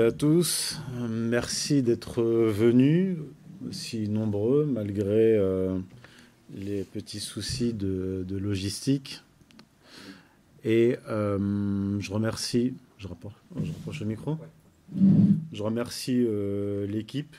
à 0.00 0.12
tous. 0.12 0.78
Merci 1.08 1.82
d'être 1.82 2.22
venus 2.22 3.16
aussi 3.68 4.08
nombreux 4.08 4.66
malgré 4.66 5.36
euh, 5.36 5.78
les 6.54 6.82
petits 6.82 7.20
soucis 7.20 7.72
de, 7.72 8.24
logistique. 8.30 9.22
Et 10.64 10.96
euh, 11.08 11.98
je 12.00 12.12
remercie, 12.12 12.74
je 12.98 13.08
rapproche, 13.08 13.32
je 13.90 14.00
le 14.00 14.06
micro. 14.06 14.36
Je 15.52 15.62
remercie 15.62 16.24
euh, 16.26 16.86
l'équipe 16.86 17.36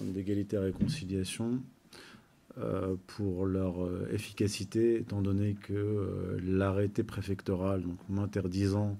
d'égalité 0.00 0.56
et 0.56 0.60
réconciliation 0.60 1.60
pour 3.08 3.46
leur 3.46 3.74
efficacité, 4.12 5.00
étant 5.00 5.20
donné 5.20 5.56
que 5.60 6.38
l'arrêté 6.40 7.02
préfectoral, 7.02 7.82
donc 7.82 7.98
m'interdisant 8.08 8.96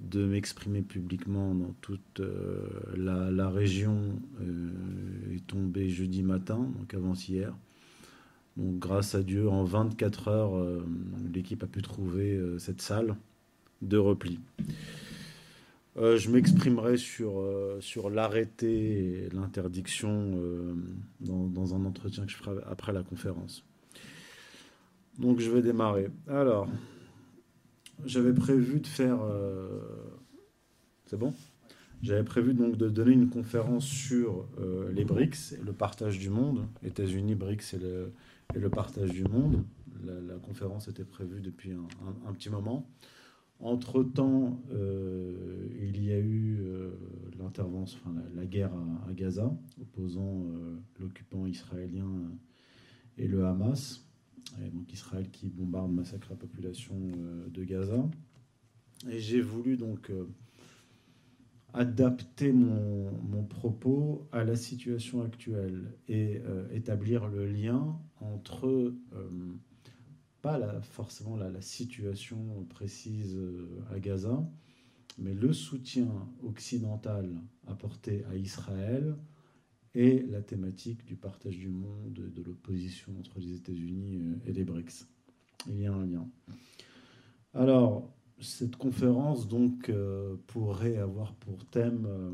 de 0.00 0.24
m'exprimer 0.24 0.82
publiquement 0.82 1.54
dans 1.54 1.74
toute 1.80 2.20
euh, 2.20 2.68
la, 2.96 3.48
région 3.50 4.18
euh, 4.40 5.34
est 5.34 5.46
tombé 5.46 5.88
jeudi 5.88 6.22
matin, 6.22 6.68
donc 6.78 6.94
avant-hier. 6.94 7.54
Donc 8.56 8.78
grâce 8.78 9.14
à 9.14 9.22
Dieu, 9.22 9.48
en 9.48 9.64
24 9.64 10.28
heures, 10.28 10.56
euh, 10.56 10.84
l'équipe 11.32 11.62
a 11.62 11.66
pu 11.66 11.82
trouver 11.82 12.40
cette 12.58 12.80
salle 12.80 13.16
de 13.82 13.96
repli. 13.96 14.40
Je 15.96 16.30
m'exprimerai 16.30 16.96
sur, 16.96 18.10
l'arrêté 18.10 19.24
et 19.24 19.28
l'interdiction 19.30 20.40
dans, 21.20 21.46
dans 21.46 21.74
un 21.74 21.84
entretien 21.84 22.24
que 22.24 22.30
je 22.30 22.36
ferai 22.36 22.56
après 22.66 22.92
la 22.92 23.02
conférence. 23.02 23.64
Donc 25.18 25.40
je 25.40 25.50
vais 25.50 25.60
démarrer. 25.60 26.08
Alors, 26.26 26.68
j'avais 28.06 28.32
prévu 28.34 28.80
de 28.80 28.86
faire. 28.86 29.18
euh, 29.22 29.80
C'est 31.06 31.18
bon? 31.18 31.34
J'avais 32.02 32.24
prévu 32.24 32.54
donc 32.54 32.76
de 32.76 32.88
donner 32.88 33.12
une 33.12 33.28
conférence 33.28 33.84
sur 33.84 34.48
euh, 34.58 34.90
les 34.92 35.04
BRICS 35.04 35.52
et 35.60 35.62
le 35.64 35.72
partage 35.72 36.18
du 36.18 36.30
monde. 36.30 36.66
États-Unis, 36.82 37.34
BRICS 37.34 37.74
et 37.74 37.78
le, 37.78 38.12
et 38.54 38.58
le 38.58 38.70
partage 38.70 39.10
du 39.10 39.24
monde. 39.24 39.64
La, 40.04 40.14
la 40.18 40.36
conférence 40.38 40.88
était 40.88 41.04
prévue 41.04 41.40
depuis 41.42 41.72
un, 41.72 41.86
un- 42.06 42.28
un 42.30 42.32
petit 42.32 42.48
moment. 42.48 42.88
Entre-temps, 43.58 44.62
euh, 44.72 45.68
il 45.82 46.02
y 46.02 46.10
a 46.10 46.18
eu 46.18 46.60
euh, 46.62 46.92
l'intervention, 47.38 47.98
enfin, 48.02 48.14
la, 48.18 48.40
la 48.40 48.46
guerre 48.46 48.72
à, 48.72 49.10
à 49.10 49.12
Gaza, 49.12 49.52
opposant 49.82 50.44
euh, 50.46 50.78
l'occupant 50.98 51.44
israélien 51.44 52.08
et 53.18 53.28
le 53.28 53.44
Hamas. 53.44 54.06
Et 54.64 54.70
donc 54.70 54.92
Israël 54.92 55.30
qui 55.30 55.48
bombarde, 55.48 55.92
massacre 55.92 56.28
la 56.30 56.36
population 56.36 56.94
euh, 56.96 57.48
de 57.48 57.64
Gaza. 57.64 58.08
Et 59.08 59.18
j'ai 59.18 59.40
voulu 59.40 59.76
donc 59.76 60.10
euh, 60.10 60.26
adapter 61.72 62.52
mon, 62.52 63.44
propos 63.44 64.28
à 64.32 64.44
la 64.44 64.56
situation 64.56 65.22
actuelle 65.22 65.96
et 66.08 66.40
euh, 66.44 66.68
établir 66.72 67.28
le 67.28 67.46
lien 67.46 67.98
entre 68.20 68.94
pas 70.42 70.80
forcément 70.82 71.36
la, 71.36 71.60
situation 71.60 72.66
précise 72.70 73.38
à 73.90 73.98
Gaza, 73.98 74.42
mais 75.18 75.34
le 75.34 75.52
soutien 75.52 76.08
occidental 76.42 77.30
apporté 77.66 78.24
à 78.30 78.36
Israël 78.36 79.16
et 79.94 80.22
la 80.28 80.42
thématique 80.42 81.04
du 81.04 81.16
partage 81.16 81.58
du 81.58 81.68
monde, 81.68 82.12
de 82.12 82.42
l'opposition 82.42 83.12
entre 83.18 83.38
les 83.38 83.54
États-Unis 83.54 84.18
euh, 84.18 84.36
et 84.46 84.52
les 84.52 84.64
BRICS. 84.64 85.08
Il 85.68 85.80
y 85.80 85.86
a 85.86 85.92
un 85.92 86.06
lien. 86.06 86.28
Alors, 87.54 88.14
cette 88.40 88.76
conférence 88.76 89.48
donc 89.48 89.88
euh, 89.88 90.36
pourrait 90.46 90.96
avoir 90.96 91.34
pour 91.34 91.66
thème, 91.66 92.06
euh, 92.08 92.30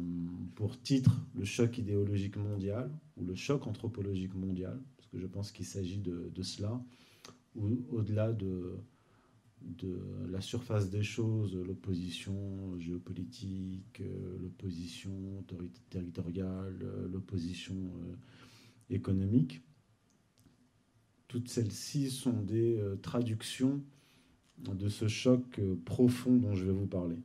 pour 0.54 0.80
titre, 0.80 1.20
le 1.34 1.44
choc 1.44 1.78
idéologique 1.78 2.36
mondial 2.36 2.90
ou 3.16 3.24
le 3.24 3.34
choc 3.34 3.66
anthropologique 3.66 4.34
mondial, 4.34 4.80
parce 4.96 5.08
que 5.08 5.18
je 5.18 5.26
pense 5.26 5.50
qu'il 5.50 5.66
s'agit 5.66 5.98
de, 5.98 6.30
de 6.32 6.42
cela, 6.42 6.80
ou 7.56 7.68
au-delà 7.90 8.32
de, 8.32 8.78
de 9.66 10.00
la 10.30 10.40
surface 10.40 10.90
des 10.90 11.02
choses, 11.02 11.56
l'opposition 11.56 12.78
géopolitique, 12.78 14.00
euh, 14.00 14.38
l'opposition 14.40 15.44
terri- 15.48 15.70
territoriale, 15.90 16.78
euh, 16.82 17.08
l'opposition 17.08 17.74
euh, 17.74 18.14
économique. 18.94 19.62
Toutes 21.28 21.48
celles-ci 21.48 22.10
sont 22.10 22.40
des 22.40 22.80
traductions 23.02 23.82
de 24.58 24.88
ce 24.88 25.08
choc 25.08 25.60
profond 25.84 26.36
dont 26.36 26.54
je 26.54 26.64
vais 26.64 26.72
vous 26.72 26.86
parler. 26.86 27.18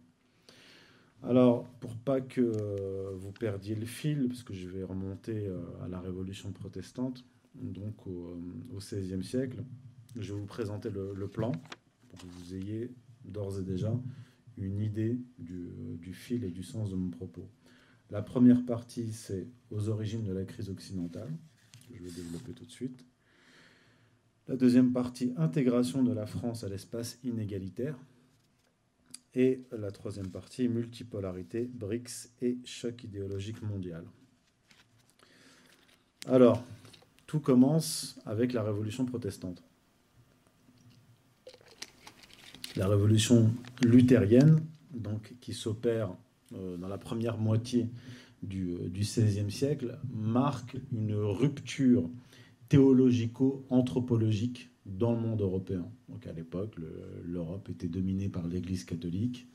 Alors, 1.22 1.70
pour 1.80 1.96
pas 1.96 2.20
que 2.20 3.14
vous 3.14 3.32
perdiez 3.32 3.76
le 3.76 3.86
fil, 3.86 4.28
parce 4.28 4.42
que 4.42 4.56
je 4.56 4.68
vais 4.68 4.84
remonter 4.84 5.48
à 5.84 5.88
la 5.88 6.00
Révolution 6.00 6.52
protestante, 6.52 7.24
donc 7.54 8.08
au, 8.08 8.36
XVIe 8.76 9.24
siècle, 9.24 9.64
je 10.16 10.34
vais 10.34 10.40
vous 10.40 10.48
présenter 10.48 10.90
le 10.90 11.28
plan 11.28 11.52
pour 12.12 12.20
que 12.20 12.26
vous 12.26 12.56
ayez 12.56 12.92
d'ores 13.24 13.60
et 13.60 13.64
déjà 13.64 13.98
une 14.58 14.82
idée 14.82 15.18
du, 15.40 15.98
du 15.98 16.14
fil 16.14 16.44
et 16.44 16.52
du 16.52 16.64
sens 16.64 16.90
de 16.90 16.96
mon 16.96 17.10
propos. 17.10 17.50
La 18.10 18.22
première 18.22 18.66
partie, 18.66 19.14
c'est 19.14 19.48
aux 19.70 19.88
origines 19.88 20.26
de 20.26 20.34
la 20.34 20.44
crise 20.44 20.70
occidentale, 20.70 21.32
que 21.88 21.96
je 21.96 22.04
vais 22.04 22.12
développer 22.12 22.52
tout 22.52 22.66
de 22.66 22.72
suite. 22.72 23.06
La 24.50 24.58
deuxième 24.58 24.92
partie, 24.92 25.34
intégration 25.38 26.04
de 26.04 26.12
la 26.12 26.26
France 26.26 26.66
à 26.66 26.70
l'espace 26.70 27.20
inégalitaire. 27.24 27.98
Et 29.34 29.64
la 29.72 29.92
troisième 29.92 30.30
partie, 30.30 30.68
multipolarité, 30.68 31.70
BRICS 31.74 32.34
et 32.42 32.58
choc 32.66 33.06
idéologique 33.06 33.62
mondial. 33.62 34.04
Alors, 36.28 36.62
tout 37.28 37.40
commence 37.40 38.20
avec 38.26 38.52
la 38.52 38.62
révolution 38.62 39.06
protestante. 39.06 39.64
La 42.78 42.88
révolution 42.88 43.52
luthérienne, 43.84 44.62
donc, 44.94 45.36
qui 45.42 45.54
s'opère 45.54 46.14
euh, 46.54 46.78
dans 46.78 46.88
la 46.88 46.98
première 46.98 47.38
moitié 47.38 47.90
du, 48.44 48.72
euh, 48.72 48.90
XVIe 48.90 49.52
siècle, 49.52 49.98
marque 50.14 50.78
une 50.92 51.14
rupture 51.14 52.10
théologico-anthropologique 52.70 54.70
dans 54.86 55.14
le 55.14 55.20
monde 55.20 55.42
européen. 55.42 55.86
Donc 56.10 56.28
à 56.28 56.34
l'époque, 56.34 56.76
le- 56.78 57.22
l'Europe 57.26 57.70
était 57.70 57.88
dominée 57.88 58.30
par 58.30 58.48
l'Église 58.48 58.84
catholique, 58.86 59.48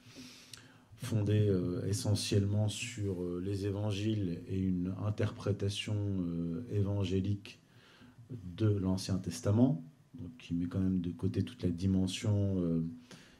fondée 0.96 1.48
euh, 1.48 1.84
essentiellement 1.86 2.68
sur 2.68 3.22
euh, 3.22 3.42
les 3.44 3.66
évangiles 3.66 4.40
et 4.48 4.58
une 4.58 4.94
interprétation 5.04 5.94
euh, 5.96 6.62
évangélique 6.72 7.60
de 8.56 8.66
l'Ancien 8.68 9.18
Testament, 9.18 9.84
qui 10.38 10.54
met 10.54 10.66
quand 10.66 10.80
même 10.80 11.00
de 11.00 11.10
côté 11.10 11.42
toute 11.42 11.62
la 11.62 11.70
dimension 11.70 12.56
euh, 12.58 12.82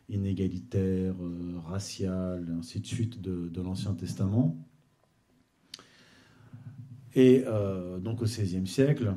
inégalitaire, 0.09 1.15
euh, 1.21 1.59
raciale, 1.65 2.55
ainsi 2.59 2.81
de 2.81 2.87
suite 2.87 3.21
de, 3.21 3.61
l'Ancien 3.61 3.95
Testament. 3.95 4.57
Et 7.15 7.45
euh, 7.47 7.99
donc 7.99 8.23
au 8.23 8.25
XVIe 8.25 8.67
siècle, 8.67 9.15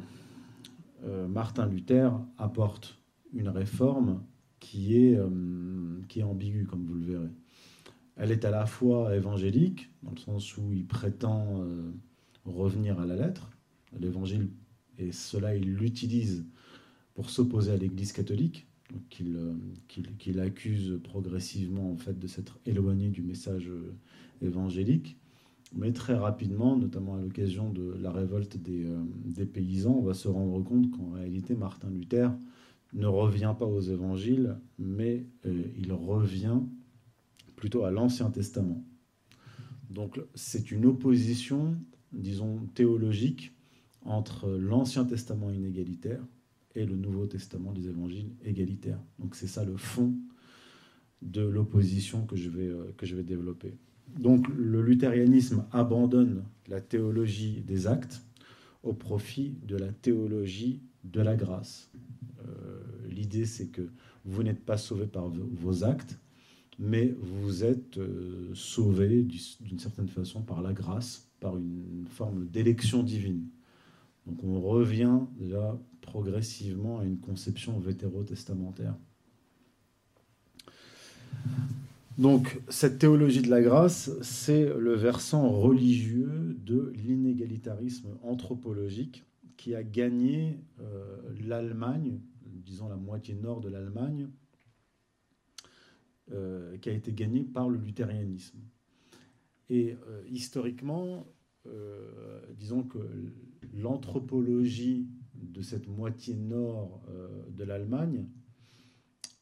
Martin 1.29 1.65
Luther 1.65 2.11
apporte 2.37 2.99
une 3.33 3.47
réforme 3.47 4.21
qui 4.59 4.97
est, 4.97 5.17
qui 6.09 6.19
est 6.19 6.23
ambiguë, 6.23 6.65
comme 6.65 6.83
vous 6.85 6.95
le 6.95 7.05
verrez. 7.05 7.31
Elle 8.17 8.31
est 8.31 8.43
à 8.43 8.49
la 8.49 8.65
fois 8.65 9.15
évangélique, 9.15 9.89
dans 10.03 10.11
le 10.11 10.17
sens 10.17 10.57
où 10.57 10.73
il 10.73 10.85
prétend 10.85 11.65
revenir 12.43 12.99
à 12.99 13.05
la 13.05 13.15
lettre, 13.15 13.49
l'évangile, 13.97 14.49
et 14.97 15.13
cela 15.13 15.55
il 15.55 15.73
l'utilise 15.73 16.45
pour 17.19 17.29
s'opposer 17.29 17.73
à 17.73 17.75
l'Église 17.75 18.13
catholique, 18.13 18.65
euh, 19.19 19.53
qu'il- 19.89 20.39
accuse 20.39 21.01
progressivement 21.03 21.91
en 21.91 21.97
fait 21.97 22.17
de 22.17 22.27
s'être 22.27 22.57
éloigné 22.65 23.09
du 23.09 23.21
message 23.21 23.67
euh, 23.67 23.91
évangélique. 24.41 25.17
Mais 25.75 25.91
très 25.91 26.13
rapidement, 26.13 26.77
notamment 26.77 27.15
à 27.15 27.21
l'occasion 27.21 27.73
de 27.73 27.93
la 28.01 28.13
révolte 28.13 28.55
des, 28.55 28.85
euh, 28.85 29.03
des 29.25 29.45
paysans, 29.45 29.97
on 29.97 30.01
va 30.01 30.13
se 30.13 30.29
rendre 30.29 30.63
compte 30.63 30.91
qu'en 30.91 31.09
réalité, 31.09 31.55
Martin 31.55 31.89
Luther 31.89 32.31
ne 32.93 33.05
revient 33.07 33.53
pas 33.59 33.65
aux 33.65 33.81
évangiles, 33.81 34.55
mais 34.77 35.25
il 35.43 35.91
revient 35.91 36.61
plutôt 37.57 37.83
à 37.83 37.91
l'Ancien 37.91 38.29
Testament. 38.29 38.81
Donc 39.89 40.21
c'est 40.35 40.71
une 40.71 40.85
opposition, 40.85 41.75
disons, 42.13 42.61
théologique 42.75 43.51
entre 44.03 44.49
l'Ancien 44.51 45.03
Testament 45.03 45.51
inégalitaire 45.51 46.23
et 46.79 46.85
le 46.85 46.95
Nouveau 46.95 47.25
Testament 47.25 47.73
des 47.73 47.89
évangiles 47.89 48.31
égalitaires. 48.45 49.01
Donc 49.19 49.35
c'est 49.35 49.47
ça 49.47 49.65
le 49.65 49.75
fond 49.75 50.13
de 51.21 51.41
l'opposition 51.41 52.25
que, 52.25 52.37
je 52.37 52.49
vais, 52.49 52.67
euh, 52.67 52.93
que 52.97 53.05
je 53.05 53.15
vais 53.15 53.23
développer. 53.23 53.73
Donc 54.17 54.47
le 54.55 54.81
luthérianisme 54.81 55.65
abandonne 55.71 56.43
la 56.67 56.79
théologie 56.79 57.61
des 57.61 57.87
actes 57.87 58.23
au 58.83 58.93
profit 58.93 59.57
de 59.67 59.75
la 59.75 59.89
théologie 59.89 60.81
de 61.03 61.21
la 61.21 61.35
grâce. 61.35 61.91
Euh, 62.47 62.81
l'idée 63.09 63.45
c'est 63.45 63.67
que 63.67 63.89
vous 64.23 64.43
n'êtes 64.43 64.63
pas 64.63 64.77
sauvé 64.77 65.05
par 65.05 65.27
vos 65.27 65.83
actes, 65.83 66.17
mais 66.79 67.13
vous 67.19 67.65
êtes 67.65 67.97
euh, 67.97 68.51
sauvé 68.53 69.23
d'une 69.23 69.79
certaine 69.79 70.07
façon 70.07 70.41
par 70.41 70.61
la 70.61 70.71
grâce, 70.71 71.29
par 71.41 71.57
une 71.57 72.05
forme 72.09 72.47
d'élection 72.47 73.03
divine. 73.03 73.47
Donc 74.25 74.43
on 74.43 74.61
revient 74.61 75.19
déjà 75.37 75.77
progressivement 76.09 76.99
à 76.99 77.03
une 77.05 77.19
conception 77.19 77.79
vétérotestamentaire. 77.79 78.95
Donc 82.17 82.59
cette 82.67 82.97
théologie 82.97 83.43
de 83.43 83.49
la 83.49 83.61
grâce, 83.61 84.11
c'est 84.21 84.73
le 84.77 84.95
versant 84.95 85.49
religieux 85.49 86.57
de 86.65 86.91
l'inégalitarisme 86.95 88.09
anthropologique 88.23 89.23
qui 89.55 89.75
a 89.75 89.83
gagné 89.83 90.59
euh, 90.81 91.21
l'Allemagne, 91.45 92.19
disons 92.43 92.89
la 92.89 92.95
moitié 92.97 93.35
nord 93.35 93.61
de 93.61 93.69
l'Allemagne, 93.69 94.27
euh, 96.31 96.77
qui 96.79 96.89
a 96.89 96.93
été 96.93 97.13
gagné 97.13 97.43
par 97.43 97.69
le 97.69 97.77
luthérianisme. 97.77 98.59
Et 99.69 99.95
euh, 100.07 100.23
historiquement, 100.29 101.25
disons 102.57 102.81
que 102.81 102.97
l'anthropologie 103.75 105.07
de 105.41 105.61
cette 105.61 105.87
moitié 105.87 106.35
nord 106.35 107.01
de 107.49 107.63
l'Allemagne 107.63 108.25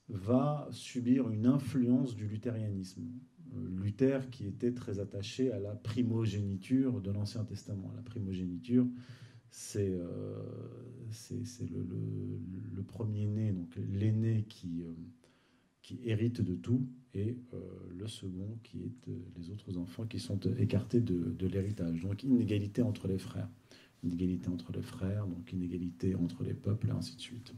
va 0.10 0.68
subir 0.72 1.30
une 1.30 1.46
influence 1.46 2.16
du 2.16 2.28
luthérianisme. 2.28 3.04
Euh, 3.56 3.70
Luther 3.82 4.30
qui 4.30 4.46
était 4.46 4.74
très 4.74 5.00
attaché 5.00 5.52
à 5.52 5.60
la 5.60 5.76
primogéniture 5.76 7.02
de 7.02 7.12
l'Ancien 7.12 7.44
Testament. 7.44 7.92
La 7.96 8.02
primogéniture, 8.02 8.88
c'est 9.50 9.92
euh, 9.92 10.42
le, 11.62 12.84
premier-né, 12.84 13.52
donc 13.52 13.76
l'aîné 13.76 14.46
qui, 14.48 14.84
euh, 14.84 14.94
qui 15.82 16.00
hérite 16.04 16.42
de 16.42 16.56
tout, 16.56 16.88
et 17.14 17.38
le 17.98 18.08
second 18.08 18.60
qui 18.64 18.84
est 18.84 18.92
les 19.38 19.50
autres 19.50 19.78
enfants 19.78 20.06
qui 20.06 20.20
sont 20.20 20.40
écartés 20.58 21.02
de, 21.02 21.32
de 21.32 21.48
l'héritage. 21.48 22.02
Donc 22.02 22.24
inégalité 22.24 22.82
entre 22.84 23.08
les 23.08 23.18
frères. 23.18 23.50
Inégalité 24.04 24.50
entre 24.50 24.72
les 24.72 24.82
frères, 24.82 25.26
donc 25.28 25.52
inégalité 25.52 26.16
entre 26.16 26.44
les 26.44 26.54
peuples, 26.54 26.88
et 26.90 26.92
ainsi 26.92 27.16
de 27.16 27.22
suite. 27.22 27.54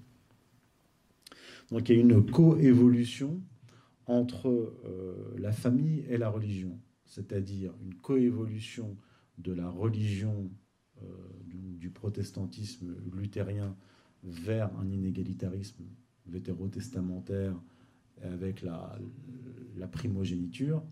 Donc 1.70 1.90
il 1.90 1.96
y 1.96 2.00
a 2.00 2.02
une 2.02 2.26
coévolution 2.26 3.42
entre 4.06 4.48
euh, 4.50 5.36
la 5.38 5.52
famille 5.52 6.04
et 6.10 6.18
la 6.18 6.30
religion, 6.30 6.80
c'est-à-dire 7.06 7.74
une 7.84 7.94
coévolution 7.94 8.98
de 9.38 9.54
la 9.54 9.70
religion 9.70 10.50
euh, 11.04 11.06
du, 11.46 11.90
protestantisme 11.90 12.96
luthérien 13.14 13.76
vers 14.24 14.70
un 14.78 14.90
inégalitarisme 14.90 15.84
vétérotestamentaire 16.28 17.60
avec 18.22 18.62
la, 18.62 18.98
primogéniture 19.92 20.84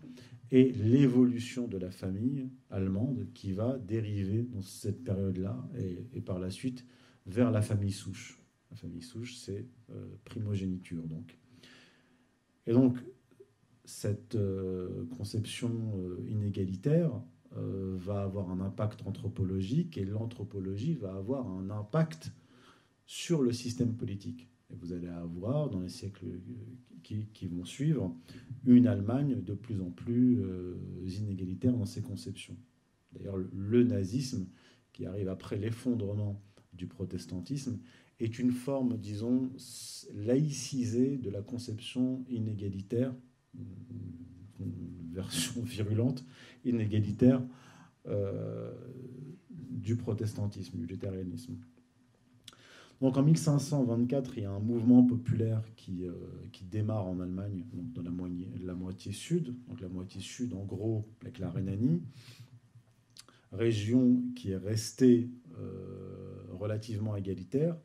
et 0.50 0.72
l'évolution 0.72 1.68
de 1.68 1.76
la 1.76 1.90
famille 1.90 2.48
allemande 2.70 3.26
qui 3.34 3.52
va 3.52 3.78
dériver 3.78 4.42
dans 4.42 4.62
cette 4.62 5.04
période-là 5.04 5.68
et, 6.14 6.20
par 6.20 6.38
la 6.38 6.50
suite 6.50 6.84
vers 7.26 7.50
la 7.50 7.62
famille 7.62 7.92
souche. 7.92 8.40
La 8.70 8.76
famille 8.76 9.02
souche, 9.02 9.36
c'est 9.36 9.66
euh, 9.90 10.08
primogéniture. 10.24 11.02
Donc. 11.06 11.38
Et 12.66 12.72
donc, 12.72 12.96
cette 13.84 14.34
euh, 14.34 15.06
conception 15.16 15.92
euh, 15.96 16.24
inégalitaire 16.28 17.12
va 17.50 18.22
avoir 18.22 18.50
un 18.50 18.60
impact 18.60 19.06
anthropologique 19.06 19.96
et 19.96 20.04
l'anthropologie 20.04 20.94
va 20.94 21.14
avoir 21.14 21.48
un 21.48 21.70
impact 21.70 22.30
sur 23.06 23.42
le 23.42 23.52
système 23.52 23.96
politique. 23.96 24.48
Et 24.70 24.76
vous 24.76 24.92
allez 24.92 25.08
avoir, 25.08 25.70
dans 25.70 25.80
les 25.80 25.88
siècles 25.88 26.26
qui, 27.02 27.26
qui 27.32 27.46
vont 27.46 27.64
suivre, 27.64 28.14
une 28.66 28.86
Allemagne 28.86 29.42
de 29.42 29.54
plus 29.54 29.80
en 29.80 29.90
plus 29.90 30.42
inégalitaire 31.06 31.72
dans 31.72 31.86
ses 31.86 32.02
conceptions. 32.02 32.56
D'ailleurs, 33.12 33.36
le 33.36 33.84
nazisme, 33.84 34.46
qui 34.92 35.06
arrive 35.06 35.28
après 35.28 35.56
l'effondrement 35.56 36.42
du 36.72 36.86
protestantisme, 36.86 37.78
est 38.20 38.38
une 38.38 38.50
forme, 38.50 38.98
disons, 38.98 39.50
laïcisée 40.14 41.18
de 41.18 41.30
la 41.30 41.40
conception 41.40 42.24
inégalitaire, 42.28 43.14
une 44.60 45.12
version 45.12 45.62
virulente, 45.62 46.24
inégalitaire 46.64 47.42
euh, 48.06 48.72
du 49.70 49.96
protestantisme, 49.96 50.78
du 50.78 50.86
luthérianisme. 50.86 51.56
Donc 53.00 53.16
en 53.16 53.22
1524, 53.22 54.32
il 54.36 54.42
y 54.42 54.46
a 54.46 54.50
un 54.50 54.58
mouvement 54.58 55.04
populaire 55.04 55.62
qui, 55.76 56.04
euh, 56.04 56.14
qui 56.52 56.64
démarre 56.64 57.06
en 57.06 57.20
Allemagne, 57.20 57.64
dans 57.72 58.02
la, 58.02 58.10
moitié, 58.10 58.48
la 58.64 59.12
sud, 59.12 59.54
donc 59.68 59.80
la 59.80 59.88
moitié 59.88 60.20
sud 60.20 60.52
en 60.52 60.64
gros 60.64 61.06
avec 61.22 61.38
la 61.38 61.48
Rhénanie, 61.48 62.02
région 63.52 64.20
qui 64.34 64.50
est 64.50 64.56
restée 64.56 65.30
euh, 65.58 66.42
relativement 66.50 67.14
égalitaire, 67.14 67.76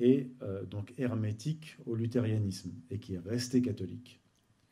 et 0.00 0.32
euh, 0.42 0.64
donc 0.66 0.92
hermétique 0.98 1.78
au 1.86 1.94
luthérianisme 1.94 2.72
et 2.90 2.98
qui 2.98 3.14
est 3.14 3.20
resté 3.20 3.62
catholique. 3.62 4.20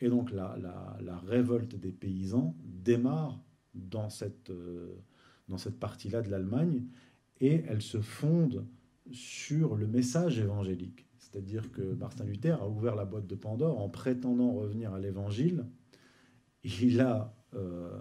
Et 0.00 0.08
donc 0.08 0.32
la, 0.32 0.58
la, 1.00 1.18
révolte 1.20 1.76
des 1.76 1.92
paysans 1.92 2.56
démarre 2.64 3.40
dans 3.74 4.10
cette, 4.10 4.52
dans 5.48 5.56
cette 5.56 5.78
partie-là 5.78 6.20
de 6.20 6.28
l'Allemagne 6.28 6.82
et 7.40 7.62
elle 7.66 7.80
se 7.80 8.02
fonde 8.02 8.66
sur 9.12 9.76
le 9.76 9.86
message 9.86 10.38
évangélique. 10.38 11.06
C'est-à-dire 11.18 11.70
que 11.72 11.82
Martin 11.82 12.24
Luther 12.24 12.62
a 12.62 12.68
ouvert 12.68 12.94
la 12.94 13.04
boîte 13.04 13.26
de 13.26 13.34
Pandore 13.34 13.80
en 13.80 13.88
prétendant 13.88 14.52
revenir 14.52 14.92
à 14.92 14.98
l'évangile. 14.98 15.66
Il 16.62 17.00
a 17.00 17.34
euh, 17.54 17.98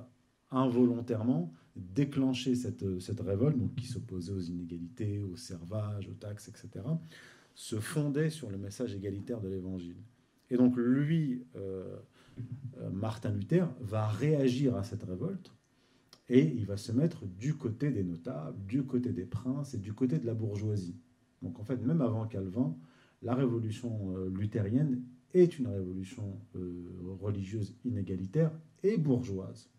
involontairement 0.51 1.51
déclencher 1.75 2.55
cette, 2.55 2.99
cette 2.99 3.19
révolte, 3.19 3.57
qui 3.75 3.87
s'opposait 3.87 4.31
aux 4.31 4.39
inégalités, 4.39 5.23
au 5.23 5.35
servage, 5.35 6.07
aux 6.07 6.13
taxes, 6.13 6.47
etc., 6.47 6.85
se 7.55 7.79
fondait 7.79 8.29
sur 8.29 8.49
le 8.49 8.57
message 8.57 8.95
égalitaire 8.95 9.41
de 9.41 9.47
l'Évangile. 9.47 9.97
Et 10.49 10.57
donc 10.57 10.75
lui, 10.77 11.45
euh, 11.55 11.97
euh, 12.79 12.89
Martin 12.91 13.31
Luther, 13.31 13.67
va 13.79 14.07
réagir 14.07 14.75
à 14.75 14.83
cette 14.83 15.03
révolte 15.03 15.51
et 16.29 16.45
il 16.55 16.65
va 16.65 16.77
se 16.77 16.91
mettre 16.91 17.25
du 17.25 17.55
côté 17.55 17.91
des 17.91 18.03
notables, 18.03 18.65
du 18.65 18.83
côté 18.83 19.11
des 19.11 19.25
princes 19.25 19.73
et 19.73 19.79
du 19.79 19.93
côté 19.93 20.19
de 20.19 20.25
la 20.25 20.33
bourgeoisie. 20.33 20.97
Donc 21.41 21.59
en 21.59 21.63
fait, 21.63 21.77
même 21.77 22.01
avant 22.01 22.25
Calvin, 22.27 22.75
la 23.21 23.35
révolution 23.35 24.15
euh, 24.15 24.29
luthérienne 24.29 25.03
est 25.33 25.57
une 25.57 25.67
révolution 25.67 26.39
religieuse 27.19 27.75
inégalitaire 27.83 28.51
et 28.83 28.97
bourgeoise. 28.97 29.73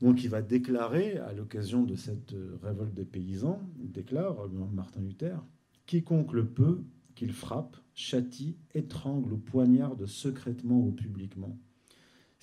Donc 0.00 0.22
il 0.24 0.30
va 0.30 0.42
déclarer, 0.42 1.16
à 1.18 1.32
l'occasion 1.32 1.82
de 1.84 1.94
cette 1.94 2.34
euh, 2.34 2.58
révolte 2.62 2.92
des 2.92 3.06
paysans, 3.06 3.60
il 3.80 3.92
déclare, 3.92 4.44
euh, 4.44 4.48
Martin 4.72 5.00
Luther, 5.00 5.42
Quiconque 5.86 6.32
le 6.32 6.46
peut, 6.46 6.82
qu'il 7.14 7.32
frappe, 7.32 7.78
châtie, 7.94 8.58
étrangle 8.74 9.32
ou 9.32 9.38
poignarde 9.38 10.04
secrètement 10.04 10.78
ou 10.78 10.92
publiquement. 10.92 11.58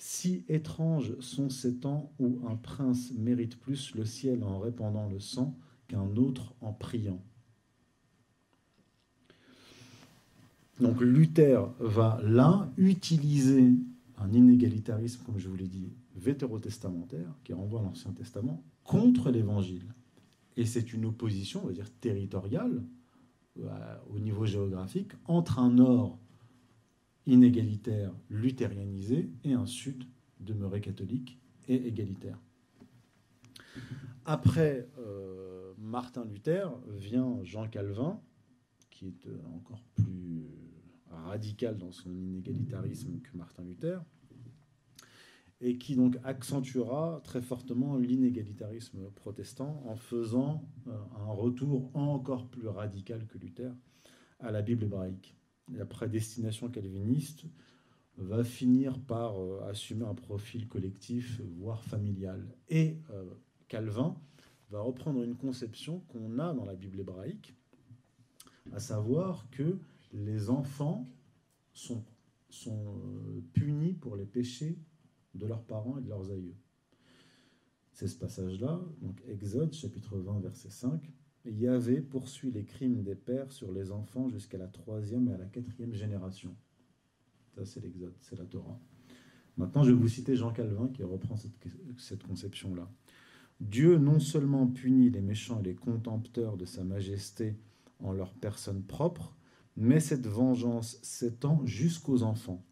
Si 0.06 0.44
étranges 0.48 1.18
sont 1.20 1.48
ces 1.48 1.76
temps 1.76 2.12
où 2.18 2.38
un 2.46 2.56
prince 2.56 3.10
mérite 3.16 3.58
plus 3.58 3.94
le 3.94 4.04
ciel 4.04 4.44
en 4.44 4.58
répandant 4.58 5.08
le 5.08 5.18
sang 5.18 5.56
qu'un 5.88 6.14
autre 6.16 6.54
en 6.60 6.74
priant. 6.74 7.24
Donc 10.78 11.00
Luther 11.00 11.70
va 11.80 12.20
là 12.22 12.70
utiliser 12.76 13.72
un 14.18 14.30
inégalitarisme, 14.30 15.24
comme 15.24 15.38
je 15.38 15.48
vous 15.48 15.56
l'ai 15.56 15.68
dit, 15.68 15.94
vétérotestamentaire, 16.16 17.34
qui 17.42 17.54
renvoie 17.54 17.80
à 17.80 17.84
l'Ancien 17.84 18.12
Testament, 18.12 18.62
contre 18.84 19.30
l'Évangile. 19.30 19.94
Et 20.58 20.66
c'est 20.66 20.92
une 20.92 21.06
opposition, 21.06 21.62
on 21.64 21.68
va 21.68 21.72
dire, 21.72 21.90
territoriale, 22.02 22.84
euh, 23.58 23.96
au 24.14 24.18
niveau 24.18 24.44
géographique, 24.44 25.12
entre 25.24 25.60
un 25.60 25.70
nord 25.70 26.18
inégalitaire, 27.26 28.12
luthérianisé, 28.28 29.30
et 29.44 29.52
un 29.52 29.66
sud 29.66 30.04
demeuré 30.40 30.80
catholique 30.80 31.38
et 31.68 31.86
égalitaire. 31.86 32.38
Après 34.24 34.88
euh, 34.98 35.72
Martin 35.78 36.24
Luther 36.24 36.70
vient 36.88 37.38
Jean 37.42 37.68
Calvin, 37.68 38.20
qui 38.90 39.06
est 39.06 39.26
euh, 39.26 39.38
encore 39.54 39.82
plus 39.94 40.46
radical 41.10 41.78
dans 41.78 41.92
son 41.92 42.10
inégalitarisme 42.10 43.20
que 43.20 43.36
Martin 43.36 43.64
Luther, 43.64 44.02
et 45.60 45.78
qui 45.78 45.96
donc 45.96 46.18
accentuera 46.24 47.20
très 47.24 47.40
fortement 47.40 47.96
l'inégalitarisme 47.96 49.10
protestant 49.14 49.82
en 49.86 49.96
faisant 49.96 50.68
euh, 50.86 50.92
un 51.16 51.32
retour 51.32 51.90
encore 51.94 52.48
plus 52.48 52.68
radical 52.68 53.26
que 53.26 53.38
Luther 53.38 53.72
à 54.40 54.50
la 54.50 54.62
Bible 54.62 54.84
hébraïque. 54.84 55.36
La 55.72 55.86
prédestination 55.86 56.68
calviniste 56.68 57.44
va 58.16 58.44
finir 58.44 59.00
par 59.00 59.40
euh, 59.40 59.60
assumer 59.68 60.04
un 60.04 60.14
profil 60.14 60.68
collectif, 60.68 61.40
voire 61.56 61.82
familial. 61.84 62.46
Et 62.68 62.98
euh, 63.10 63.24
Calvin 63.68 64.16
va 64.70 64.80
reprendre 64.80 65.22
une 65.22 65.36
conception 65.36 66.00
qu'on 66.08 66.38
a 66.38 66.52
dans 66.52 66.64
la 66.64 66.74
Bible 66.74 67.00
hébraïque, 67.00 67.54
à 68.72 68.78
savoir 68.78 69.48
que 69.50 69.78
les 70.12 70.48
enfants 70.48 71.08
sont, 71.72 72.04
sont 72.50 73.00
punis 73.52 73.94
pour 73.94 74.16
les 74.16 74.26
péchés 74.26 74.78
de 75.34 75.46
leurs 75.46 75.64
parents 75.64 75.98
et 75.98 76.02
de 76.02 76.08
leurs 76.08 76.30
aïeux. 76.30 76.56
C'est 77.92 78.08
ce 78.08 78.18
passage-là, 78.18 78.80
donc 79.02 79.22
Exode 79.28 79.72
chapitre 79.72 80.18
20 80.18 80.40
verset 80.40 80.70
5. 80.70 81.12
Yahvé 81.44 82.00
poursuit 82.00 82.50
les 82.50 82.64
crimes 82.64 83.02
des 83.02 83.14
pères 83.14 83.52
sur 83.52 83.72
les 83.72 83.92
enfants 83.92 84.28
jusqu'à 84.28 84.58
la 84.58 84.66
troisième 84.66 85.28
et 85.28 85.34
à 85.34 85.38
la 85.38 85.46
quatrième 85.46 85.92
génération. 85.92 86.54
Ça, 87.54 87.64
c'est 87.64 87.80
l'Exode, 87.80 88.14
c'est 88.20 88.38
la 88.38 88.44
Torah. 88.44 88.80
Maintenant, 89.56 89.84
je 89.84 89.90
vais 89.92 89.96
vous 89.96 90.08
citer 90.08 90.36
Jean 90.36 90.52
Calvin 90.52 90.88
qui 90.88 91.04
reprend 91.04 91.36
cette, 91.36 91.52
cette 91.98 92.22
conception-là. 92.24 92.90
Dieu 93.60 93.98
non 93.98 94.18
seulement 94.18 94.66
punit 94.66 95.10
les 95.10 95.20
méchants 95.20 95.60
et 95.60 95.64
les 95.64 95.74
contempteurs 95.74 96.56
de 96.56 96.64
sa 96.64 96.82
majesté 96.82 97.56
en 98.00 98.12
leur 98.12 98.34
personne 98.34 98.82
propre, 98.82 99.36
mais 99.76 100.00
cette 100.00 100.26
vengeance 100.26 100.98
s'étend 101.02 101.64
jusqu'aux 101.64 102.22
enfants. 102.22 102.64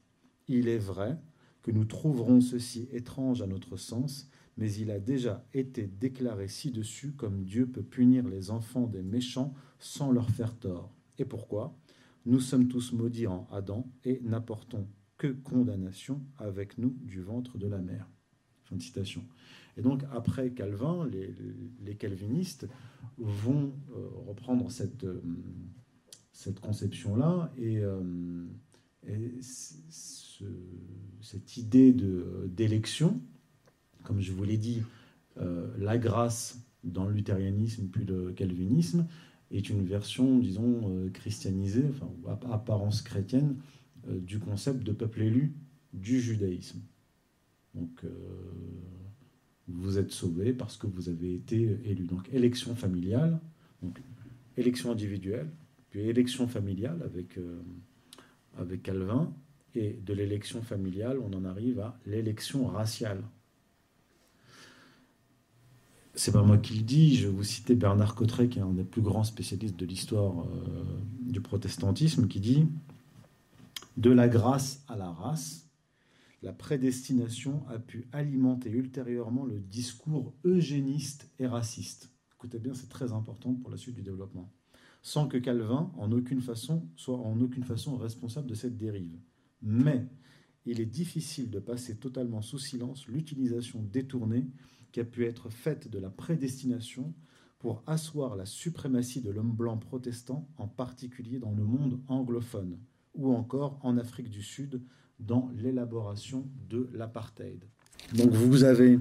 Il 0.49 0.69
est 0.69 0.79
vrai 0.79 1.19
que 1.62 1.71
nous 1.71 1.85
trouverons 1.85 2.41
ceci 2.41 2.88
étrange 2.91 3.43
à 3.43 3.47
notre 3.47 3.76
sens, 3.76 4.29
mais 4.57 4.73
il 4.75 4.91
a 4.91 5.01
déjà 5.01 5.45
été 5.55 5.87
déclaré 5.87 6.49
ci-dessus 6.49 7.13
comme 7.13 7.45
Dieu 7.45 7.67
peut 7.67 7.83
punir 7.83 8.29
les 8.29 8.51
enfants 8.51 8.87
des 8.87 9.03
méchants 9.03 9.55
sans 9.79 10.13
leur 10.13 10.31
faire 10.31 10.55
tort. 10.59 10.93
Et 11.19 11.25
pourquoi? 11.25 11.77
Nous 12.27 12.41
sommes 12.41 12.69
tous 12.69 12.93
maudits 12.93 13.27
en 13.27 13.49
Adam 13.51 13.87
et 14.05 14.21
n'apportons 14.23 14.87
que 15.19 15.29
condamnation 15.29 16.21
avec 16.39 16.79
nous 16.79 16.97
du 17.03 17.21
ventre 17.21 17.59
de 17.59 17.67
la 17.67 17.79
mère. 17.79 18.09
Fin 18.65 18.77
de 18.77 18.83
citation. 18.83 19.25
Et 19.77 19.83
donc 19.83 20.05
après 20.13 20.51
Calvin, 20.51 21.09
les, 21.09 21.95
calvinistes 21.97 22.67
vont 23.19 23.73
euh, 23.95 24.09
reprendre 24.27 24.71
cette, 24.71 25.05
euh, 25.05 25.23
cette 26.33 26.61
conception-là 26.61 27.53
et, 27.57 27.79
euh, 27.79 28.45
et 29.07 29.33
cette 31.21 31.57
idée 31.57 31.95
d'élection, 32.47 33.21
comme 34.03 34.21
je 34.21 34.33
vous 34.33 34.45
l'ai 34.45 34.57
dit, 34.57 34.83
euh, 35.39 35.69
la 35.79 35.99
grâce 35.99 36.61
dans 36.85 37.07
le 37.07 37.13
luthérianisme 37.13 37.87
puis 37.89 38.05
le 38.05 38.33
calvinisme 38.33 39.07
est 39.51 39.69
une 39.69 39.85
version, 39.85 40.39
disons, 40.39 40.91
euh, 40.91 41.11
christianisée, 41.11 41.85
enfin, 41.91 42.09
apparence 42.51 43.03
chrétienne, 43.03 43.57
euh, 44.09 44.19
du 44.19 44.39
concept 44.39 44.83
de 44.83 44.93
peuple 44.93 45.23
élu 45.23 45.55
du 45.93 46.21
judaïsme. 46.21 46.81
Donc, 47.75 48.05
vous 49.67 49.99
êtes 49.99 50.11
sauvé 50.11 50.53
parce 50.53 50.77
que 50.77 50.87
vous 50.87 51.09
avez 51.09 51.35
été 51.35 51.79
élu. 51.85 52.05
Donc, 52.05 52.29
élection 52.31 52.75
familiale, 52.75 53.41
donc 53.83 53.99
élection 54.59 54.93
individuelle, 54.93 55.49
puis 55.89 56.01
élection 56.01 56.49
familiale 56.49 57.01
avec, 57.03 57.39
avec 58.59 58.83
Calvin, 58.83 59.33
et 59.75 59.99
de 60.05 60.13
l'élection 60.13 60.63
familiale, 60.63 61.19
on 61.19 61.33
en 61.33 61.45
arrive 61.45 61.81
à 61.81 61.99
l'élection 62.07 62.67
raciale. 62.67 63.23
C'est 66.14 66.33
pas 66.33 66.42
moi 66.42 66.59
qui 66.59 66.75
le 66.75 66.83
dis, 66.83 67.16
je 67.16 67.26
vais 67.26 67.33
vous 67.33 67.42
citer 67.42 67.75
Bernard 67.75 68.14
Cotteret, 68.14 68.49
qui 68.49 68.59
est 68.59 68.62
un 68.62 68.73
des 68.73 68.85
plus 68.85 69.00
grands 69.00 69.25
spécialistes 69.25 69.76
de 69.76 69.87
l'histoire 69.87 70.40
euh, 70.40 70.85
du 71.21 71.40
protestantisme, 71.40 72.28
qui 72.28 72.38
dit 72.38 72.66
De 73.97 74.11
la 74.11 74.28
grâce 74.28 74.85
à 74.88 74.97
la 74.97 75.11
race, 75.11 75.71
la 76.42 76.52
prédestination 76.52 77.66
a 77.69 77.78
pu 77.78 78.09
alimenter 78.12 78.69
ultérieurement 78.71 79.47
le 79.47 79.59
discours 79.59 80.35
eugéniste 80.45 81.31
et 81.38 81.47
raciste. 81.47 82.11
Écoutez 82.35 82.59
bien, 82.59 82.75
c'est 82.75 82.90
très 82.90 83.12
important 83.12 83.54
pour 83.54 83.71
la 83.71 83.78
suite 83.78 83.95
du 83.95 84.02
développement. 84.02 84.52
Sans 85.00 85.28
que 85.28 85.38
Calvin, 85.38 85.90
en 85.97 86.12
aucune 86.12 86.42
façon, 86.42 86.87
soit 86.95 87.19
en 87.19 87.40
aucune 87.40 87.64
façon 87.64 87.97
responsable 87.97 88.49
de 88.49 88.54
cette 88.54 88.76
dérive. 88.76 89.19
Mais 89.62 90.07
il 90.66 90.81
est 90.81 90.87
difficile 90.87 91.50
de 91.50 91.59
passer 91.59 91.97
totalement 91.97 92.42
sous 92.42 92.59
silence 92.59 93.07
l'utilisation 93.07 93.83
détournée 93.83 94.47
qui 94.93 95.01
a 95.01 95.05
pu 95.05 95.27
être 95.27 95.49
faite 95.51 95.91
de 95.91 95.99
la 95.99 96.11
prédestination 96.11 97.13
pour 97.59 97.83
asseoir 97.87 98.37
la 98.37 98.45
suprématie 98.45 99.21
de 99.21 99.31
l'homme 99.31 99.53
blanc 99.53 99.79
protestant, 99.79 100.49
en 100.59 100.69
particulier 100.69 101.39
dans 101.39 101.53
le 101.53 101.65
monde 101.65 102.01
anglophone, 102.09 102.77
ou 103.15 103.33
encore 103.33 103.79
en 103.83 103.97
Afrique 103.99 104.31
du 104.31 104.43
Sud, 104.43 104.83
dans 105.21 105.51
l'élaboration 105.57 106.49
de 106.69 106.91
l'apartheid. 106.93 107.65
Donc 108.15 108.31
vous 108.31 108.65
avez 108.65 108.99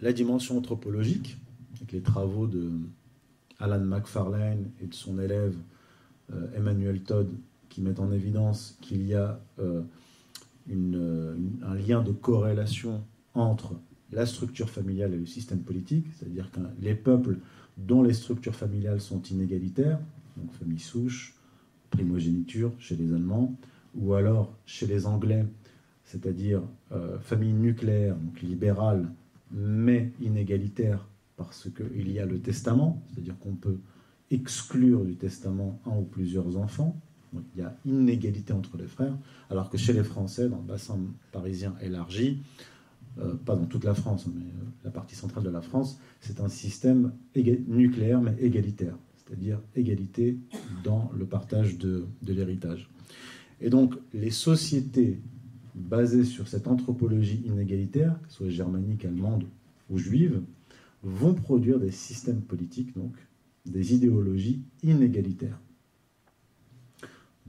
la 0.00 0.12
dimension 0.12 0.58
anthropologique, 0.58 1.38
avec 1.76 1.92
les 1.92 2.02
travaux 2.02 2.46
de 2.46 2.70
Alan 3.60 3.80
McFarlane 3.80 4.70
et 4.80 4.86
de 4.86 4.94
son 4.94 5.18
élève 5.18 5.56
euh, 6.32 6.46
Emmanuel 6.56 7.02
Todd 7.02 7.28
qui 7.68 7.80
mettent 7.80 8.00
en 8.00 8.10
évidence 8.10 8.76
qu'il 8.80 9.06
y 9.06 9.14
a 9.14 9.40
euh, 9.58 9.82
euh, 10.70 11.36
un 11.62 11.74
lien 11.74 12.02
de 12.02 12.12
corrélation 12.12 13.04
entre 13.34 13.74
la 14.12 14.26
structure 14.26 14.68
familiale 14.68 15.14
et 15.14 15.18
le 15.18 15.26
système 15.26 15.60
politique, 15.60 16.06
c'est-à-dire 16.14 16.50
que 16.50 16.60
les 16.80 16.94
peuples 16.94 17.38
dont 17.76 18.02
les 18.02 18.12
structures 18.12 18.54
familiales 18.54 19.00
sont 19.00 19.22
inégalitaires, 19.22 19.98
donc 20.36 20.52
famille 20.52 20.80
souche, 20.80 21.34
primogéniture 21.90 22.72
chez 22.78 22.96
les 22.96 23.12
Allemands, 23.12 23.54
ou 23.94 24.14
alors 24.14 24.52
chez 24.66 24.86
les 24.86 25.06
Anglais, 25.06 25.46
c'est-à-dire 26.04 26.62
euh, 26.92 27.18
famille 27.20 27.52
nucléaire, 27.52 28.16
donc 28.16 28.40
libérale, 28.42 29.08
mais 29.52 30.12
inégalitaire 30.20 31.06
parce 31.36 31.68
qu'il 31.70 32.12
y 32.12 32.18
a 32.18 32.26
le 32.26 32.38
testament, 32.40 33.02
c'est-à-dire 33.08 33.38
qu'on 33.38 33.54
peut 33.54 33.78
exclure 34.30 35.04
du 35.04 35.16
testament 35.16 35.80
un 35.86 35.96
ou 35.96 36.02
plusieurs 36.02 36.56
enfants, 36.56 37.00
il 37.32 37.62
y 37.62 37.64
a 37.64 37.74
inégalité 37.86 38.52
entre 38.52 38.76
les 38.76 38.86
frères, 38.86 39.16
alors 39.50 39.70
que 39.70 39.78
chez 39.78 39.92
les 39.92 40.02
Français, 40.02 40.48
dans 40.48 40.58
le 40.58 40.64
bassin 40.64 40.98
parisien 41.32 41.74
élargi, 41.80 42.42
pas 43.44 43.56
dans 43.56 43.66
toute 43.66 43.84
la 43.84 43.94
France, 43.94 44.26
mais 44.26 44.44
euh, 44.44 44.64
la 44.84 44.90
partie 44.90 45.14
centrale 45.14 45.44
de 45.44 45.50
la 45.50 45.60
France, 45.60 45.98
c'est 46.20 46.40
un 46.40 46.48
système 46.48 47.12
nucléaire 47.68 48.20
mais 48.20 48.36
égalitaire, 48.40 48.96
c'est-à-dire 49.16 49.60
égalité 49.76 50.38
dans 50.84 51.10
le 51.16 51.26
partage 51.26 51.78
de 51.78 52.06
l'héritage. 52.26 52.88
Et 53.60 53.70
donc 53.70 53.94
les 54.14 54.30
sociétés 54.30 55.20
basées 55.74 56.24
sur 56.24 56.48
cette 56.48 56.66
anthropologie 56.66 57.42
inégalitaire, 57.46 58.18
que 58.22 58.30
ce 58.30 58.36
soit 58.36 58.48
germanique, 58.48 59.04
allemande 59.04 59.44
ou 59.88 59.98
juive, 59.98 60.40
vont 61.02 61.34
produire 61.34 61.78
des 61.78 61.90
systèmes 61.90 62.42
politiques, 62.42 62.94
donc 62.94 63.14
des 63.66 63.94
idéologies 63.94 64.62
inégalitaires 64.82 65.60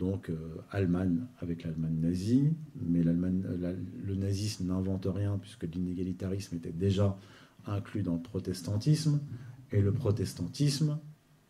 donc 0.02 0.30
euh, 0.30 0.36
Allemagne 0.72 1.20
avec 1.40 1.64
l'Allemagne 1.64 1.96
nazie, 2.02 2.50
mais 2.76 3.06
euh, 3.06 3.76
le 4.04 4.16
nazisme 4.16 4.66
n'invente 4.66 5.08
rien 5.08 5.38
puisque 5.40 5.64
l'inégalitarisme 5.64 6.56
était 6.56 6.72
déjà 6.72 7.18
inclus 7.68 8.02
dans 8.02 8.16
le 8.16 8.22
protestantisme, 8.22 9.22
et 9.72 9.80
le 9.80 9.94
protestantisme 9.94 10.98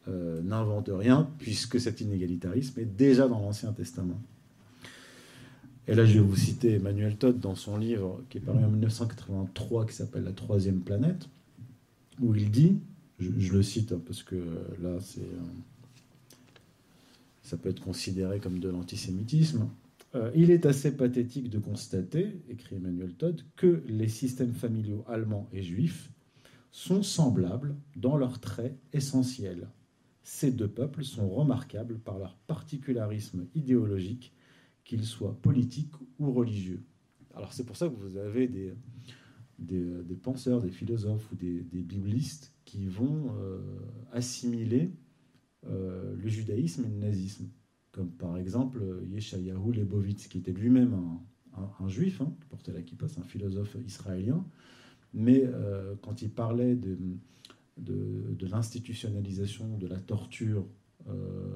euh, 0.09 0.41
n'invente 0.41 0.89
rien 0.93 1.29
puisque 1.39 1.79
cet 1.79 2.01
inégalitarisme 2.01 2.81
est 2.81 2.85
déjà 2.97 3.29
dans 3.29 3.39
l'Ancien 3.39 3.71
Testament. 3.71 4.21
Et 5.87 5.95
là, 5.95 6.05
je 6.05 6.13
vais 6.13 6.19
vous 6.19 6.35
citer 6.35 6.75
Emmanuel 6.75 7.15
Todd 7.15 7.39
dans 7.39 7.55
son 7.55 7.77
livre 7.77 8.21
qui 8.29 8.37
est 8.37 8.41
paru 8.41 8.63
en 8.63 8.69
1983 8.69 9.87
qui 9.87 9.95
s'appelle 9.95 10.25
La 10.25 10.33
troisième 10.33 10.81
planète, 10.81 11.29
où 12.19 12.35
il 12.35 12.51
dit, 12.51 12.77
je, 13.17 13.53
le 13.53 13.63
cite 13.63 13.93
hein, 13.93 14.01
parce 14.05 14.23
que 14.23 14.35
là, 14.81 14.97
c'est 14.99 15.21
ça 17.51 17.57
peut 17.57 17.67
être 17.67 17.83
considéré 17.83 18.39
comme 18.39 18.59
de 18.59 18.69
l'antisémitisme. 18.69 19.67
Euh, 20.15 20.31
il 20.33 20.51
est 20.51 20.65
assez 20.65 20.95
pathétique 20.95 21.49
de 21.49 21.59
constater, 21.59 22.41
écrit 22.49 22.77
Emmanuel 22.77 23.13
Todd, 23.13 23.41
que 23.57 23.83
les 23.87 24.07
systèmes 24.07 24.53
familiaux 24.53 25.03
allemands 25.05 25.49
et 25.51 25.61
juifs 25.61 26.09
sont 26.71 27.03
semblables 27.03 27.75
dans 27.97 28.15
leurs 28.15 28.39
traits 28.39 28.77
essentiels. 28.93 29.67
Ces 30.23 30.51
deux 30.51 30.69
peuples 30.69 31.03
sont 31.03 31.27
remarquables 31.27 31.99
par 31.99 32.19
leur 32.19 32.37
particularisme 32.47 33.47
idéologique, 33.53 34.33
qu'ils 34.85 35.03
soient 35.03 35.37
politiques 35.41 35.93
ou 36.19 36.31
religieux. 36.31 36.85
Alors 37.35 37.51
c'est 37.51 37.65
pour 37.65 37.75
ça 37.75 37.89
que 37.89 37.95
vous 37.95 38.15
avez 38.15 38.47
des, 38.47 38.73
des, 39.59 40.15
penseurs, 40.15 40.61
des 40.61 40.71
philosophes 40.71 41.29
ou 41.33 41.35
des, 41.35 41.65
biblistes 41.83 42.53
qui 42.63 42.87
vont 42.87 43.33
euh, 43.41 43.59
assimiler 44.13 44.93
le 45.63 46.27
judaïsme 46.27 46.85
et 46.85 46.89
le 46.89 46.95
nazisme, 46.95 47.47
comme 47.91 48.11
par 48.11 48.37
exemple 48.37 48.81
Yeshayahu 49.09 49.73
Lebovitz, 49.73 50.27
qui 50.27 50.39
était 50.39 50.53
lui-même 50.53 51.19
un, 51.79 51.87
juif, 51.89 52.21
hein, 52.21 52.33
qui 52.39 52.47
portait 52.47 52.71
la 52.71 52.81
kippa, 52.81 53.05
un 53.17 53.23
philosophe 53.23 53.75
israélien. 53.85 54.45
Mais 55.13 55.43
euh, 55.43 55.95
quand 56.01 56.21
il 56.21 56.29
parlait 56.29 56.75
de, 56.75 56.97
l'institutionnalisation 58.47 59.77
de 59.77 59.87
la 59.87 59.99
torture 59.99 60.65
euh, 61.09 61.55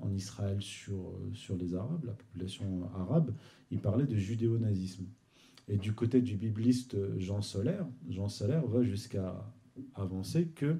en 0.00 0.12
Israël 0.12 0.60
sur, 0.60 1.12
sur 1.34 1.56
les 1.56 1.74
Arabes, 1.74 2.04
la 2.04 2.12
population 2.12 2.88
arabe, 2.94 3.34
il 3.70 3.80
parlait 3.80 4.06
de 4.06 4.16
judéo-nazisme. 4.16 5.04
Et 5.68 5.76
du 5.76 5.92
côté 5.92 6.20
du 6.20 6.36
bibliste 6.36 6.96
Jean 7.18 7.42
Solaire, 7.42 7.86
Jean 8.08 8.28
Solaire 8.28 8.66
va 8.66 8.82
jusqu'à 8.82 9.46
avancer 9.94 10.46
que 10.48 10.76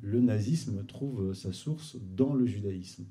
le 0.00 0.20
nazisme 0.20 0.84
trouve 0.86 1.34
sa 1.34 1.52
source 1.52 1.96
dans 2.00 2.34
le 2.34 2.46
judaïsme. 2.46 3.06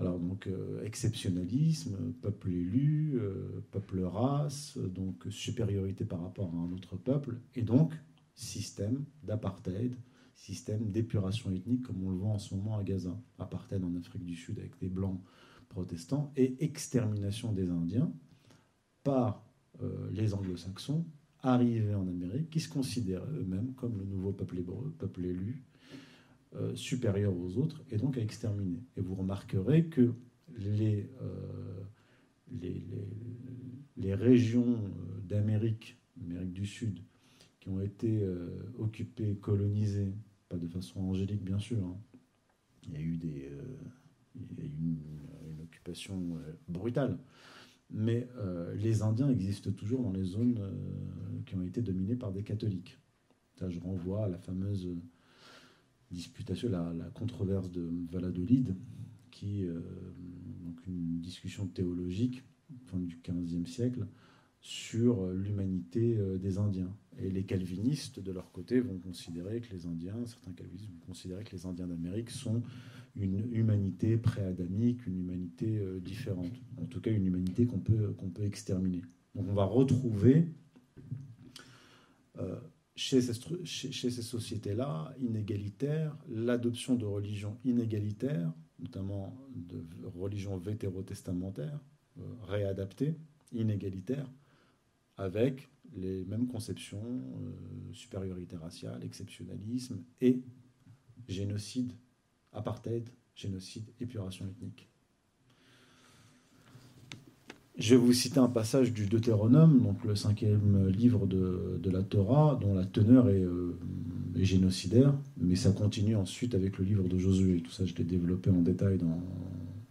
Alors 0.00 0.18
donc 0.18 0.46
euh, 0.46 0.82
exceptionnalisme, 0.82 2.14
peuple 2.22 2.52
élu, 2.52 3.18
euh, 3.20 3.62
peuple 3.70 4.00
race, 4.02 4.78
donc 4.78 5.26
supériorité 5.28 6.06
par 6.06 6.22
rapport 6.22 6.52
à 6.54 6.56
un 6.56 6.72
autre 6.72 6.96
peuple, 6.96 7.38
et 7.54 7.62
donc 7.62 7.92
système 8.34 9.04
d'apartheid, 9.22 9.94
système 10.34 10.90
d'épuration 10.90 11.50
ethnique 11.50 11.82
comme 11.82 12.02
on 12.02 12.10
le 12.10 12.16
voit 12.16 12.30
en 12.30 12.38
ce 12.38 12.54
moment 12.54 12.78
à 12.78 12.82
Gaza, 12.82 13.14
apartheid 13.38 13.84
en 13.84 13.94
Afrique 13.94 14.24
du 14.24 14.36
Sud 14.36 14.58
avec 14.58 14.78
des 14.78 14.88
blancs 14.88 15.20
protestants, 15.68 16.32
et 16.34 16.64
extermination 16.64 17.52
des 17.52 17.68
Indiens 17.68 18.10
par 19.04 19.44
euh, 19.82 20.08
les 20.12 20.32
anglo-saxons 20.32 21.04
arrivés 21.42 21.94
en 21.94 22.06
Amérique 22.06 22.50
qui 22.50 22.60
se 22.60 22.68
considéraient 22.68 23.30
eux-mêmes 23.38 23.72
comme 23.74 23.98
le 23.98 24.04
nouveau 24.04 24.32
peuple 24.32 24.58
hébreu, 24.58 24.94
peuple 24.98 25.24
élu, 25.24 25.62
euh, 26.56 26.74
supérieur 26.74 27.32
aux 27.36 27.58
autres 27.58 27.80
et 27.92 27.96
donc 27.96 28.18
à 28.18 28.20
exterminer. 28.20 28.82
Et 28.96 29.00
vous 29.00 29.14
remarquerez 29.14 29.84
que 29.86 30.14
les, 30.58 31.08
euh, 31.22 31.84
les, 32.50 32.84
les, 33.96 34.14
régions 34.14 34.74
euh, 34.74 35.20
d'Amérique, 35.22 35.96
d'Amérique 36.16 36.52
du 36.52 36.66
Sud, 36.66 36.98
qui 37.60 37.68
ont 37.68 37.80
été 37.80 38.26
occupées, 38.78 39.36
colonisées, 39.36 40.12
pas 40.48 40.56
de 40.56 40.66
façon 40.66 41.00
angélique 41.02 41.44
bien 41.44 41.60
sûr, 41.60 41.78
hein. 41.78 41.96
il 42.84 42.94
y 42.94 42.96
a 42.96 43.00
eu, 43.00 43.16
des, 43.16 43.48
une, 44.34 44.98
occupation 45.62 46.38
brutale, 46.68 47.18
mais 47.90 48.28
les 48.76 49.02
Indiens 49.02 49.28
existent 49.28 49.72
toujours 49.72 50.02
dans 50.02 50.12
les 50.12 50.24
zones 50.24 50.60
qui 51.46 51.56
ont 51.56 51.62
été 51.62 51.82
dominées 51.82 52.16
par 52.16 52.32
des 52.32 52.42
catholiques. 52.42 52.98
Je 53.68 53.78
renvoie 53.80 54.24
à 54.24 54.28
la 54.28 54.38
fameuse 54.38 54.88
disputation, 56.10 56.68
la, 56.70 56.92
la, 56.92 57.10
controverse 57.10 57.70
de 57.70 57.88
Valladolid, 58.10 58.74
qui 59.30 59.64
euh, 59.64 59.80
donc 60.64 60.86
une 60.86 61.20
discussion 61.20 61.66
théologique 61.66 62.42
fin 62.86 62.98
du 62.98 63.18
XVe 63.22 63.66
siècle 63.66 64.06
sur 64.60 65.26
l'humanité 65.28 66.16
euh, 66.18 66.38
des 66.38 66.58
Indiens. 66.58 66.94
Et 67.18 67.30
les 67.30 67.44
calvinistes, 67.44 68.20
de 68.20 68.32
leur 68.32 68.50
côté, 68.52 68.80
vont 68.80 68.98
considérer 68.98 69.60
que 69.60 69.72
les 69.72 69.86
Indiens, 69.86 70.26
certains 70.26 70.52
calvinistes 70.52 70.90
vont 70.90 71.06
considérer 71.06 71.44
que 71.44 71.52
les 71.52 71.66
Indiens 71.66 71.86
d'Amérique 71.86 72.30
sont 72.30 72.62
une 73.16 73.52
humanité 73.52 74.16
pré-adamique, 74.16 75.06
une 75.06 75.18
humanité 75.18 75.78
euh, 75.78 76.00
différente. 76.00 76.52
En 76.80 76.86
tout 76.86 77.00
cas, 77.00 77.10
une 77.10 77.26
humanité 77.26 77.66
qu'on 77.66 77.80
peut, 77.80 78.12
qu'on 78.16 78.30
peut 78.30 78.44
exterminer. 78.44 79.02
Donc 79.34 79.46
on 79.48 79.54
va 79.54 79.64
retrouver 79.64 80.46
chez 82.96 83.20
ces, 83.20 84.22
sociétés-là, 84.22 85.14
inégalitaires, 85.18 86.16
l'adoption 86.28 86.96
de 86.96 87.06
religions 87.06 87.56
inégalitaires, 87.64 88.52
notamment 88.78 89.36
de 89.54 89.84
religions 90.18 90.58
vétérotestamentaires, 90.58 91.80
euh, 92.18 92.22
réadaptées, 92.42 93.14
inégalitaires, 93.52 94.30
avec 95.16 95.68
les 95.94 96.24
mêmes 96.24 96.46
conceptions, 96.46 97.02
euh, 97.02 97.92
supériorité 97.92 98.56
raciale, 98.56 99.02
exceptionnalisme 99.02 100.02
et 100.20 100.42
génocide, 101.28 101.92
apartheid, 102.52 103.08
génocide, 103.34 103.86
épuration 104.00 104.46
ethnique. 104.46 104.90
Je 107.80 107.94
vais 107.94 108.00
vous 108.00 108.12
citer 108.12 108.38
un 108.38 108.48
passage 108.48 108.92
du 108.92 109.06
Deutéronome, 109.06 109.80
donc 109.80 110.04
le 110.04 110.14
cinquième 110.14 110.88
livre 110.88 111.26
de, 111.26 111.80
la 111.90 112.02
Torah, 112.02 112.58
dont 112.60 112.74
la 112.74 112.84
teneur 112.84 113.26
euh, 113.28 113.78
est, 114.36 114.44
génocidaire, 114.44 115.14
mais 115.38 115.56
ça 115.56 115.72
continue 115.72 116.14
ensuite 116.14 116.54
avec 116.54 116.76
le 116.76 116.84
livre 116.84 117.08
de 117.08 117.16
Josué. 117.16 117.62
Tout 117.62 117.70
ça, 117.70 117.86
je 117.86 117.94
l'ai 117.94 118.04
développé 118.04 118.50
en 118.50 118.60
détail 118.60 118.98
dans, 118.98 119.18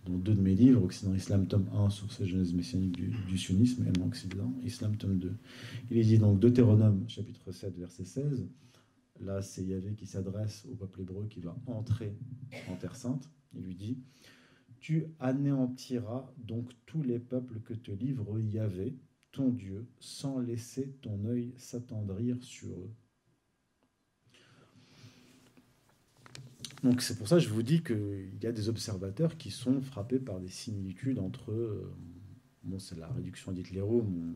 deux 0.08 0.34
de 0.34 0.42
mes 0.42 0.56
livres, 0.56 0.84
Occident 0.84 1.14
Islam, 1.14 1.48
tome 1.48 1.68
1 1.74 1.90
sur 1.92 2.12
ces 2.12 2.26
genèse 2.26 2.54
messianique 2.54 2.94
du, 2.94 3.12
du 3.28 3.38
sionisme, 3.38 3.86
et 3.88 4.02
Occident 4.04 4.54
Islam, 4.64 4.96
tome 4.98 5.18
2. 5.18 5.32
Il 5.90 5.98
est 5.98 6.04
dit 6.04 6.18
donc 6.18 6.40
Deutéronome, 6.40 7.06
chapitre 7.08 7.52
7, 7.52 7.78
verset 7.78 8.06
16. 8.06 8.48
Là, 9.20 9.42
c'est 9.42 9.64
Yahvé 9.64 9.96
qui 9.96 10.06
s'adresse 10.06 10.66
au 10.72 10.76
peuple 10.76 11.02
hébreu 11.02 11.28
qui 11.28 11.42
va 11.42 11.56
entrer 11.66 12.18
en 12.70 12.76
Terre 12.76 12.96
Sainte. 12.96 13.30
Il 13.54 13.64
lui 13.64 13.76
dit 13.76 13.98
tu 14.80 15.08
anéantiras 15.20 16.32
donc 16.38 16.72
tous 16.86 17.04
les 17.04 17.20
peuples 17.20 17.60
que 17.60 17.74
te 17.74 17.92
livre 17.92 18.40
Yahvé, 18.40 18.98
ton 19.32 19.50
Dieu, 19.50 19.88
sans 20.00 20.40
laisser 20.40 20.94
ton 21.02 21.26
œil 21.26 21.54
s'attendrir 21.58 22.42
sur 22.42 22.72
eux. 22.72 22.96
Donc 26.84 27.02
c'est 27.02 27.18
pour 27.18 27.28
ça 27.28 27.36
que 27.36 27.42
je 27.42 27.50
vous 27.50 27.62
dis 27.62 27.84
qu'il 27.84 28.40
y 28.42 28.48
a 28.48 28.54
des 28.54 28.70
observateurs 28.70 29.38
qui 29.38 29.52
sont 29.52 29.82
frappés 29.82 30.20
par 30.20 30.40
des 30.40 30.48
similitudes 30.48 31.20
entre, 31.20 31.52
euh, 31.52 31.94
bon 32.64 32.80
c'est 32.80 32.98
la 32.98 33.10
réduction 33.10 33.52
d'Hitlerum, 33.52 34.34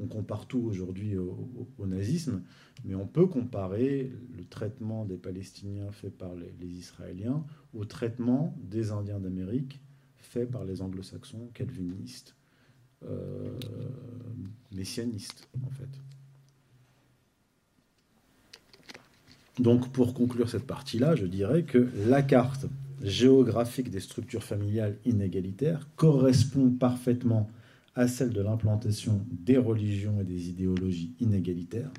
on 0.00 0.06
compare 0.06 0.46
tout 0.46 0.60
aujourd'hui 0.60 1.16
au, 1.16 1.68
nazisme, 1.86 2.42
mais 2.84 2.94
on 2.94 3.06
peut 3.06 3.26
comparer 3.26 4.12
le 4.36 4.44
traitement 4.44 5.04
des 5.04 5.16
Palestiniens 5.16 5.90
fait 5.90 6.10
par 6.10 6.34
les, 6.34 6.66
Israéliens 6.66 7.44
au 7.74 7.84
traitement 7.84 8.56
des 8.62 8.90
Indiens 8.92 9.20
d'Amérique 9.20 9.80
fait 10.16 10.46
par 10.46 10.64
les 10.64 10.82
anglo-saxons 10.82 11.48
calvinistes, 11.54 12.36
euh, 13.04 13.58
messianistes 14.72 15.48
en 15.64 15.70
fait. 15.70 15.88
Donc 19.58 19.90
pour 19.90 20.14
conclure 20.14 20.48
cette 20.48 20.66
partie-là, 20.66 21.16
je 21.16 21.26
dirais 21.26 21.64
que 21.64 21.88
la 22.06 22.22
carte 22.22 22.66
géographique 23.02 23.90
des 23.90 24.00
structures 24.00 24.44
familiales 24.44 24.96
inégalitaires 25.04 25.88
correspond 25.96 26.70
parfaitement 26.70 27.50
à 27.98 28.06
celle 28.06 28.30
de 28.30 28.40
l'implantation 28.40 29.26
des 29.28 29.58
religions 29.58 30.20
et 30.20 30.24
des 30.24 30.50
idéologies 30.50 31.16
inégalitaires, 31.18 31.92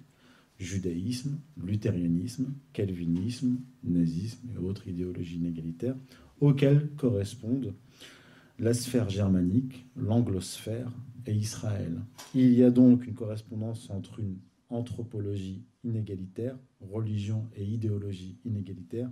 judaïsme, 0.58 1.42
luthérianisme, 1.62 2.54
calvinisme, 2.72 3.58
nazisme 3.84 4.50
et 4.50 4.58
autres 4.58 4.88
idéologies 4.88 5.36
inégalitaires, 5.36 5.98
auxquelles 6.40 6.90
correspondent 6.96 7.74
la 8.60 8.74
sphère 8.74 9.10
germanique, 9.10 9.86
l'anglosphère 9.98 10.90
et 11.26 11.36
Israël. 11.36 12.00
Il 12.34 12.54
y 12.54 12.64
a 12.64 12.72
donc 12.72 13.06
une 13.06 13.14
correspondance 13.14 13.90
entre 13.90 14.22
une 14.22 14.38
anthropologie 14.70 15.66
inégalitaire, 15.84 16.58
religion 16.80 17.50
et 17.58 17.66
idéologie 17.66 18.40
inégalitaire, 18.46 19.12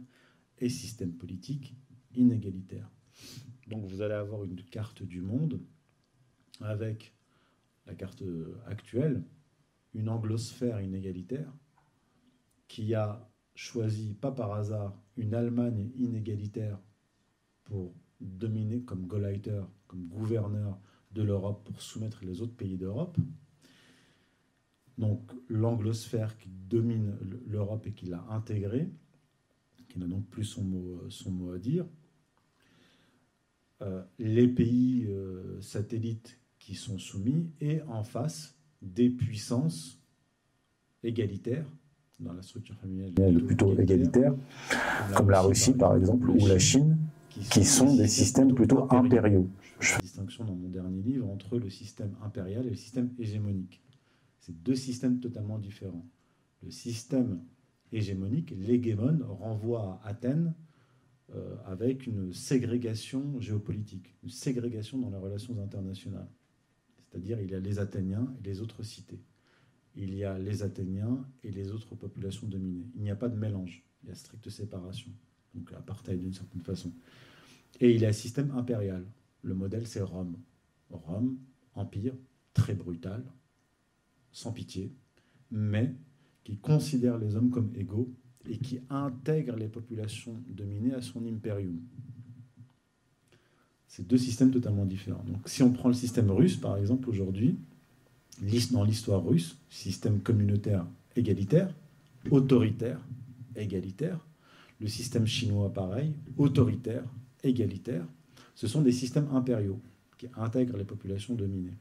et 0.59 0.69
système 0.69 1.11
politique 1.11 1.75
inégalitaire. 2.15 2.89
Donc 3.67 3.85
vous 3.87 4.01
allez 4.01 4.13
avoir 4.13 4.45
une 4.45 4.63
carte 4.63 5.03
du 5.03 5.19
monde 5.19 5.59
avec 6.61 7.13
la 7.85 7.95
carte 7.95 8.23
actuelle, 8.65 9.23
une 9.93 10.09
anglosphère 10.09 10.81
inégalitaire 10.81 11.51
qui 12.67 12.93
a 12.93 13.27
choisi, 13.55 14.13
pas 14.13 14.31
par 14.31 14.53
hasard, 14.53 14.99
une 15.15 15.33
Allemagne 15.33 15.91
inégalitaire 15.95 16.79
pour 17.63 17.95
dominer 18.19 18.81
comme 18.81 19.07
Gauleiter, 19.07 19.61
comme 19.87 20.07
gouverneur 20.07 20.79
de 21.11 21.23
l'Europe 21.23 21.63
pour 21.65 21.81
soumettre 21.81 22.23
les 22.23 22.41
autres 22.41 22.55
pays 22.55 22.77
d'Europe. 22.77 23.17
Donc 24.97 25.31
l'anglosphère 25.47 26.37
qui 26.37 26.49
domine 26.49 27.17
l'Europe 27.47 27.87
et 27.87 27.93
qui 27.93 28.07
l'a 28.07 28.25
intégrée, 28.29 28.89
qui 29.89 29.99
n'a 29.99 30.07
donc 30.07 30.27
plus 30.29 30.43
son 30.43 30.63
mot, 30.63 31.09
son 31.09 31.31
mot 31.31 31.51
à 31.53 31.59
dire. 31.59 31.85
Euh, 33.81 34.03
les 34.17 34.47
pays 34.47 35.05
euh, 35.07 35.61
satellites 35.61 36.39
qui 36.67 36.75
sont 36.75 36.99
soumis 36.99 37.49
et 37.61 37.81
en 37.83 38.03
face 38.03 38.53
des 38.81 39.09
puissances 39.09 40.03
égalitaires 41.01 41.65
dans 42.19 42.33
la 42.33 42.41
structure 42.41 42.75
familiale 42.75 43.13
plutôt, 43.45 43.73
égalitaire, 43.79 44.35
comme 45.15 45.29
la 45.29 45.39
Russie 45.39 45.71
par 45.71 45.95
exemple 45.95 46.29
ou 46.29 46.45
la 46.45 46.59
Chine, 46.59 46.97
qui 47.29 47.63
sont 47.63 47.95
des 47.95 48.09
systèmes 48.09 48.53
plutôt 48.53 48.85
impériaux. 48.91 49.47
Je 49.79 49.93
fais 49.93 50.01
distinction 50.01 50.43
dans 50.43 50.55
mon 50.55 50.67
dernier 50.67 51.01
livre 51.01 51.29
entre 51.29 51.57
le 51.57 51.69
système 51.69 52.13
impérial 52.21 52.65
et 52.65 52.71
le 52.71 52.75
système 52.75 53.13
hégémonique. 53.17 53.81
C'est 54.41 54.61
deux 54.61 54.75
systèmes 54.75 55.21
totalement 55.21 55.59
différents. 55.59 56.05
Le 56.63 56.71
système 56.71 57.39
hégémonique, 57.93 58.53
l'hégémone, 58.57 59.23
renvoie 59.23 60.01
à 60.03 60.09
Athènes 60.09 60.53
euh, 61.33 61.55
avec 61.65 62.07
une 62.07 62.33
ségrégation 62.33 63.39
géopolitique, 63.39 64.17
une 64.21 64.31
ségrégation 64.31 64.97
dans 64.97 65.09
les 65.09 65.17
relations 65.17 65.57
internationales. 65.63 66.27
C'est-à-dire 67.09 67.39
il 67.41 67.51
y 67.51 67.55
a 67.55 67.59
les 67.59 67.79
Athéniens 67.79 68.33
et 68.39 68.43
les 68.43 68.61
autres 68.61 68.83
cités. 68.83 69.19
Il 69.95 70.13
y 70.13 70.23
a 70.23 70.37
les 70.37 70.63
Athéniens 70.63 71.25
et 71.43 71.51
les 71.51 71.71
autres 71.71 71.95
populations 71.95 72.47
dominées. 72.47 72.87
Il 72.95 73.01
n'y 73.01 73.11
a 73.11 73.15
pas 73.15 73.29
de 73.29 73.37
mélange, 73.37 73.83
il 74.03 74.09
y 74.09 74.11
a 74.11 74.15
stricte 74.15 74.49
séparation. 74.49 75.11
Donc 75.55 75.71
apartheid 75.73 76.19
d'une 76.19 76.33
certaine 76.33 76.61
façon. 76.61 76.91
Et 77.79 77.93
il 77.93 78.01
y 78.01 78.05
a 78.05 78.09
un 78.09 78.13
système 78.13 78.51
impérial. 78.51 79.05
Le 79.41 79.53
modèle, 79.53 79.87
c'est 79.87 80.01
Rome. 80.01 80.37
Rome, 80.89 81.37
empire, 81.73 82.13
très 82.53 82.73
brutal, 82.73 83.23
sans 84.31 84.51
pitié, 84.51 84.93
mais 85.51 85.95
qui 86.43 86.57
considère 86.57 87.17
les 87.17 87.35
hommes 87.35 87.49
comme 87.49 87.71
égaux 87.75 88.13
et 88.49 88.57
qui 88.57 88.79
intègre 88.89 89.55
les 89.55 89.67
populations 89.67 90.41
dominées 90.47 90.93
à 90.93 91.01
son 91.01 91.25
imperium. 91.25 91.81
C'est 93.87 94.05
deux 94.05 94.17
systèmes 94.17 94.51
totalement 94.51 94.85
différents. 94.85 95.23
Donc, 95.25 95.47
si 95.47 95.63
on 95.63 95.71
prend 95.71 95.87
le 95.87 95.95
système 95.95 96.29
russe, 96.29 96.57
par 96.57 96.77
exemple, 96.77 97.09
aujourd'hui, 97.09 97.57
dans 98.71 98.83
l'histoire 98.83 99.25
russe, 99.25 99.57
système 99.69 100.19
communautaire 100.19 100.85
égalitaire, 101.15 101.73
autoritaire 102.29 102.99
égalitaire, 103.55 104.19
le 104.79 104.87
système 104.87 105.25
chinois, 105.25 105.73
pareil, 105.73 106.13
autoritaire 106.37 107.03
égalitaire, 107.43 108.05
ce 108.53 108.67
sont 108.67 108.81
des 108.81 108.91
systèmes 108.91 109.27
impériaux 109.31 109.79
qui 110.17 110.27
intègrent 110.35 110.77
les 110.77 110.83
populations 110.83 111.35
dominées. 111.35 111.77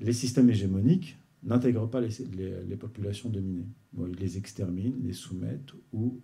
Les 0.00 0.12
systèmes 0.12 0.50
hégémoniques 0.50 1.16
n'intègrent 1.42 1.88
pas 1.88 2.00
les, 2.00 2.76
populations 2.76 3.28
dominées. 3.28 3.68
ils 3.96 4.16
les 4.16 4.36
exterminent, 4.38 4.96
les 5.02 5.12
soumettent 5.12 5.72
ou 5.92 6.20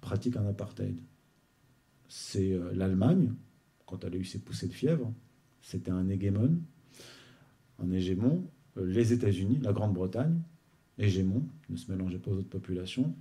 pratiquent 0.00 0.36
un 0.36 0.46
apartheid. 0.46 0.98
C'est 2.08 2.52
euh, 2.52 2.72
l'Allemagne, 2.72 3.32
quand 3.86 4.04
elle 4.04 4.14
a 4.14 4.16
eu 4.16 4.24
ses 4.24 4.40
poussées 4.40 4.66
de 4.66 4.72
fièvre, 4.72 5.12
c'était 5.62 5.90
un 5.90 6.08
hégémon, 6.08 6.58
un 7.78 7.90
hégémon. 7.92 8.44
Euh, 8.76 8.86
les 8.86 9.12
États-Unis, 9.12 9.58
la 9.62 9.72
Grande-Bretagne, 9.72 10.40
hégémon, 10.98 11.42
ne 11.70 11.76
se 11.76 11.90
mélangez 11.90 12.18
pas 12.18 12.30
aux 12.30 12.36
autres 12.36 12.48
populations. 12.48 13.14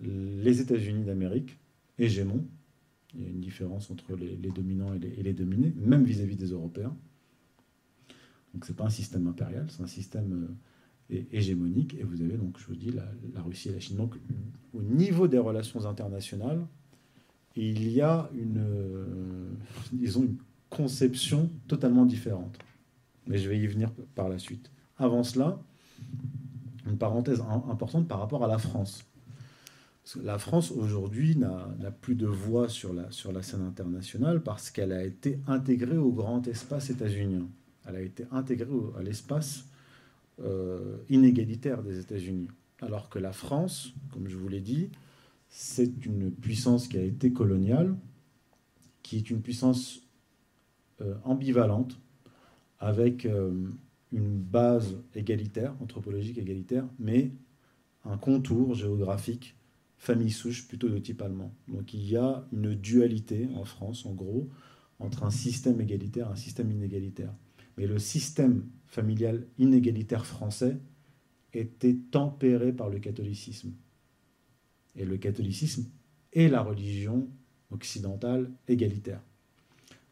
Les 0.00 0.60
États-Unis 0.60 1.04
d'Amérique, 1.04 1.58
hégémon, 1.98 2.46
il 3.14 3.22
y 3.22 3.26
a 3.26 3.28
une 3.28 3.40
différence 3.40 3.90
entre 3.90 4.16
les, 4.16 4.36
dominants 4.50 4.94
et 4.94 5.22
les, 5.22 5.32
dominés, 5.32 5.74
même 5.76 6.04
vis-à-vis 6.04 6.36
des 6.36 6.46
Européens. 6.46 6.96
Donc 8.54 8.64
ce 8.64 8.72
n'est 8.72 8.76
pas 8.76 8.84
un 8.84 8.90
système 8.90 9.26
impérial, 9.26 9.66
c'est 9.70 9.82
un 9.82 9.86
système 9.86 10.56
euh, 11.12 11.22
hégémonique. 11.30 11.94
Et 11.94 12.04
vous 12.04 12.22
avez 12.22 12.36
donc, 12.36 12.58
je 12.58 12.66
vous 12.66 12.76
dis, 12.76 12.90
la, 12.90 13.42
Russie 13.42 13.68
et 13.68 13.72
la 13.72 13.80
Chine. 13.80 13.96
Donc 13.96 14.14
au 14.72 14.82
niveau 14.82 15.28
des 15.28 15.38
relations 15.38 15.84
internationales, 15.84 16.66
il 17.56 17.90
y 17.90 18.00
a 18.00 18.30
une, 18.34 18.58
euh, 18.58 19.50
une 19.92 20.36
conception 20.70 21.50
totalement 21.68 22.06
différente. 22.06 22.58
Mais 23.26 23.38
je 23.38 23.48
vais 23.48 23.58
y 23.58 23.66
venir 23.66 23.90
par 24.14 24.28
la 24.28 24.38
suite. 24.38 24.70
Avant 24.98 25.22
cela, 25.22 25.60
une 26.86 26.98
parenthèse 26.98 27.40
importante 27.70 28.08
par 28.08 28.18
rapport 28.18 28.44
à 28.44 28.48
la 28.48 28.58
France. 28.58 29.04
La 30.20 30.38
France 30.38 30.72
aujourd'hui 30.72 31.36
n'a 31.36 31.90
plus 31.92 32.16
de 32.16 32.26
voix 32.26 32.68
sur 32.68 32.92
la, 32.92 33.10
sur 33.12 33.32
la 33.32 33.42
scène 33.42 33.62
internationale 33.62 34.42
parce 34.42 34.70
qu'elle 34.70 34.92
a 34.92 35.04
été 35.04 35.38
intégrée 35.46 35.96
au 35.96 36.10
grand 36.10 36.46
espace 36.48 36.90
états-unien. 36.90 37.46
Elle 37.86 37.96
a 37.96 38.00
été 38.00 38.26
intégrée 38.32 38.68
à 38.98 39.02
l'espace 39.02 39.64
euh, 40.42 40.96
inégalitaire 41.08 41.82
des 41.82 42.00
États-Unis. 42.00 42.48
Alors 42.80 43.08
que 43.08 43.20
la 43.20 43.32
France, 43.32 43.94
comme 44.12 44.28
je 44.28 44.36
vous 44.36 44.48
l'ai 44.48 44.60
dit, 44.60 44.90
c'est 45.54 46.06
une 46.06 46.32
puissance 46.32 46.88
qui 46.88 46.96
a 46.96 47.02
été 47.02 47.30
coloniale, 47.30 47.94
qui 49.02 49.18
est 49.18 49.30
une 49.30 49.42
puissance 49.42 50.00
euh, 51.02 51.14
ambivalente, 51.24 52.00
avec 52.80 53.26
euh, 53.26 53.70
une 54.12 54.38
base 54.38 54.96
égalitaire, 55.14 55.76
anthropologique 55.82 56.38
égalitaire, 56.38 56.88
mais 56.98 57.32
un 58.06 58.16
contour 58.16 58.74
géographique 58.74 59.54
famille 59.98 60.30
souche 60.30 60.66
plutôt 60.66 60.88
de 60.88 60.98
type 60.98 61.20
allemand. 61.20 61.54
Donc 61.68 61.92
il 61.92 62.08
y 62.08 62.16
a 62.16 62.44
une 62.50 62.74
dualité 62.74 63.48
en 63.54 63.64
France, 63.64 64.06
en 64.06 64.14
gros, 64.14 64.48
entre 64.98 65.22
un 65.22 65.30
système 65.30 65.80
égalitaire 65.82 66.28
et 66.28 66.32
un 66.32 66.36
système 66.36 66.70
inégalitaire. 66.70 67.32
Mais 67.76 67.86
le 67.86 67.98
système 67.98 68.66
familial 68.86 69.46
inégalitaire 69.58 70.24
français 70.24 70.78
était 71.52 71.96
tempéré 72.10 72.72
par 72.72 72.88
le 72.88 72.98
catholicisme. 72.98 73.72
Et 74.96 75.04
le 75.04 75.16
catholicisme 75.16 75.86
est 76.32 76.48
la 76.48 76.62
religion 76.62 77.28
occidentale 77.70 78.50
égalitaire. 78.68 79.20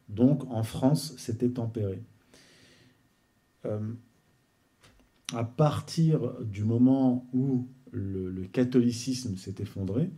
Donc 0.08 0.44
en 0.50 0.62
France, 0.62 1.14
c'était 1.16 1.48
tempéré. 1.48 2.02
Euh, 3.64 3.92
à 5.32 5.44
partir 5.44 6.42
du 6.42 6.64
moment 6.64 7.28
où 7.32 7.68
le, 7.92 8.46
catholicisme 8.46 9.36
s'est 9.36 9.54
effondré, 9.60 10.10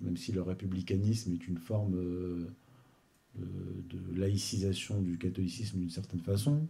même 0.00 0.16
si 0.16 0.32
le 0.32 0.42
républicanisme 0.42 1.34
est 1.34 1.46
une 1.46 1.58
forme 1.58 1.96
euh, 1.96 2.50
euh, 3.38 3.44
de 3.90 4.18
laïcisation 4.18 5.02
du 5.02 5.18
catholicisme 5.18 5.78
d'une 5.78 5.90
certaine 5.90 6.20
façon, 6.20 6.66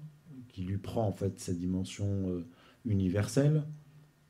qui 0.48 0.62
lui 0.62 0.78
prend 0.78 1.06
en 1.06 1.12
fait 1.12 1.38
sa 1.38 1.54
dimension 1.54 2.44
universelle, 2.84 3.64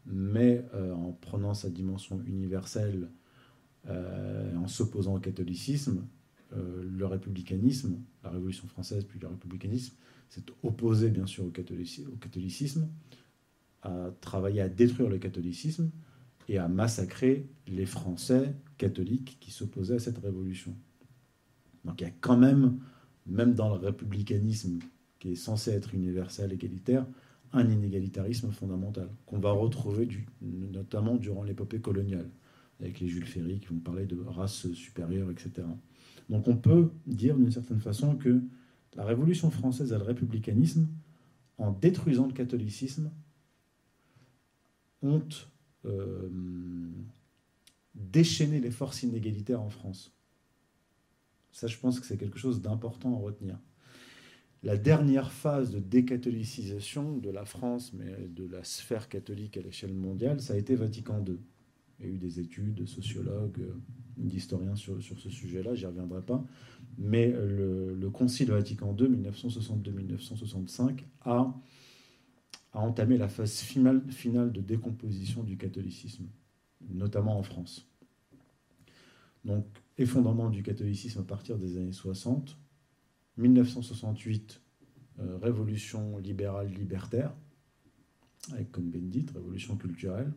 mais 0.07 0.65
en 0.75 1.13
prenant 1.13 1.55
sa 1.55 1.71
dimension 1.71 2.21
universelle, 2.27 3.11
en 3.89 4.67
s'opposant 4.67 5.17
au 5.17 5.21
catholicisme, 5.21 6.07
le 6.55 7.07
républicanisme, 7.07 7.99
la 8.23 8.31
Révolution 8.31 8.69
française 8.69 9.05
puis 9.05 9.19
le 9.19 9.29
républicanisme, 9.29 9.95
s'est 10.29 10.45
opposé 10.63 11.11
bien 11.11 11.27
sûr 11.27 11.45
au 11.45 11.51
catholicisme 11.51 12.89
à 13.83 14.11
travailler 14.21 14.61
à 14.61 14.69
détruire 14.69 15.09
le 15.09 15.19
catholicisme 15.19 15.91
et 16.49 16.59
à 16.59 16.69
massacrer 16.69 17.49
les 17.67 17.87
Français 17.87 18.55
catholiques 18.79 19.39
qui 19.41 19.51
s'opposaient 19.51 19.97
à 19.97 19.99
cette 19.99 20.19
révolution. 20.19 20.77
Donc 21.85 22.01
il 22.01 22.05
y 22.05 22.07
a 22.07 22.13
quand 22.21 22.37
même, 22.37 22.79
même 23.27 23.55
dans 23.55 23.75
le 23.75 23.81
républicanisme 23.81 24.79
qui 25.19 25.33
est 25.33 25.37
censé 25.37 25.71
être 25.71 25.95
universel, 25.95 26.53
égalitaire, 26.53 27.07
un 27.53 27.69
inégalitarisme 27.69 28.51
fondamental 28.51 29.09
qu'on 29.27 29.39
va 29.39 29.53
retrouver 29.53 30.07
du, 30.07 30.27
notamment 30.41 31.17
durant 31.17 31.43
l'épopée 31.43 31.81
coloniale, 31.81 32.29
avec 32.81 33.01
les 33.01 33.09
Jules 33.09 33.27
Ferry 33.27 33.61
qui 33.61 33.67
vont 33.69 33.79
parler 33.79 34.07
de 34.07 34.21
race 34.21 34.73
supérieure, 34.73 35.31
etc. 35.31 35.67
Donc 36.29 36.49
on 36.49 36.57
peut 36.57 36.91
dire 37.07 37.37
d'une 37.37 37.51
certaine 37.51 37.81
façon 37.81 38.17
que 38.17 38.41
la 38.95 39.05
Révolution 39.05 39.51
française 39.51 39.93
et 39.93 39.99
le 39.99 40.05
républicanisme, 40.05 40.89
en 41.59 41.73
détruisant 41.73 42.27
le 42.27 42.33
catholicisme, 42.33 43.11
ont 45.03 45.29
euh, 45.85 46.29
déchaîné 47.95 48.61
les 48.61 48.71
forces 48.71 49.03
inégalitaires 49.03 49.61
en 49.61 49.71
France. 49.71 50.13
Ça, 51.51 51.67
je 51.67 51.77
pense 51.79 52.01
que 52.01 52.07
c'est 52.07 52.17
quelque 52.17 52.39
chose 52.39 52.63
d'important 52.63 53.15
à 53.15 53.19
retenir. 53.19 53.59
La 54.63 54.77
dernière 54.77 55.33
phase 55.33 55.71
de 55.73 55.81
décatholicisation 55.81 57.17
de 57.17 57.31
la 57.31 57.45
France, 57.45 57.93
mais 57.93 58.29
de 58.29 58.47
la 58.47 58.63
sphère 58.63 59.09
catholique 59.09 59.57
à 59.57 59.61
l'échelle 59.61 59.95
mondiale, 59.95 60.41
ça 60.41 60.55
a 60.55 60.57
été 60.57 60.77
Vatican 60.77 61.25
II. 61.27 61.39
Il 61.99 62.07
y 62.07 62.09
a 62.09 62.13
eu 62.13 62.19
des 62.19 62.39
études 62.39 62.75
de 62.75 62.87
sociologues, 62.87 63.67
d'historiens 64.17 64.77
sur, 64.77 65.03
sur, 65.03 65.19
ce 65.19 65.31
sujet-là, 65.31 65.75
j'y 65.75 65.87
reviendrai 65.87 66.23
pas. 66.23 66.45
Mais 66.99 67.29
le, 67.29 67.95
le 67.95 68.11
Concile 68.11 68.51
Vatican 68.51 68.97
II, 68.99 69.09
1962-1965, 69.09 71.01
a 71.23 71.53
a 72.73 72.81
entamé 72.81 73.19
la 73.19 73.29
phase 73.29 73.61
finale, 73.61 74.03
de 74.53 74.61
décomposition 74.61 75.43
du 75.43 75.57
catholicisme, 75.57 76.27
notamment 76.89 77.39
en 77.39 77.43
France. 77.43 77.87
Donc, 79.45 79.67
effondrement 79.99 80.49
du 80.49 80.63
catholicisme 80.63 81.21
à 81.21 81.25
partir 81.25 81.59
des 81.59 81.77
années 81.77 81.93
60, 81.93 82.57
1968, 83.39 84.61
euh, 85.21 85.39
révolution 85.39 86.19
libérale 86.19 86.69
libertaire, 86.69 87.35
avec 88.53 88.71
Cohn-Bendit, 88.73 89.27
révolution 89.35 89.77
culturelle, 89.77 90.33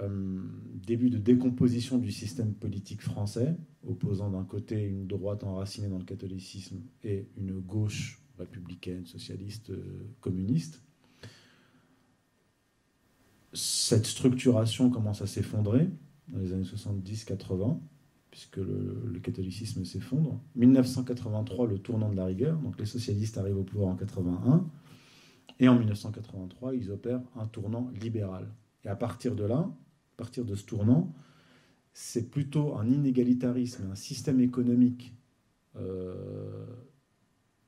euh, 0.00 0.42
début 0.86 1.08
de 1.08 1.18
décomposition 1.18 1.98
du 1.98 2.12
système 2.12 2.52
politique 2.52 3.02
français, 3.02 3.56
opposant 3.86 4.30
d'un 4.30 4.44
côté 4.44 4.84
une 4.84 5.06
droite 5.06 5.44
enracinée 5.44 5.88
dans 5.88 5.98
le 5.98 6.04
catholicisme 6.04 6.80
et 7.02 7.28
une 7.38 7.60
gauche 7.60 8.20
républicaine, 8.38 9.06
socialiste, 9.06 9.70
euh, 9.70 10.06
communiste, 10.20 10.82
cette 13.56 14.06
structuration 14.06 14.90
commence 14.90 15.22
à 15.22 15.26
s'effondrer 15.26 15.88
dans 16.28 16.38
les 16.40 16.52
années 16.52 16.64
70-80, 16.64 17.78
puisque 18.36 18.58
le, 18.58 19.18
catholicisme 19.22 19.86
s'effondre. 19.86 20.38
1983, 20.56 21.68
le 21.68 21.78
tournant 21.78 22.10
de 22.10 22.16
la 22.16 22.26
rigueur, 22.26 22.58
donc 22.58 22.78
les 22.78 22.84
socialistes 22.84 23.38
arrivent 23.38 23.56
au 23.56 23.64
pouvoir 23.64 23.88
en 23.88 23.96
81, 23.96 24.68
et 25.58 25.68
en 25.68 25.78
1983, 25.78 26.74
ils 26.74 26.90
opèrent 26.90 27.22
un 27.34 27.46
tournant 27.46 27.88
libéral. 27.98 28.52
Et 28.84 28.88
à 28.88 28.94
partir 28.94 29.36
de 29.36 29.44
là, 29.44 29.60
à 29.60 30.16
partir 30.18 30.44
de 30.44 30.54
ce 30.54 30.66
tournant, 30.66 31.14
c'est 31.94 32.30
plutôt 32.30 32.76
un 32.76 32.86
inégalitarisme, 32.90 33.90
un 33.90 33.94
système 33.94 34.40
économique 34.40 35.14
euh, 35.76 36.66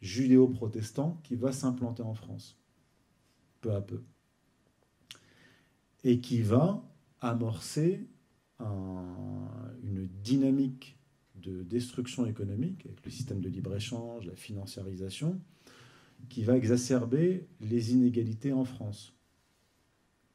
judéo-protestant 0.02 1.18
qui 1.24 1.34
va 1.34 1.50
s'implanter 1.50 2.02
en 2.02 2.12
France, 2.12 2.60
peu 3.62 3.72
à 3.72 3.80
peu, 3.80 4.02
et 6.04 6.20
qui 6.20 6.42
va 6.42 6.84
amorcer 7.22 8.06
une 8.60 10.08
dynamique 10.22 10.98
de 11.36 11.62
destruction 11.62 12.26
économique 12.26 12.84
avec 12.86 13.04
le 13.04 13.10
système 13.10 13.40
de 13.40 13.48
libre-échange, 13.48 14.26
la 14.26 14.34
financiarisation, 14.34 15.40
qui 16.28 16.42
va 16.42 16.56
exacerber 16.56 17.46
les 17.60 17.92
inégalités 17.92 18.52
en 18.52 18.64
France 18.64 19.14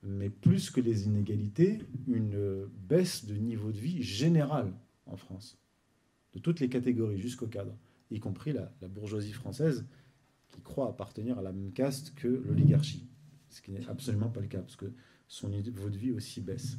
mais 0.03 0.29
plus 0.29 0.69
que 0.69 0.81
les 0.81 1.05
inégalités, 1.05 1.79
une 2.07 2.67
baisse 2.87 3.25
de 3.25 3.35
niveau 3.35 3.71
de 3.71 3.79
vie 3.79 4.03
général 4.03 4.73
en 5.05 5.15
France, 5.15 5.57
de 6.33 6.39
toutes 6.39 6.59
les 6.59 6.69
catégories 6.69 7.19
jusqu'au 7.19 7.47
cadre, 7.47 7.75
y 8.11 8.19
compris 8.19 8.51
la, 8.53 8.71
bourgeoisie 8.89 9.31
française 9.31 9.85
qui 10.49 10.61
croit 10.61 10.89
appartenir 10.89 11.39
à 11.39 11.41
la 11.41 11.51
même 11.51 11.71
caste 11.71 12.13
que 12.15 12.27
l'oligarchie, 12.27 13.07
ce 13.49 13.61
qui 13.61 13.71
n'est 13.71 13.87
absolument 13.87 14.29
pas 14.29 14.41
le 14.41 14.47
cas, 14.47 14.59
parce 14.59 14.75
que 14.75 14.91
son 15.27 15.49
niveau 15.49 15.89
de 15.89 15.97
vie 15.97 16.11
aussi 16.11 16.41
baisse. 16.41 16.77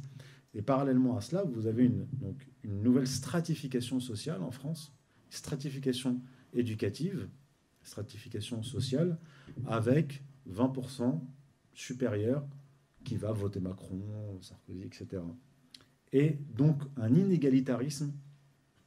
Et 0.55 0.61
parallèlement 0.61 1.17
à 1.17 1.21
cela, 1.21 1.43
vous 1.43 1.67
avez 1.67 1.85
une, 1.85 2.07
nouvelle 2.63 3.07
stratification 3.07 3.99
sociale 3.99 4.41
en 4.41 4.51
France, 4.51 4.93
stratification 5.29 6.21
éducative, 6.53 7.27
stratification 7.83 8.63
sociale, 8.63 9.19
avec 9.67 10.23
20% 10.49 11.19
supérieur 11.73 12.47
qui 13.03 13.17
va 13.17 13.33
voter 13.33 13.59
Macron, 13.59 14.01
Sarkozy, 14.41 14.81
etc. 14.83 15.21
Et 16.13 16.39
donc 16.55 16.81
un 16.95 17.13
inégalitarisme 17.13 18.13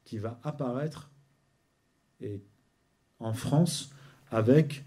qui 0.04 0.18
va 0.18 0.40
apparaître 0.42 1.12
en 3.20 3.32
France 3.34 3.90
avec 4.30 4.84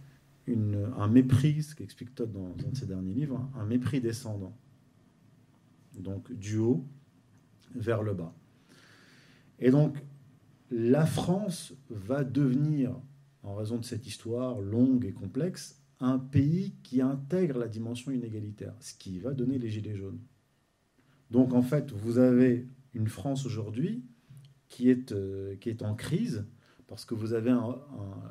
un 0.48 1.08
mépris, 1.08 1.64
ce 1.64 1.76
qu'explique 1.76 2.16
Todd 2.16 2.32
dans 2.32 2.56
de 2.56 2.76
ses 2.76 2.88
derniers 2.88 3.14
livres, 3.14 3.48
un 3.56 3.66
mépris 3.66 4.02
descendant. 4.02 4.58
Donc 6.00 6.32
du 6.32 6.58
haut 6.58 6.86
vers 7.76 8.04
le 8.04 8.14
bas. 8.14 8.34
Et 9.60 9.72
donc 9.72 9.98
la 10.72 11.06
France 11.06 11.74
va 11.90 12.24
devenir, 12.24 12.96
en 13.44 13.56
raison 13.56 13.78
de 13.78 13.84
cette 13.84 14.08
histoire 14.08 14.60
longue 14.62 15.06
et 15.06 15.12
complexe, 15.12 15.82
un 16.00 16.18
pays 16.18 16.74
qui 16.84 17.02
intègre 17.02 17.60
la 17.60 17.68
dimension 17.68 18.12
inégalitaire, 18.12 18.74
ce 18.80 18.94
qui 18.96 19.20
va 19.20 19.34
donner 19.34 19.60
les 19.60 19.70
gilets 19.70 19.96
jaunes. 19.96 20.20
Donc 21.30 21.54
en 21.54 21.62
fait, 21.62 21.92
vous 21.92 22.18
avez 22.18 22.68
une 22.94 23.08
France 23.08 23.46
aujourd'hui 23.46 24.04
qui 24.68 24.90
est, 24.90 25.12
euh, 25.12 25.56
qui 25.58 25.70
est 25.70 25.84
en 25.84 25.96
crise 25.96 26.46
parce 26.88 27.06
que 27.06 27.14
vous 27.14 27.34
avez 27.34 27.56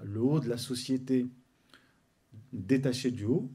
le 0.05 0.21
haut 0.21 0.41
de 0.41 0.49
la 0.49 0.59
société 0.59 1.27
détaché 2.53 3.11
du 3.11 3.25
haut, 3.25 3.51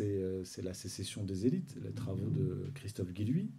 euh, 0.00 0.44
c'est 0.44 0.62
la 0.62 0.74
sécession 0.74 1.24
des 1.24 1.46
élites, 1.46 1.76
les 1.82 1.92
travaux 1.92 2.28
de 2.30 2.70
Christophe 2.74 3.12
Guilluy, 3.12 3.50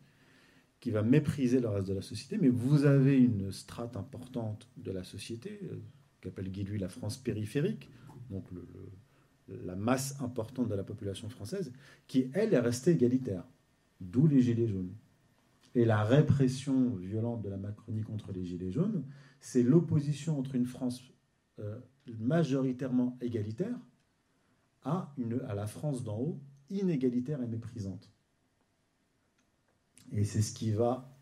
qui 0.80 0.92
va 0.92 1.04
mépriser 1.04 1.60
le 1.60 1.70
reste 1.70 1.88
de 1.88 1.94
la 1.94 2.02
société, 2.02 2.38
mais 2.38 2.50
vous 2.50 2.86
avez 2.86 3.18
une 3.18 3.52
strate 3.52 3.96
importante 3.96 4.68
de 4.78 4.92
la 4.92 5.04
société, 5.04 5.60
euh, 5.64 5.78
qu'appelle 6.20 6.52
Guilluy 6.52 6.78
la 6.78 6.90
France 6.90 7.18
périphérique, 7.18 7.90
donc 8.30 8.46
la 9.48 9.76
masse 9.76 10.20
importante 10.22 10.70
de 10.70 10.76
la 10.76 10.84
population 10.84 11.30
française, 11.30 11.74
qui, 12.08 12.30
elle, 12.34 12.54
est 12.54 12.60
restée 12.60 12.92
égalitaire. 12.92 13.44
D'où 14.00 14.28
les 14.28 14.42
Gilets 14.42 14.68
jaunes. 14.68 14.94
Et 15.76 15.86
la 15.86 16.04
répression 16.04 16.96
violente 16.96 17.42
de 17.42 17.50
la 17.50 17.58
Macronie 17.58 18.02
contre 18.02 18.32
les 18.32 18.46
Gilets 18.46 18.72
jaunes, 18.72 19.06
c'est 19.40 19.64
l'opposition 19.64 20.40
entre 20.40 20.56
une 20.56 20.66
France 20.66 21.04
euh, 21.60 21.80
majoritairement 22.20 23.18
égalitaire 23.22 23.78
à, 24.84 25.14
la 25.56 25.68
France 25.68 26.04
d'en 26.04 26.18
haut, 26.18 26.40
inégalitaire 26.70 27.42
et 27.42 27.48
méprisante. 27.48 28.10
Et 30.12 30.24
c'est 30.24 30.42
ce 30.42 30.54
qui 30.54 30.72
va 30.72 31.18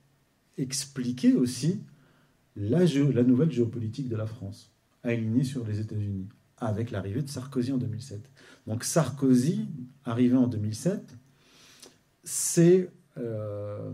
expliquer 0.57 1.33
aussi 1.33 1.83
la, 2.55 2.85
la 2.85 3.23
nouvelle 3.23 3.51
géopolitique 3.51 4.09
de 4.09 4.15
la 4.15 4.25
France, 4.25 4.73
alignée 5.03 5.43
sur 5.43 5.65
les 5.65 5.79
États-Unis 5.79 6.27
avec 6.57 6.91
l'arrivée 6.91 7.21
de 7.21 7.29
Sarkozy 7.29 7.71
en 7.71 7.77
2007. 7.77 8.29
Donc 8.67 8.83
Sarkozy, 8.83 9.67
arrivé 10.03 10.35
en 10.35 10.47
2007, 10.47 11.15
euh, 13.17 13.91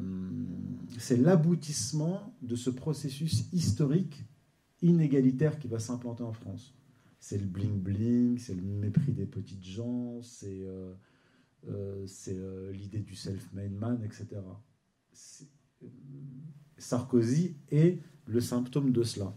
c'est 0.98 1.18
l'aboutissement 1.18 2.36
de 2.42 2.56
ce 2.56 2.70
processus 2.70 3.46
historique 3.54 4.24
inégalitaire 4.82 5.60
qui 5.60 5.68
va 5.68 5.80
s'implanter 5.80 6.24
en 6.24 6.34
France. 6.34 6.74
C'est 7.28 7.40
le 7.40 7.48
bling-bling, 7.48 8.38
c'est 8.38 8.54
le 8.54 8.62
mépris 8.62 9.12
des 9.12 9.26
petites 9.26 9.64
gens, 9.66 10.22
c'est 10.22 10.62
euh, 10.62 10.94
euh, 11.68 12.72
l'idée 12.72 13.00
du 13.00 13.16
self-made 13.16 13.74
man, 13.74 14.00
etc. 14.04 14.28
Sarkozy 16.78 17.56
est 17.72 17.98
le 18.28 18.40
symptôme 18.42 18.92
de 18.92 19.02
cela. 19.02 19.36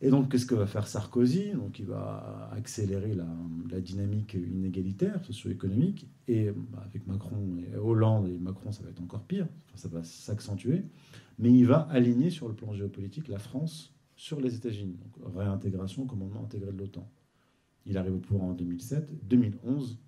Et 0.00 0.08
donc, 0.08 0.30
qu'est-ce 0.30 0.46
que 0.46 0.54
va 0.54 0.66
faire 0.66 0.86
Sarkozy? 0.86 1.50
Donc, 1.50 1.78
il 1.78 1.84
va 1.84 2.48
accélérer 2.52 3.14
la, 3.14 3.80
dynamique 3.82 4.32
inégalitaire 4.32 5.22
socio-économique. 5.26 6.08
Et 6.26 6.52
bah, 6.52 6.82
avec 6.86 7.06
Macron 7.06 7.54
et 7.58 7.76
Hollande 7.76 8.28
et 8.28 8.38
Macron, 8.38 8.72
ça 8.72 8.82
va 8.82 8.88
être 8.88 9.02
encore 9.02 9.24
pire. 9.24 9.46
ça 9.74 9.88
va 9.88 10.02
s'accentuer. 10.04 10.86
Mais 11.38 11.52
il 11.52 11.66
va 11.66 11.80
aligner 11.90 12.30
sur 12.30 12.48
le 12.48 12.54
plan 12.54 12.72
géopolitique 12.72 13.28
la 13.28 13.38
France 13.38 13.92
sur 14.16 14.40
les 14.40 14.54
États-Unis. 14.54 14.96
Donc, 14.96 15.34
réintégration, 15.34 16.06
commandement 16.06 16.44
intégré 16.44 16.72
de 16.72 16.78
l'OTAN. 16.78 17.10
Il 17.86 17.96
arrive 17.96 18.14
au 18.14 18.18
pouvoir 18.18 18.44
en 18.44 18.54
2007. 18.54 19.26
2011, 19.26 19.98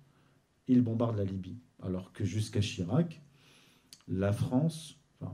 il 0.67 0.81
bombarde 0.81 1.17
la 1.17 1.25
Libye. 1.25 1.57
Alors 1.81 2.13
que 2.13 2.23
jusqu'à 2.23 2.61
Chirac, 2.61 3.21
la 4.07 4.31
France, 4.31 4.99
enfin, 5.19 5.33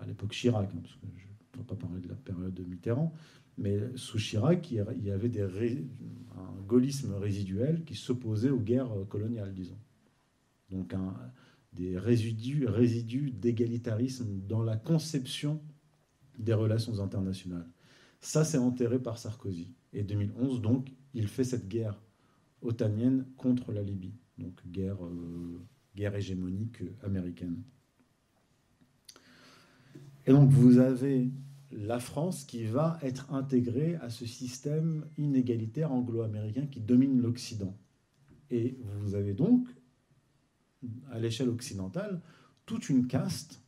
à 0.00 0.06
l'époque 0.06 0.32
Chirac, 0.32 0.70
hein, 0.72 0.78
parce 0.82 0.94
que 0.94 1.06
je 1.16 1.26
ne 1.58 1.62
vais 1.62 1.66
pas 1.66 1.74
parler 1.74 2.00
de 2.00 2.08
la 2.08 2.14
période 2.14 2.54
de 2.54 2.62
Mitterrand, 2.62 3.12
mais 3.58 3.78
sous 3.96 4.18
Chirac, 4.18 4.70
il 4.70 5.04
y 5.04 5.10
avait 5.10 5.28
des 5.28 5.42
un 5.42 6.62
gaullisme 6.66 7.14
résiduel 7.14 7.84
qui 7.84 7.94
s'opposait 7.94 8.50
aux 8.50 8.58
guerres 8.58 8.92
coloniales, 9.08 9.54
disons. 9.54 9.78
Donc 10.70 10.94
des 11.72 11.98
résidus, 11.98 12.66
résidus 12.66 13.30
d'égalitarisme 13.30 14.40
dans 14.46 14.62
la 14.62 14.76
conception 14.76 15.60
des 16.38 16.54
relations 16.54 17.00
internationales. 17.00 17.68
Ça, 18.24 18.42
c'est 18.42 18.56
enterré 18.56 18.98
par 18.98 19.18
Sarkozy. 19.18 19.68
Et 19.92 20.02
2011, 20.02 20.62
donc, 20.62 20.88
il 21.12 21.28
fait 21.28 21.44
cette 21.44 21.68
guerre 21.68 22.00
otanienne 22.62 23.26
contre 23.36 23.70
la 23.70 23.82
Libye, 23.82 24.14
donc 24.38 24.66
guerre, 24.66 25.04
euh, 25.04 25.60
guerre 25.94 26.16
hégémonique 26.16 26.78
américaine. 27.02 27.62
Et 30.26 30.32
donc, 30.32 30.48
vous 30.48 30.78
avez 30.78 31.28
la 31.70 32.00
France 32.00 32.44
qui 32.44 32.64
va 32.64 32.98
être 33.02 33.30
intégrée 33.30 33.96
à 33.96 34.08
ce 34.08 34.24
système 34.24 35.04
inégalitaire 35.18 35.92
anglo-américain 35.92 36.66
qui 36.66 36.80
domine 36.80 37.20
l'Occident. 37.20 37.76
Et 38.50 38.78
vous 39.02 39.16
avez 39.16 39.34
donc, 39.34 39.68
à 41.10 41.18
l'échelle 41.18 41.50
occidentale, 41.50 42.22
toute 42.64 42.88
une 42.88 43.06
caste, 43.06 43.62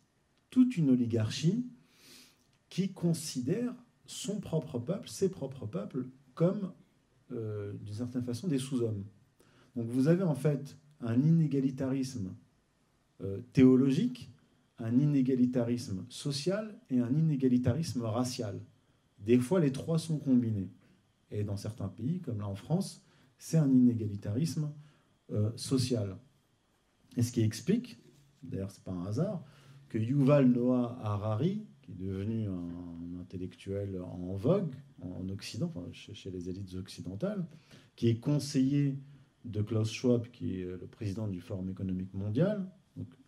toute 0.49 0.79
une 0.79 0.89
oligarchie 0.89 1.67
qui 2.71 2.95
considère 2.95 3.75
son 4.07 4.41
propre 4.41 4.79
peuple, 4.79 5.09
ses 5.09 5.29
propres 5.29 5.67
peuples, 5.67 6.07
comme, 6.35 6.73
euh, 7.33 7.73
d'une 7.83 7.95
certaine 7.95 8.25
façon, 8.25 8.49
des 8.49 8.59
sous-hommes. 8.59 9.05
Donc 9.75 9.87
vous 9.89 10.09
avez 10.09 10.23
en 10.23 10.35
fait 10.35 10.77
un 11.01 11.21
inégalitarisme 11.21 12.35
euh, 13.23 13.41
théologique 13.53 14.31
un 14.79 14.99
inégalitarisme 14.99 16.05
social 16.09 16.75
et 16.91 17.01
un 17.01 17.11
inégalitarisme 17.11 18.03
racial. 18.03 18.61
Des 19.19 19.39
fois, 19.39 19.61
les 19.61 19.73
trois 19.73 19.99
sont 19.99 20.19
combinés. 20.19 20.71
Et 21.31 21.43
dans 21.43 21.57
certains 21.57 21.89
pays, 21.89 22.21
comme 22.21 22.39
là 22.39 22.49
en 22.49 22.55
France, 22.55 23.03
c'est 23.39 23.57
un 23.57 23.71
inégalitarisme 23.71 24.71
euh, 25.33 25.51
social. 25.57 26.17
Et 27.17 27.23
ce 27.23 27.33
qui 27.33 27.41
explique, 27.41 27.99
d'ailleurs 28.43 28.71
c'est 28.71 28.85
pas 28.85 28.93
un 28.93 29.07
hasard, 29.07 29.43
que 29.89 29.99
Yuval 29.99 30.47
Noah 30.51 30.99
Harari, 31.03 31.67
qui 31.83 31.93
est 31.93 31.95
devenu 31.97 32.49
un 32.49 32.86
intellectuel 33.27 34.01
en 34.01 34.35
vogue 34.35 34.75
en 35.03 35.29
Occident, 35.29 35.73
chez 35.93 36.31
les 36.31 36.49
élites 36.49 36.75
occidentales, 36.75 37.45
qui 37.97 38.09
est 38.09 38.21
conseiller 38.21 38.97
de 39.45 39.63
Klaus 39.63 39.91
Schwab, 39.93 40.29
qui 40.29 40.61
est 40.61 40.65
le 40.65 40.87
président 40.87 41.27
du 41.27 41.41
Forum 41.41 41.69
économique 41.69 42.15
mondial, 42.15 42.71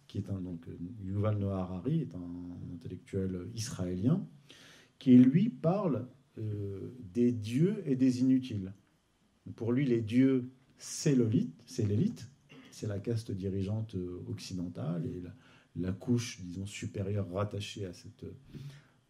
qui 0.06 0.18
est 0.18 0.30
un, 0.30 0.40
donc, 0.40 0.66
Yuval 1.02 1.38
Noah 1.38 1.61
Harari 1.61 2.00
est 2.00 2.14
un 2.14 2.74
intellectuel 2.74 3.48
israélien, 3.54 4.26
qui 4.98 5.16
lui 5.16 5.48
parle 5.50 6.08
euh, 6.38 6.94
des 7.12 7.32
dieux 7.32 7.82
et 7.84 7.96
des 7.96 8.20
inutiles. 8.20 8.72
Pour 9.56 9.72
lui, 9.72 9.84
les 9.84 10.00
dieux, 10.00 10.50
c'est 10.78 11.14
l'élite, 11.14 11.62
c'est 11.66 11.87
l'élite, 11.87 12.30
c'est 12.70 12.87
la 12.87 13.00
caste 13.00 13.32
dirigeante 13.32 13.96
occidentale 14.28 15.06
et 15.06 15.22
la 15.76 15.92
couche, 15.92 16.40
disons, 16.40 16.66
supérieure 16.66 17.30
rattachée 17.30 17.84
à 17.84 17.92
cette, 17.92 18.24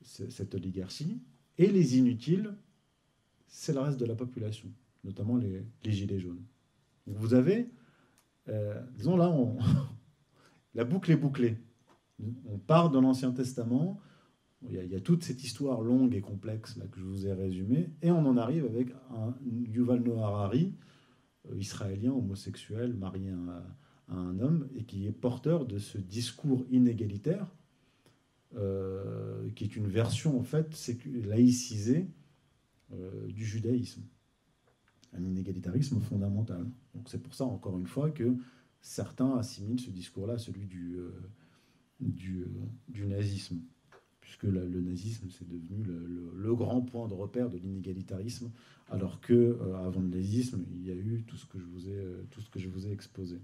cette 0.09 0.55
oligarchie. 0.55 1.21
Et 1.59 1.67
les 1.67 1.99
inutiles, 1.99 2.55
c'est 3.47 3.73
le 3.73 3.81
reste 3.81 3.99
de 3.99 4.07
la 4.07 4.15
population, 4.15 4.69
notamment 5.05 5.37
les, 5.37 5.65
gilets 5.85 6.21
jaunes. 6.21 6.43
vous 7.07 7.35
avez, 7.35 7.69
euh, 8.49 8.81
disons 8.97 9.17
là, 9.17 9.35
la 10.75 10.85
boucle 10.85 11.11
est 11.11 11.17
bouclée. 11.17 11.59
On 12.47 12.59
part 12.59 12.91
de 12.91 12.99
l'Ancien 12.99 13.33
Testament, 13.33 14.01
il 14.69 14.73
y, 14.73 14.97
a, 14.97 15.01
toute 15.01 15.23
cette 15.23 15.45
histoire 15.45 15.83
longue 15.83 16.15
et 16.15 16.21
complexe 16.21 16.77
là, 16.77 16.87
que 16.87 16.99
je 16.99 17.05
vous 17.05 17.27
ai 17.27 17.33
résumée, 17.33 17.91
et 18.03 18.11
on 18.11 18.27
en 18.27 18.37
arrive 18.37 18.65
avec 18.65 18.91
un 19.15 19.35
Yuval 19.45 20.03
Noah 20.03 20.27
Harari, 20.27 20.75
euh, 21.49 21.57
israélien, 21.57 22.13
homosexuel, 22.13 22.95
marié 22.95 23.31
à, 23.31 24.15
un 24.15 24.39
homme, 24.41 24.69
et 24.75 24.85
qui 24.85 25.07
est 25.07 25.13
porteur 25.13 25.67
de 25.67 25.79
ce 25.79 25.99
discours 25.99 26.65
inégalitaire, 26.71 27.47
euh, 28.57 29.51
qui 29.51 29.65
est 29.65 29.77
une 29.77 29.89
version 29.89 30.39
en 30.39 30.43
fait 30.43 30.91
laïcisée 31.07 32.09
euh, 32.93 33.27
du 33.29 33.45
judaïsme, 33.45 34.03
un 35.13 35.23
inégalitarisme 35.23 36.01
fondamental. 36.01 36.67
Donc 36.95 37.09
c'est 37.09 37.23
pour 37.23 37.35
ça, 37.35 37.45
encore 37.45 37.79
une 37.79 37.87
fois, 37.87 38.11
que 38.11 38.37
certains 38.81 39.37
assimilent 39.37 39.81
ce 39.81 39.91
discours-là 39.91 40.35
à 40.35 40.39
celui 40.39 40.67
du, 40.67 40.99
du, 42.01 42.47
du 42.89 43.07
nazisme 43.07 43.61
puisque 44.29 44.43
le 44.43 44.81
nazisme 44.83 45.29
c'est 45.31 45.49
devenu 45.49 45.83
le, 45.83 46.55
grand 46.55 46.83
point 46.83 47.09
de 47.09 47.15
repère 47.15 47.49
de 47.49 47.57
l'inégalitarisme, 47.57 48.51
alors 48.91 49.21
que 49.21 49.33
euh, 49.33 49.87
avant 49.87 50.01
le 50.01 50.09
nazisme, 50.09 50.65
il 50.71 50.87
y 50.87 50.91
a 50.91 50.95
eu 50.95 51.25
tout 51.27 51.37
ce 51.37 51.47
que 51.47 51.59
je 51.59 51.65
vous 51.65 51.89
ai, 51.89 51.97
euh, 51.97 52.27
tout 52.31 52.43
ce 52.43 52.51
que 52.51 52.59
je 52.59 52.69
vous 52.69 52.87
ai 52.87 52.93
exposé. 52.93 53.41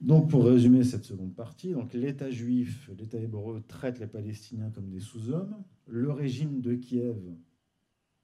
Donc, 0.00 0.30
pour 0.30 0.44
résumer 0.44 0.84
cette 0.84 1.04
seconde 1.04 1.34
partie, 1.34 1.74
l'État 1.92 2.30
juif, 2.30 2.88
l'État 2.96 3.18
hébreu 3.18 3.62
traite 3.66 3.98
les 3.98 4.06
Palestiniens 4.06 4.70
comme 4.70 4.88
des 4.90 5.00
sous-hommes. 5.00 5.56
Le 5.88 6.12
régime 6.12 6.60
de 6.60 6.74
Kiev 6.74 7.18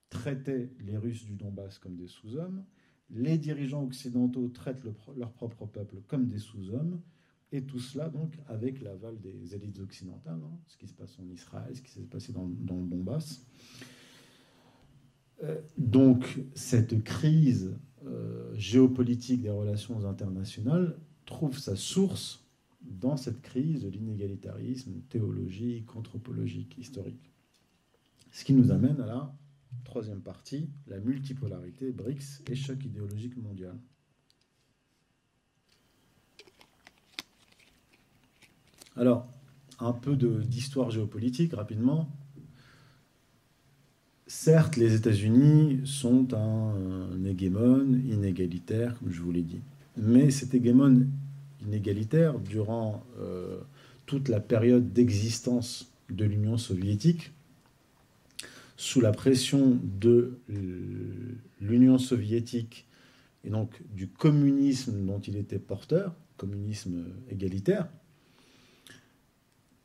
traitait 0.09 0.71
les 0.79 0.95
Russes 0.95 1.25
du 1.25 1.35
Donbass 1.35 1.77
comme 1.79 1.97
des 1.97 2.07
sous-hommes. 2.07 2.63
Les 3.09 3.37
dirigeants 3.37 3.83
occidentaux 3.83 4.47
traitent 4.47 4.83
leur 5.17 5.33
propre 5.33 5.65
peuple 5.65 5.97
comme 6.07 6.27
des 6.27 6.39
sous-hommes. 6.39 7.01
Et 7.51 7.63
tout 7.63 7.79
cela, 7.79 8.09
donc, 8.09 8.33
avec 8.47 8.81
l'aval 8.81 9.19
des 9.19 9.53
élites 9.53 9.79
occidentales, 9.79 10.39
hein, 10.43 10.57
ce 10.67 10.77
qui 10.77 10.87
se 10.87 10.93
passe 10.93 11.19
en 11.19 11.27
Israël, 11.29 11.75
ce 11.75 11.81
qui 11.81 11.91
s'est 11.91 12.01
passé 12.01 12.31
dans, 12.31 12.47
le 12.47 12.87
Donbass. 12.87 13.45
Euh, 15.43 15.61
donc, 15.77 16.41
cette 16.53 17.03
crise 17.03 17.77
euh, 18.05 18.53
géopolitique 18.55 19.41
des 19.41 19.49
relations 19.49 20.05
internationales 20.05 20.97
trouve 21.25 21.57
sa 21.57 21.75
source 21.75 22.43
dans 22.81 23.17
cette 23.17 23.41
crise 23.41 23.83
de 23.83 23.89
l'inégalitarisme 23.89 25.01
théologique, 25.09 25.95
anthropologique, 25.95 26.77
historique. 26.77 27.31
Ce 28.31 28.43
qui 28.43 28.53
nous 28.53 28.71
amène 28.71 28.99
à 29.01 29.05
la 29.05 29.35
troisième 29.83 30.21
partie, 30.21 30.69
la 30.87 30.99
multipolarité, 30.99 31.91
BRICS 31.91 32.43
et 32.47 32.55
choc 32.55 32.83
idéologique 32.83 33.37
mondial. 33.37 33.77
Alors, 38.97 39.27
un 39.79 39.91
peu 39.91 40.15
d'histoire 40.15 40.89
géopolitique 40.89 41.53
rapidement. 41.53 42.09
Certes, 44.27 44.77
les 44.77 44.95
États-Unis 44.95 45.81
sont 45.85 46.33
un, 46.33 47.23
hégémone 47.25 48.01
inégalitaire, 48.07 48.97
comme 48.97 49.11
je 49.11 49.21
vous 49.21 49.31
l'ai 49.31 49.43
dit. 49.43 49.61
Mais 49.97 50.31
cet 50.31 50.53
hégémone 50.53 51.09
inégalitaire, 51.61 52.39
durant 52.39 53.03
euh, 53.19 53.59
toute 54.05 54.29
la 54.29 54.39
période 54.39 54.93
d'existence 54.93 55.91
de 56.09 56.25
l'Union 56.25 56.57
soviétique, 56.57 57.31
sous 58.77 58.99
la 58.99 59.11
pression 59.11 59.79
de 59.83 60.37
l'Union 61.61 61.97
soviétique 61.97 62.85
et 63.45 63.49
donc 63.49 63.81
du 63.93 64.09
communisme 64.09 65.05
dont 65.05 65.19
il 65.19 65.37
était 65.37 65.59
porteur, 65.59 66.13
communisme 66.35 67.05
égalitaire, 67.29 67.87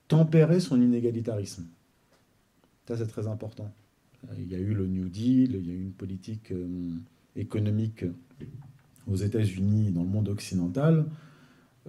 tempérer 0.09 0.59
son 0.59 0.81
inégalitarisme. 0.83 1.67
Ça, 2.89 2.97
c'est 2.97 3.07
très 3.07 3.29
important. 3.29 3.73
Il 4.37 4.51
y 4.51 4.57
a 4.57 4.59
eu 4.59 4.75
le 4.75 4.87
New 4.87 5.09
Deal, 5.09 5.55
il 5.55 5.67
y 5.67 5.71
a 5.71 5.75
eu 5.75 5.83
une 5.83 5.93
politique 5.93 6.51
euh, 6.51 6.97
économique 7.37 8.05
aux 9.07 9.17
États-Unis, 9.17 9.91
dans 9.91 10.03
le 10.03 10.09
monde 10.09 10.29
occidental, 10.29 11.07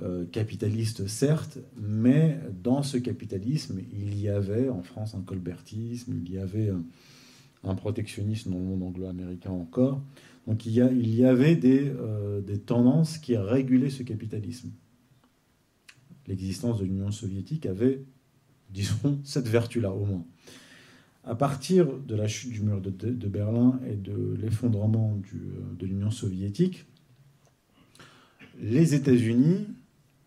euh, 0.02 0.26
capitaliste 0.26 1.08
certes, 1.08 1.60
mais 1.80 2.40
dans 2.64 2.84
ce 2.84 2.98
capitalisme, 2.98 3.80
il 3.92 4.20
y 4.20 4.30
avait 4.30 4.70
en 4.70 4.82
France 4.82 5.16
un 5.16 5.22
colbertisme, 5.22 6.14
il 6.26 6.32
y 6.32 6.38
avait 6.38 6.72
un, 7.64 7.76
protectionnisme 7.76 8.52
dans 8.52 8.58
le 8.58 8.64
monde 8.64 8.84
anglo-américain 8.84 9.52
encore. 9.52 10.02
Donc 10.48 10.66
il 10.66 10.72
y, 10.72 10.82
a, 10.82 11.30
avait 11.30 11.60
euh, 11.66 12.42
des 12.42 12.58
tendances 12.58 13.18
qui 13.18 13.38
régulaient 13.38 13.92
ce 13.92 14.04
capitalisme 14.04 14.72
l'existence 16.32 16.80
de 16.80 16.86
l'Union 16.86 17.12
soviétique 17.12 17.66
avait, 17.66 18.04
disons, 18.70 19.20
cette 19.24 19.48
vertu-là 19.48 19.92
au 19.92 20.06
moins. 20.06 20.26
À 21.24 21.36
partir 21.36 22.00
de 22.00 22.16
la 22.16 22.28
chute 22.28 22.52
du 22.52 22.62
mur 22.62 22.82
de, 22.82 23.28
Berlin 23.28 23.80
et 23.88 23.96
de 23.96 24.36
l'effondrement 24.42 25.22
de 25.78 25.86
l'Union 25.86 26.10
soviétique, 26.10 26.86
les 28.62 28.96
États-Unis, 28.96 29.68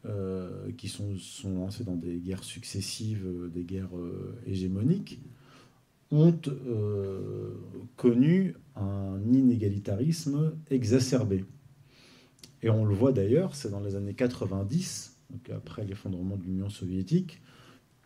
euh, 0.05 0.71
qui 0.77 0.89
sont, 0.89 1.15
lancés 1.45 1.85
dans 1.85 1.97
des 1.97 2.19
guerres 2.19 2.45
successives, 2.45 3.27
des 3.53 3.65
guerres 3.65 3.97
euh, 3.97 4.39
hégémoniques, 4.47 5.21
ont 6.11 6.39
euh, 6.47 7.55
connu 7.97 8.55
un 8.77 9.19
inégalitarisme 9.33 10.53
exacerbé. 10.71 11.47
Et 12.63 12.69
on 12.69 12.85
le 12.85 12.95
voit 12.95 13.13
d'ailleurs, 13.13 13.55
c'est 13.55 13.71
dans 13.71 13.81
les 13.81 13.97
années 13.97 14.15
90 14.15 15.17
après 15.55 15.85
l'effondrement 15.85 16.37
de 16.37 16.45
l'Union 16.45 16.69
soviétique, 16.69 17.41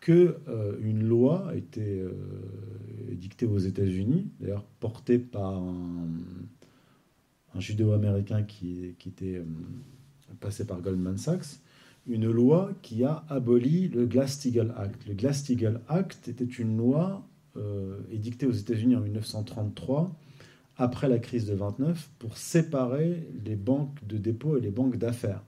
euh, 0.09 0.77
une 0.81 1.03
loi 1.03 1.49
a 1.49 1.55
été 1.55 1.99
euh, 1.99 2.11
dictée 3.11 3.45
aux 3.45 3.57
États-Unis, 3.57 4.31
d'ailleurs 4.39 4.65
portée 4.79 5.19
par 5.19 5.55
un, 5.55 6.07
un 7.53 7.59
judéo-américain 7.59 8.43
qui, 8.43 8.95
était 9.05 9.35
euh, 9.35 9.45
passé 10.39 10.65
par 10.65 10.81
Goldman 10.81 11.17
Sachs, 11.17 11.59
une 12.07 12.29
loi 12.29 12.71
qui 12.81 13.03
a 13.03 13.23
aboli 13.29 13.87
le 13.87 14.05
Glass-Steagall 14.05 14.73
Act. 14.77 15.07
Le 15.07 15.13
Glass-Steagall 15.13 15.81
Act 15.87 16.27
était 16.27 16.45
une 16.45 16.77
loi 16.77 17.25
édictée 18.09 18.45
aux 18.45 18.53
États-Unis 18.53 18.95
en 18.95 19.01
1933 19.01 20.15
après 20.77 21.09
la 21.09 21.19
crise 21.19 21.45
de 21.45 21.53
29 21.53 22.09
pour 22.17 22.37
séparer 22.37 23.27
les 23.43 23.57
banques 23.57 23.99
de 24.07 24.17
dépôt 24.17 24.57
et 24.57 24.61
les 24.61 24.71
banques 24.71 24.95
d'affaires. 24.95 25.43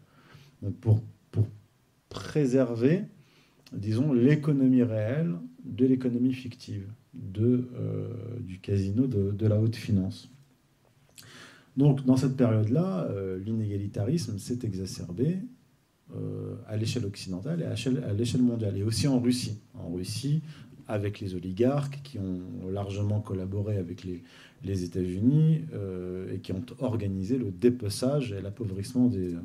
Donc 0.62 0.76
pour 0.76 1.02
préserver, 2.12 3.04
disons, 3.74 4.14
l'économie 4.14 4.84
réelle 4.84 5.36
de 5.64 5.86
l'économie 5.86 6.34
fictive, 6.34 6.88
de, 7.14 7.70
euh, 7.76 8.08
du 8.42 8.60
casino 8.60 9.08
de, 9.08 9.48
la 9.48 9.60
haute 9.60 9.76
finance. 9.76 10.30
Donc, 11.78 12.06
dans 12.06 12.18
cette 12.18 12.36
période-là, 12.36 13.08
euh, 13.10 13.40
l'inégalitarisme 13.40 14.38
s'est 14.38 14.60
exacerbé 14.64 15.38
euh, 16.16 16.56
à 16.68 16.76
l'échelle 16.76 17.06
occidentale 17.06 17.62
et 17.62 17.66
à 17.66 18.14
l'échelle 18.14 18.42
mondiale, 18.42 18.78
et 18.78 18.84
aussi 18.84 19.08
en 19.08 19.20
Russie. 19.20 19.60
En 19.74 19.90
Russie, 19.90 20.42
avec 20.88 21.20
les 21.20 21.36
oligarques 21.36 22.02
qui 22.04 22.20
ont 22.20 22.70
largement 22.70 23.22
collaboré 23.22 23.78
avec 23.78 24.04
les, 24.04 24.22
États-Unis 24.84 25.62
et 26.32 26.40
qui 26.40 26.52
ont 26.52 26.64
organisé 26.80 27.38
le 27.38 27.50
dépeçage 27.50 28.32
et 28.32 28.42
l'appauvrissement 28.42 29.08
des 29.08 29.36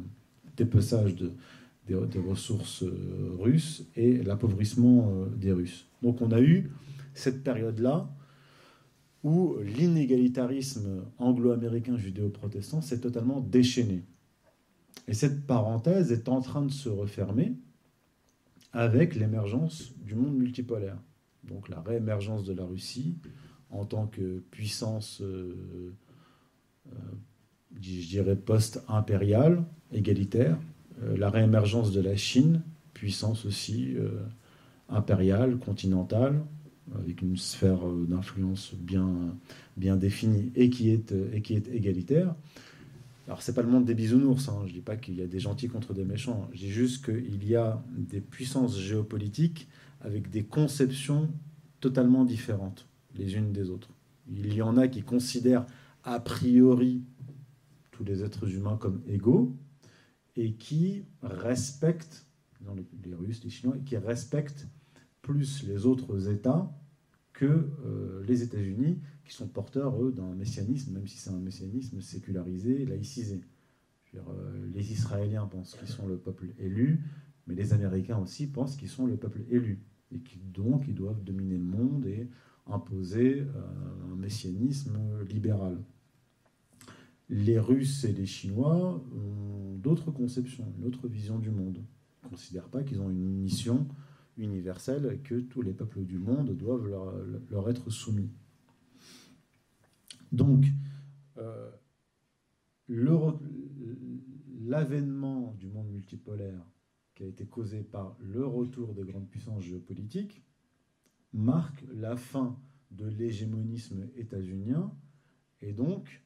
des, 1.86 2.18
ressources 2.18 2.82
euh, 2.82 3.36
russes 3.38 3.84
et 3.96 4.22
l'appauvrissement 4.22 5.08
euh, 5.08 5.26
des 5.36 5.52
Russes. 5.52 5.86
Donc 6.02 6.20
on 6.20 6.32
a 6.32 6.40
eu 6.40 6.70
cette 7.14 7.42
période-là 7.42 8.08
où 9.26 9.56
l'inégalitarisme 9.58 11.02
anglo-américain 11.18 11.96
judéo-protestant 11.96 12.80
s'est 12.80 13.00
totalement 13.00 13.40
déchaîné. 13.40 14.04
Et 15.08 15.14
cette 15.14 15.48
parenthèse 15.48 16.12
est 16.12 16.28
en 16.28 16.40
train 16.40 16.62
de 16.62 16.70
se 16.70 16.88
refermer 16.88 17.56
avec 18.72 19.16
l'émergence 19.16 19.92
du 20.04 20.14
monde 20.14 20.36
multipolaire. 20.36 20.96
Donc 21.42 21.68
la 21.68 21.80
réémergence 21.80 22.44
de 22.44 22.52
la 22.52 22.64
Russie 22.64 23.16
en 23.70 23.84
tant 23.84 24.06
que 24.06 24.38
puissance, 24.52 25.20
euh, 25.22 25.56
je 27.74 28.06
dirais, 28.06 28.36
post-impériale, 28.36 29.64
égalitaire, 29.92 30.56
euh, 31.02 31.16
la 31.16 31.30
réémergence 31.30 31.90
de 31.90 32.00
la 32.00 32.14
Chine, 32.14 32.62
puissance 32.94 33.44
aussi 33.44 33.96
euh, 33.96 34.24
impériale, 34.88 35.58
continentale, 35.58 36.44
avec 36.94 37.22
une 37.22 37.36
sphère 37.36 37.86
euh, 37.86 38.06
d'influence 38.08 38.74
bien, 38.74 39.36
bien 39.76 39.96
définie 39.96 40.52
et 40.54 40.70
qui, 40.70 40.90
est, 40.90 41.12
et 41.32 41.42
qui 41.42 41.54
est 41.54 41.68
égalitaire. 41.68 42.34
Alors, 43.26 43.42
c'est 43.42 43.54
pas 43.54 43.62
le 43.62 43.68
monde 43.68 43.84
des 43.84 43.94
bisounours. 43.94 44.48
Hein. 44.48 44.62
Je 44.66 44.72
dis 44.72 44.80
pas 44.80 44.96
qu'il 44.96 45.16
y 45.16 45.22
a 45.22 45.26
des 45.26 45.40
gentils 45.40 45.68
contre 45.68 45.94
des 45.94 46.04
méchants. 46.04 46.48
Je 46.52 46.58
dis 46.58 46.70
juste 46.70 47.04
qu'il 47.04 47.46
y 47.46 47.56
a 47.56 47.82
des 47.96 48.20
puissances 48.20 48.78
géopolitiques 48.78 49.68
avec 50.00 50.30
des 50.30 50.44
conceptions 50.44 51.28
totalement 51.80 52.24
différentes 52.24 52.88
les 53.16 53.34
unes 53.34 53.52
des 53.52 53.70
autres. 53.70 53.90
Il 54.28 54.54
y 54.54 54.62
en 54.62 54.76
a 54.76 54.88
qui 54.88 55.02
considèrent 55.02 55.66
a 56.04 56.20
priori 56.20 57.02
tous 57.90 58.04
les 58.04 58.22
êtres 58.22 58.48
humains 58.54 58.76
comme 58.76 59.02
égaux 59.08 59.56
et 60.36 60.52
qui 60.52 61.04
respectent, 61.22 62.26
les 63.04 63.14
Russes, 63.14 63.42
les 63.42 63.50
Chinois, 63.50 63.76
qui 63.84 63.96
respectent 63.96 64.68
plus 65.26 65.64
les 65.64 65.86
autres 65.86 66.30
États 66.30 66.72
que 67.32 67.68
euh, 67.84 68.22
les 68.26 68.44
États-Unis, 68.44 69.00
qui 69.24 69.34
sont 69.34 69.48
porteurs, 69.48 69.92
d'un 70.12 70.34
messianisme, 70.36 70.94
même 70.94 71.06
si 71.08 71.18
c'est 71.18 71.30
un 71.30 71.40
messianisme 71.40 72.00
sécularisé, 72.00 72.86
laïcisé. 72.86 73.40
Euh, 74.14 74.20
les 74.72 74.92
Israéliens 74.92 75.46
pensent 75.46 75.74
qu'ils 75.74 75.88
sont 75.88 76.06
le 76.06 76.16
peuple 76.16 76.54
élu, 76.58 77.02
mais 77.48 77.56
les 77.56 77.72
Américains 77.72 78.18
aussi 78.18 78.46
pensent 78.46 78.76
qu'ils 78.76 78.88
sont 78.88 79.04
le 79.04 79.16
peuple 79.16 79.42
élu, 79.50 79.82
et 80.12 80.20
qui 80.20 80.38
donc 80.38 80.84
ils 80.86 80.94
doivent 80.94 81.22
dominer 81.24 81.58
le 81.58 81.64
monde 81.64 82.06
et 82.06 82.30
imposer 82.68 83.40
euh, 83.40 84.12
un 84.12 84.16
messianisme 84.16 84.96
libéral. 85.28 85.76
Les 87.28 87.58
Russes 87.58 88.04
et 88.04 88.12
les 88.12 88.26
Chinois 88.26 89.04
ont 89.12 89.76
d'autres 89.78 90.12
conceptions, 90.12 90.72
une 90.78 90.86
autre 90.86 91.08
vision 91.08 91.40
du 91.40 91.50
monde. 91.50 91.78
Ils 92.22 92.26
ne 92.26 92.30
considèrent 92.30 92.68
pas 92.68 92.84
qu'ils 92.84 93.00
ont 93.00 93.10
une 93.10 93.40
mission 93.42 93.88
universelle 94.36 95.20
que 95.22 95.40
tous 95.40 95.62
les 95.62 95.72
peuples 95.72 96.04
du 96.04 96.18
monde 96.18 96.56
doivent 96.56 96.86
leur, 97.50 97.68
être 97.68 97.90
soumis. 97.90 98.30
Donc, 100.32 100.66
euh, 101.38 101.70
l'avènement 104.60 105.54
du 105.58 105.68
monde 105.68 105.90
multipolaire 105.90 106.64
qui 107.14 107.24
a 107.24 107.26
été 107.26 107.46
causé 107.46 107.82
par 107.82 108.16
le 108.20 108.46
retour 108.46 108.94
des 108.94 109.04
grandes 109.04 109.28
puissances 109.28 109.64
géopolitiques 109.64 110.44
marque 111.32 111.84
la 111.94 112.16
fin 112.16 112.58
de 112.90 113.06
l'hégémonisme 113.06 114.08
états-unien 114.16 114.92
et 115.60 115.72
donc 115.72 116.22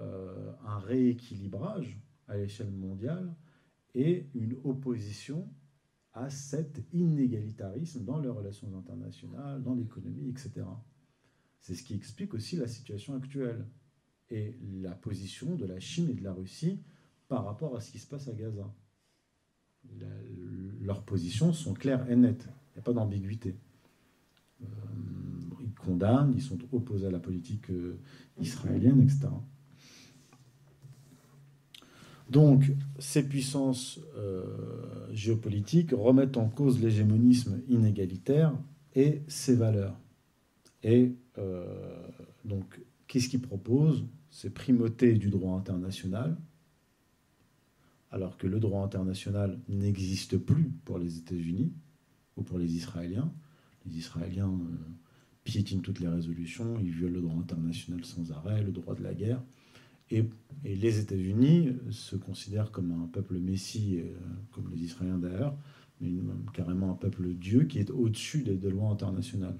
euh, 0.00 0.52
un 0.64 0.78
rééquilibrage 0.78 2.00
à 2.26 2.36
l'échelle 2.36 2.70
mondiale 2.70 3.34
et 3.94 4.26
une 4.34 4.56
opposition 4.64 5.48
à 6.14 6.30
cet 6.30 6.80
inégalitarisme 6.92 8.04
dans 8.04 8.20
les 8.20 8.28
relations 8.28 8.68
internationales, 8.76 9.62
dans 9.62 9.74
l'économie, 9.74 10.28
etc. 10.28 10.64
C'est 11.60 11.74
ce 11.74 11.82
qui 11.82 11.94
explique 11.94 12.34
aussi 12.34 12.56
la 12.56 12.68
situation 12.68 13.16
actuelle 13.16 13.66
et 14.30 14.56
la 14.80 14.92
position 14.92 15.56
de 15.56 15.66
la 15.66 15.80
Chine 15.80 16.08
et 16.10 16.14
de 16.14 16.22
la 16.22 16.32
Russie 16.32 16.80
par 17.28 17.44
rapport 17.44 17.76
à 17.76 17.80
ce 17.80 17.90
qui 17.90 17.98
se 17.98 18.06
passe 18.06 18.28
à 18.28 18.32
Gaza. 18.32 18.72
leurs 20.80 21.02
positions 21.04 21.52
sont 21.52 21.74
claires 21.74 22.08
et 22.10 22.16
nettes. 22.16 22.48
Il 22.70 22.74
n'y 22.74 22.78
a 22.80 22.82
pas 22.82 22.92
d'ambiguïté. 22.92 23.56
Euh, 24.62 24.66
ils 25.62 25.74
condamnent, 25.74 26.32
ils 26.34 26.42
sont 26.42 26.58
opposés 26.72 27.06
à 27.06 27.10
la 27.10 27.18
politique 27.18 27.70
euh, 27.70 27.98
israélienne, 28.38 29.00
etc. 29.00 29.28
Donc, 32.30 32.72
ces 32.98 33.28
puissances 33.28 34.00
euh, 34.16 34.44
géopolitiques 35.12 35.90
remettent 35.92 36.36
en 36.36 36.48
cause 36.48 36.80
l'hégémonisme 36.80 37.60
inégalitaire 37.68 38.56
et 38.94 39.22
ses 39.28 39.54
valeurs. 39.54 39.98
Et 40.82 41.14
donc, 42.44 42.80
qu'est-ce 43.08 43.28
qu'ils 43.28 43.40
proposent? 43.40 44.04
C'est 44.30 44.50
primauté 44.50 45.14
du 45.14 45.30
droit 45.30 45.56
international, 45.56 46.36
alors 48.10 48.36
que 48.36 48.46
le 48.46 48.60
droit 48.60 48.82
international 48.84 49.58
n'existe 49.68 50.36
plus 50.36 50.70
pour 50.84 50.98
les 50.98 51.18
États-Unis 51.18 51.72
ou 52.36 52.42
pour 52.42 52.58
les 52.58 52.76
Israéliens 52.76 53.32
les 53.86 53.98
Israéliens 53.98 54.48
euh, 54.50 54.76
piétinent 55.44 55.82
toutes 55.82 56.00
les 56.00 56.08
résolutions, 56.08 56.78
ils 56.80 56.90
violent 56.90 57.14
le 57.14 57.20
droit 57.20 57.40
international 57.40 58.04
sans 58.04 58.32
arrêt, 58.32 58.62
le 58.62 58.72
droit 58.72 58.94
de 58.94 59.02
la 59.02 59.14
guerre. 59.14 59.42
Et, 60.10 60.24
les 60.64 60.98
États-Unis 60.98 61.76
se 61.90 62.16
considèrent 62.16 62.70
comme 62.70 62.90
un 62.92 63.06
peuple 63.06 63.38
messie, 63.38 64.00
euh, 64.00 64.14
comme 64.50 64.70
les 64.70 64.82
Israéliens 64.82 65.18
d'ailleurs, 65.18 65.54
mais 66.00 66.10
carrément 66.54 66.90
un 66.90 66.94
peuple 66.94 67.34
Dieu 67.34 67.64
qui 67.64 67.78
est 67.78 67.90
au-dessus 67.90 68.42
des, 68.42 68.70
lois 68.70 68.88
internationales 68.88 69.58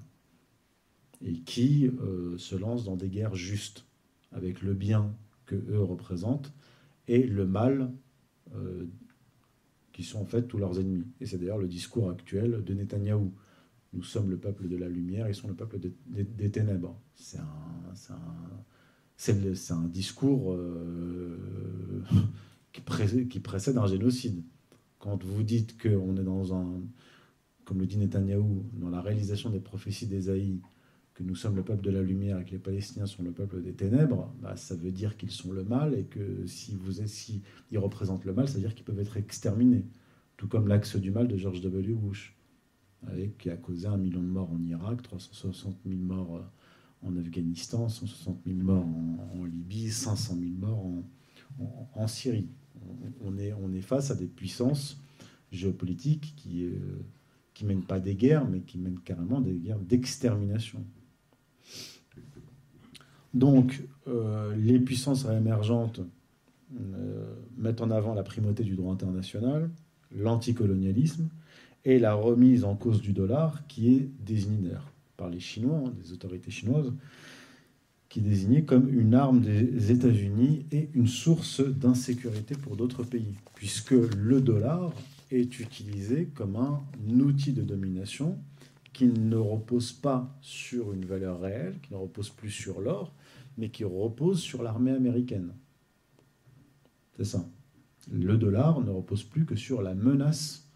et 1.21 1.35
qui 1.41 1.89
euh, 2.01 2.39
se 2.39 2.57
lance 2.57 2.85
dans 2.85 2.97
des 2.97 3.11
guerres 3.11 3.35
justes 3.35 3.85
avec 4.33 4.63
le 4.63 4.73
bien 4.73 5.15
que 5.45 5.57
eux 5.57 5.83
représentent 5.83 6.55
et 7.07 7.27
le 7.27 7.47
mal 7.47 7.93
qui 9.93 10.05
sont 10.05 10.21
en 10.21 10.25
fait 10.25 10.43
tous 10.43 10.59
leurs 10.59 10.79
ennemis. 10.79 11.07
Et 11.21 11.27
c'est 11.27 11.39
d'ailleurs 11.39 11.59
le 11.59 11.69
discours 11.69 12.11
actuel 12.11 12.63
de 12.65 12.75
Netanyahou. 12.75 13.33
Nous 13.93 14.03
sommes 14.03 14.31
le 14.31 14.39
peuple 14.39 14.69
de 14.69 14.77
la 14.77 14.89
lumière, 14.89 15.29
ils 15.29 15.35
sont 15.35 15.49
le 15.49 15.55
peuple 15.55 15.79
des 16.07 16.51
ténèbres. 16.51 17.01
C'est 17.15 17.39
un, 17.39 17.45
un, 18.11 18.17
discours 19.89 20.53
euh, 20.53 21.39
qui, 22.73 22.81
précède, 22.81 23.29
qui, 23.29 23.41
précède, 23.41 23.79
un 23.79 23.87
génocide. 23.87 24.43
Quand 24.99 25.23
vous 25.23 25.43
dites 25.43 25.81
qu'on 25.81 26.17
est 26.17 26.23
dans 26.23 26.55
un, 26.55 26.81
comme 27.65 27.81
le 27.81 27.87
dit 27.87 27.99
Netanyahou, 27.99 28.65
dans 28.75 28.91
la 28.91 29.01
réalisation 29.01 29.51
des 29.51 29.61
prophéties 29.61 30.07
d'Ésaïe, 30.07 30.61
que 31.15 31.23
nous 31.23 31.37
sommes 31.37 31.55
le 31.55 31.63
peuple 31.63 31.85
de 31.85 31.91
la 31.91 32.03
lumière 32.03 32.41
et 32.41 32.45
que 32.45 32.51
les 32.51 32.59
Palestiniens 32.59 33.07
sont 33.07 33.23
le 33.23 33.31
peuple 33.31 33.63
des 33.63 33.73
ténèbres, 33.73 34.35
bah, 34.43 34.57
ça 34.57 34.75
veut 34.75 34.91
dire 34.91 35.17
qu'ils 35.17 35.31
sont 35.31 35.53
le 35.53 35.63
mal 35.63 35.95
et 35.95 36.05
que 36.05 36.45
si, 36.47 36.75
vous, 36.75 37.07
si 37.07 37.43
ils 37.71 37.79
représentent 37.79 38.25
le 38.25 38.33
mal, 38.33 38.49
ça 38.49 38.55
veut 38.55 38.61
dire 38.61 38.75
qu'ils 38.75 38.85
peuvent 38.85 38.99
être 38.99 39.17
exterminés. 39.17 39.85
Tout 40.37 40.49
comme 40.49 40.67
l'axe 40.67 40.97
du 40.97 41.13
mal 41.13 41.29
de 41.29 41.37
George 41.37 41.61
W. 41.61 41.93
Bush 41.93 42.35
qui 43.39 43.51
a 43.51 43.57
causé 43.57 43.87
un 43.87 43.97
million 43.97 44.21
de 44.21 44.27
morts 44.27 44.51
en 44.51 44.63
Irak, 44.65 45.03
360 45.03 45.77
000 45.87 46.01
morts 46.01 46.37
euh, 46.37 46.43
en 47.05 47.17
Afghanistan, 47.17 47.89
160 47.89 48.41
000 48.47 48.59
morts 48.59 48.87
en, 49.35 49.45
Libye, 49.45 49.91
500 49.91 50.37
000 50.39 50.51
morts 50.59 50.85
en, 51.95 52.07
Syrie. 52.07 52.49
On, 53.23 53.39
est, 53.39 53.81
face 53.81 54.11
à 54.11 54.15
des 54.15 54.27
puissances 54.27 55.01
géopolitiques 55.51 56.35
qui 56.37 56.65
ne 56.65 56.71
euh, 56.71 57.05
qui 57.55 57.65
mènent 57.65 57.85
pas 57.85 58.01
des 58.01 58.15
guerres, 58.15 58.49
mais 58.49 58.61
qui 58.61 58.79
mènent 58.79 58.99
carrément 58.99 59.41
des 59.41 59.55
guerres 59.55 59.79
d'extermination. 59.79 60.85
Donc, 63.33 63.85
euh, 64.09 64.55
les 64.57 64.81
puissances 64.81 65.25
réémergentes 65.25 66.01
mettent 67.57 67.81
en 67.81 67.91
avant 67.91 68.15
la 68.15 68.25
primauté 68.25 68.65
du 68.65 68.75
droit 68.75 68.93
international, 68.93 69.71
l'anticolonialisme, 70.11 71.29
et 71.85 71.99
la 71.99 72.15
remise 72.15 72.65
en 72.65 72.75
cause 72.77 73.01
du 73.01 73.13
dollar 73.13 73.67
qui 73.67 73.95
est 73.95 74.11
désignée 74.25 74.75
par 75.17 75.29
les 75.29 75.41
Chinois, 75.41 75.83
hein, 75.87 75.93
des 76.03 76.13
autorités 76.13 76.51
chinoises, 76.51 76.93
qui 78.09 78.21
est 78.21 78.23
désignée 78.23 78.65
comme 78.65 78.93
une 78.93 79.15
arme 79.15 79.41
des 79.41 79.91
États-Unis 79.91 80.67
et 80.71 80.89
une 80.95 81.09
source 81.09 81.61
d'insécurité 81.61 82.55
pour 82.55 82.77
d'autres 82.77 83.03
pays, 83.03 83.35
puisque 83.55 83.91
le 83.93 84.41
dollar 84.41 84.93
est 85.31 85.59
utilisé 85.59 86.27
comme 86.35 86.57
un 86.57 86.81
outil 87.21 87.53
de 87.53 87.63
domination 87.63 88.39
qui 88.93 89.07
ne 89.07 89.37
repose 89.37 89.93
pas 89.93 90.33
sur 90.41 90.93
une 90.93 91.05
valeur 91.05 91.41
réelle, 91.41 91.75
qui 91.83 91.93
ne 91.93 91.99
repose 91.99 92.31
plus 92.31 92.51
sur 92.51 92.81
l'or, 92.81 93.13
mais 93.59 93.69
qui 93.71 93.85
repose 93.85 94.41
sur 94.41 94.63
l'armée 94.63 94.93
américaine. 94.93 95.53
C'est 97.17 97.25
ça. 97.25 97.45
Le 98.13 98.37
dollar 98.37 98.81
ne 98.81 98.91
repose 98.91 99.25
plus 99.25 99.45
que 99.45 99.57
sur 99.57 99.83
la 99.83 99.95
menace 99.95 100.69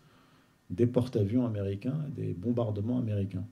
des 0.70 0.86
porte-avions 0.86 1.47
américains 1.47 2.05
des 2.14 2.34
bombardements 2.34 2.99
américains. 2.99 3.47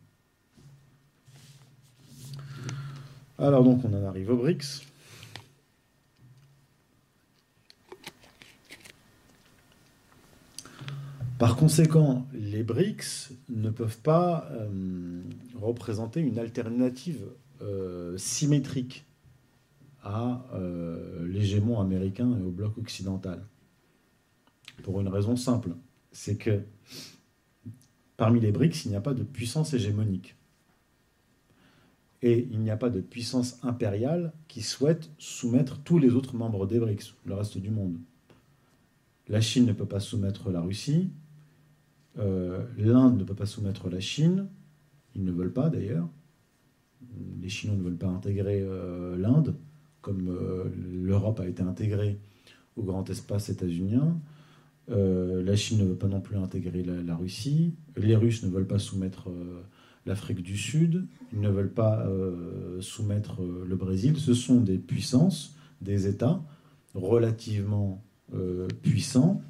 Alors 3.39 3.65
donc 3.65 3.85
on 3.85 3.93
en 3.93 4.05
arrive 4.05 4.31
aux 4.31 4.37
BRICS. 4.37 4.83
Par 11.39 11.57
conséquent, 11.57 12.27
les 12.33 12.63
BRICS 12.63 13.33
ne 13.51 13.69
peuvent 13.69 13.99
pas 13.99 14.49
euh, 14.53 15.23
représenter 15.55 16.21
une 16.21 16.39
alternative 16.39 17.27
euh, 17.61 18.17
symétrique 18.17 19.05
à 20.03 20.47
euh, 20.55 21.27
l'hégémon 21.29 21.79
américain 21.79 22.35
et 22.39 22.43
au 22.43 22.51
bloc 22.51 22.79
occidental. 22.79 23.45
Pour 24.83 24.99
une 25.03 25.09
raison 25.09 25.37
simple, 25.37 25.71
c'est 26.11 26.37
que 26.37 26.63
parmi 28.17 28.41
les 28.41 28.51
BRICS, 28.51 28.87
il 28.87 28.91
n'y 28.91 28.97
a 28.97 29.03
pas 29.03 29.15
de 29.15 29.23
puissance 29.23 29.75
hégémonique. 29.75 30.37
Et 32.27 32.49
il 32.51 32.59
n'y 32.59 32.73
a 32.73 32.77
pas 32.77 32.91
de 32.91 33.01
puissance 33.01 33.61
impériale 33.63 34.33
qui 34.49 34.61
souhaite 34.61 35.13
soumettre 35.17 35.79
tous 35.79 36.01
les 36.01 36.15
autres 36.15 36.35
membres 36.35 36.67
des 36.67 36.81
BRICS, 36.81 37.15
le 37.25 37.35
reste 37.35 37.57
du 37.57 37.71
monde. 37.71 37.99
La 39.29 39.41
Chine 39.41 39.65
ne 39.65 39.73
peut 39.73 39.87
pas 39.87 40.01
soumettre 40.01 40.51
la 40.51 40.61
Russie, 40.61 41.13
euh, 42.19 42.65
l'Inde 42.79 43.17
ne 43.17 43.23
peut 43.23 43.37
pas 43.37 43.47
soumettre 43.47 43.89
la 43.89 44.01
Chine, 44.01 44.49
ils 45.15 45.23
ne 45.23 45.31
veulent 45.31 45.53
pas 45.53 45.71
d'ailleurs. 45.71 46.09
Les 47.41 47.49
Chinois 47.49 47.77
ne 47.77 47.83
veulent 47.85 47.97
pas 47.97 48.09
intégrer 48.09 48.61
euh, 48.61 49.17
l'Inde, 49.17 49.55
comme 50.01 50.29
euh, 50.29 50.65
l'Europe 50.75 51.39
a 51.39 51.47
été 51.47 51.63
intégrée 51.63 52.19
au 52.75 52.83
grand 52.83 53.09
espace 53.09 53.51
états-unien. 53.51 54.19
La 54.89 55.55
Chine 55.55 55.79
ne 55.79 55.85
veut 55.85 55.95
pas 55.95 56.09
non 56.09 56.21
plus 56.21 56.39
intégrer 56.39 56.83
la, 56.83 57.15
Russie. 57.15 57.73
Les 57.97 58.17
Russes 58.17 58.43
ne 58.43 58.49
veulent 58.49 58.67
pas 58.67 58.81
soumettre 58.81 59.31
l'Afrique 60.07 60.43
du 60.43 60.57
Sud. 60.57 61.07
Ils 61.33 61.41
ne 61.41 61.51
veulent 61.51 61.73
pas 61.73 62.07
euh, 62.07 62.81
soumettre 62.81 63.43
le 63.43 63.77
Brésil. 63.77 64.17
Ce 64.19 64.35
sont 64.35 64.61
des 64.61 64.79
puissances, 64.79 65.57
des 65.81 66.07
États 66.07 66.43
relativement 66.95 68.03
puissants 68.83 69.41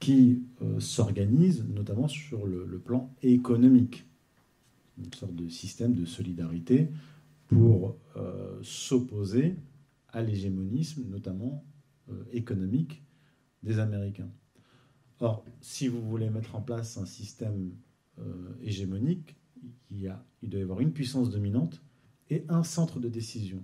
qui 0.00 0.42
s'organisent 0.80 1.64
notamment 1.64 2.08
sur 2.08 2.44
le, 2.44 2.66
plan 2.78 3.14
économique. 3.22 4.04
Une 4.98 5.12
sorte 5.14 5.34
de 5.34 5.48
système 5.48 5.94
de 5.94 6.04
solidarité 6.04 6.90
pour 7.46 7.96
s'opposer 8.62 9.56
à 10.08 10.22
l'hégémonisme, 10.22 11.04
notamment 11.08 11.64
économique, 12.32 13.02
des 13.62 13.78
Américains. 13.78 14.30
Or, 15.20 15.44
si 15.60 15.88
vous 15.88 16.00
voulez 16.00 16.30
mettre 16.30 16.56
en 16.56 16.62
place 16.62 16.96
un 16.96 17.04
système 17.04 17.72
euh, 18.18 18.54
hégémonique, 18.62 19.36
il, 19.90 20.00
y 20.00 20.08
a, 20.08 20.22
il 20.42 20.50
doit 20.50 20.60
y 20.60 20.62
avoir 20.62 20.80
une 20.80 20.92
puissance 20.92 21.30
dominante 21.30 21.80
et 22.28 22.44
un 22.48 22.62
centre 22.62 23.00
de 23.00 23.08
décision. 23.08 23.62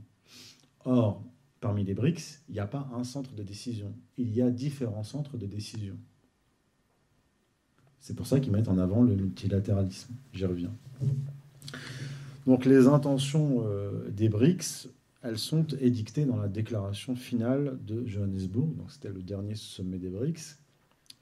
Or, 0.84 1.22
parmi 1.60 1.84
les 1.84 1.94
BRICS, 1.94 2.42
il 2.48 2.52
n'y 2.52 2.60
a 2.60 2.66
pas 2.66 2.88
un 2.94 3.04
centre 3.04 3.34
de 3.34 3.42
décision. 3.42 3.94
Il 4.18 4.34
y 4.34 4.42
a 4.42 4.50
différents 4.50 5.04
centres 5.04 5.36
de 5.36 5.46
décision. 5.46 5.96
C'est 8.00 8.14
pour 8.14 8.26
ça 8.26 8.40
qu'ils 8.40 8.52
mettent 8.52 8.68
en 8.68 8.78
avant 8.78 9.02
le 9.02 9.16
multilatéralisme. 9.16 10.14
J'y 10.32 10.44
reviens. 10.44 10.72
Donc 12.46 12.64
les 12.64 12.86
intentions 12.86 13.64
euh, 13.66 14.08
des 14.10 14.28
BRICS 14.28 14.88
elles 15.26 15.38
sont 15.38 15.66
édictées 15.80 16.24
dans 16.24 16.36
la 16.36 16.46
déclaration 16.46 17.16
finale 17.16 17.78
de 17.84 18.06
Johannesburg. 18.06 18.76
Donc 18.76 18.92
c'était 18.92 19.10
le 19.10 19.22
dernier 19.22 19.56
sommet 19.56 19.98
des 19.98 20.08
BRICS. 20.08 20.58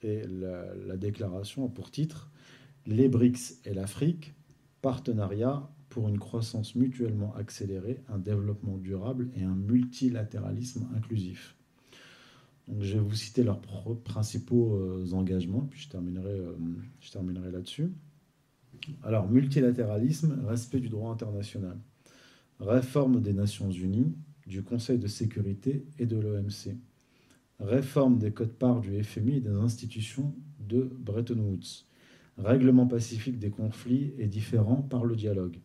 Et 0.03 0.25
la, 0.27 0.97
déclaration 0.99 1.65
a 1.65 1.69
pour 1.69 1.91
titre 1.91 2.31
Les 2.87 3.09
BRICS 3.09 3.61
et 3.65 3.73
l'Afrique, 3.73 4.35
partenariat 4.85 5.67
pour 5.89 6.11
une 6.11 6.19
croissance 6.19 6.75
mutuellement 6.75 7.35
accélérée, 7.37 8.03
un 8.11 8.19
développement 8.19 8.77
durable 8.77 9.31
et 9.35 9.43
un 9.43 9.55
multilatéralisme 9.55 10.87
inclusif. 10.95 11.57
Donc, 12.69 12.83
je 12.83 12.93
vais 12.93 13.01
vous 13.01 13.15
citer 13.15 13.45
leurs 13.45 13.63
principaux 14.05 14.75
euh, 14.75 15.07
engagements, 15.13 15.63
puis 15.71 15.81
je 15.81 15.89
terminerai, 15.89 16.39
euh, 16.39 16.53
je 17.01 17.11
terminerai 17.11 17.51
là-dessus. 17.51 17.95
Alors, 19.03 19.27
multilatéralisme, 19.27 20.45
respect 20.47 20.81
du 20.81 20.91
droit 20.91 21.11
international 21.11 21.79
réforme 22.61 23.23
des 23.23 23.33
Nations 23.33 23.71
Unies, 23.71 24.15
du 24.47 24.63
Conseil 24.63 24.99
de 24.99 25.07
sécurité 25.07 25.87
et 25.99 26.05
de 26.05 26.17
l'OMC, 26.17 26.77
réforme 27.59 28.19
des 28.19 28.33
codes-parts 28.33 28.83
du 28.83 29.03
FMI 29.03 29.37
et 29.37 29.41
des 29.41 29.51
institutions 29.51 30.35
de 30.61 30.91
Bretton 30.99 31.39
Woods, 31.39 31.87
règlement 32.39 32.87
pacifique 32.87 33.39
des 33.39 33.51
conflits 33.51 34.13
et 34.19 34.27
différents 34.27 34.83
par 34.83 35.05
le 35.05 35.17
dialogue, 35.17 35.59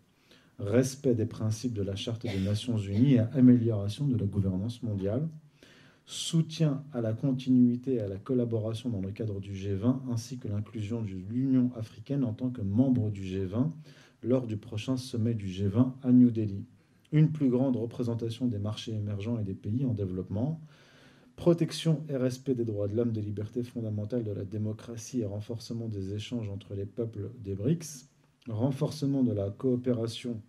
respect 0.59 1.15
des 1.15 1.25
principes 1.25 1.73
de 1.73 1.81
la 1.81 1.95
Charte 1.95 2.23
des 2.23 2.39
Nations 2.39 2.77
Unies 2.77 3.15
et 3.15 3.19
amélioration 3.19 4.07
de 4.07 4.17
la 4.17 4.25
gouvernance 4.25 4.83
mondiale, 4.83 5.27
soutien 6.05 6.83
à 6.91 7.01
la 7.01 7.13
continuité 7.13 7.95
et 7.95 7.99
à 7.99 8.07
la 8.07 8.17
collaboration 8.17 8.89
dans 8.89 9.01
le 9.01 9.11
cadre 9.11 9.39
du 9.39 9.53
G20 9.53 10.11
ainsi 10.11 10.39
que 10.39 10.47
l'inclusion 10.47 11.03
de 11.03 11.11
l'Union 11.29 11.71
africaine 11.75 12.23
en 12.23 12.33
tant 12.33 12.49
que 12.49 12.61
membre 12.61 13.11
du 13.11 13.21
G20 13.21 13.69
lors 14.23 14.47
du 14.47 14.57
prochain 14.57 14.97
sommet 14.97 15.35
du 15.35 15.45
G20 15.45 15.91
à 16.01 16.11
New 16.11 16.31
Delhi. 16.31 16.65
Une 17.11 17.31
plus 17.31 17.49
grande 17.49 17.75
représentation 17.75 18.47
des 18.47 18.59
marchés 18.59 18.93
émergents 18.93 19.39
et 19.39 19.43
des 19.43 19.53
pays 19.53 19.85
en 19.85 19.93
développement, 19.93 20.59
protection 21.39 22.03
et 22.09 22.17
respect 22.17 22.53
des 22.53 22.65
droits 22.65 22.89
de 22.89 22.97
l'homme, 22.97 23.13
des 23.13 23.21
libertés 23.21 23.63
fondamentales, 23.63 24.25
de 24.25 24.31
la 24.33 24.43
démocratie 24.43 25.21
et 25.21 25.25
renforcement 25.25 25.87
des 25.87 26.13
échanges 26.13 26.49
entre 26.49 26.75
les 26.75 26.85
peuples 26.85 27.31
des 27.39 27.55
BRICS, 27.55 28.09
renforcement 28.49 29.23
de 29.23 29.31
la 29.31 29.49
coopération 29.49 30.41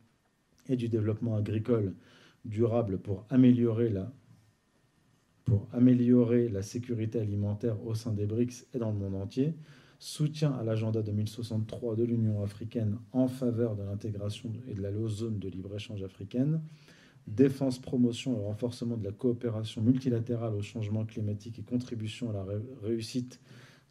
et 0.68 0.74
du 0.74 0.88
développement 0.88 1.36
agricole 1.36 1.94
durable 2.44 2.98
pour 2.98 3.24
améliorer 3.30 3.88
la, 6.48 6.62
sécurité 6.62 7.20
alimentaire 7.20 7.80
au 7.86 7.94
sein 7.94 8.12
des 8.12 8.26
BRICS 8.26 8.66
et 8.74 8.78
dans 8.78 8.90
le 8.90 8.98
monde 8.98 9.14
entier, 9.14 9.54
soutien 10.00 10.50
à 10.54 10.64
l'agenda 10.64 11.02
2063 11.02 11.94
de 11.94 12.02
l'Union 12.02 12.42
africaine 12.42 12.98
en 13.12 13.28
faveur 13.28 13.76
de 13.76 13.84
l'intégration 13.84 14.52
et 14.66 14.74
de 14.74 14.82
la 14.82 14.90
zone 15.06 15.38
de 15.38 15.48
libre-échange 15.48 16.02
africaine, 16.02 16.60
défense, 17.30 17.78
promotion 17.78 18.38
et 18.38 18.44
renforcement 18.44 18.96
de 18.96 19.04
la 19.04 19.12
coopération 19.12 19.80
multilatérale 19.82 20.54
au 20.54 20.62
changement 20.62 21.04
climatique 21.04 21.58
et 21.58 21.62
contribution 21.62 22.30
à 22.30 22.32
la 22.32 22.44
réussite 22.82 23.40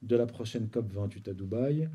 de 0.02 0.16
la 0.16 0.26
prochaine 0.26 0.70
COP 0.70 0.92
28 0.92 1.28
à 1.30 1.34
Dubaï, 1.34 1.90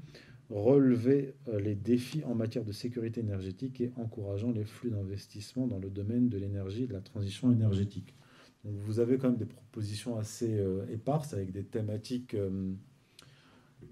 relever 0.51 1.35
euh, 1.49 1.59
les 1.59 1.75
défis 1.75 2.23
en 2.25 2.35
matière 2.35 2.65
de 2.65 2.73
sécurité 2.73 3.21
énergétique 3.21 3.81
et 3.81 3.93
encourageant 3.97 4.53
les 4.53 4.65
flux 4.65 4.91
d'investissement 4.91 5.67
dans 5.67 5.79
le 5.79 5.91
domaine 5.91 6.29
de 6.29 6.37
l'énergie 6.39 6.85
et 6.85 6.87
de 6.87 6.93
la 6.93 7.01
transition 7.01 7.51
énergétique. 7.51 8.15
vous 8.65 9.01
avez 9.01 9.17
quand 9.17 9.29
même 9.31 9.39
des 9.39 9.47
propositions 9.47 10.19
assez 10.19 10.59
euh, 10.59 10.87
éparses 10.91 11.33
avec 11.33 11.51
des 11.51 11.65
thématiques 11.65 12.37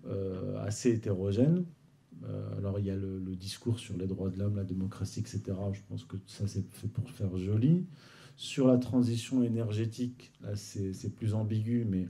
euh, 0.07 0.59
assez 0.59 0.91
hétérogène. 0.91 1.65
Euh, 2.25 2.59
alors 2.59 2.79
il 2.79 2.87
y 2.87 2.91
a 2.91 2.97
le, 2.97 3.21
discours 3.37 3.79
sur 3.79 3.97
les 3.97 4.07
droits 4.07 4.31
de 4.31 4.39
l'homme, 4.39 4.57
la 4.57 4.65
démocratie, 4.65 5.21
etc. 5.21 5.43
Je 5.73 5.81
pense 5.89 6.05
que 6.05 6.17
ça 6.27 6.47
c'est 6.47 6.65
fait 6.75 6.89
pour 6.89 7.11
faire 7.11 7.37
joli. 7.37 7.87
Sur 8.37 8.67
la 8.67 8.79
transition 8.79 9.43
énergétique, 9.43 10.33
là 10.41 10.57
c'est 10.57 11.15
plus 11.15 11.35
ambigu, 11.35 11.85
mais 11.89 12.09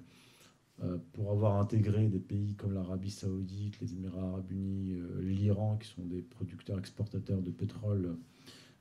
euh, 0.82 0.98
pour 1.12 1.30
avoir 1.30 1.60
intégré 1.60 2.08
des 2.08 2.20
pays 2.20 2.54
comme 2.54 2.72
l'Arabie 2.72 3.10
saoudite, 3.10 3.80
les 3.80 3.94
Émirats 3.94 4.28
arabes 4.28 4.50
unis, 4.50 4.94
l'Iran, 5.20 5.76
qui 5.78 5.88
sont 5.88 6.04
des 6.04 6.22
producteurs 6.22 6.78
exportateurs 6.78 7.42
de 7.42 7.50
pétrole, 7.50 8.16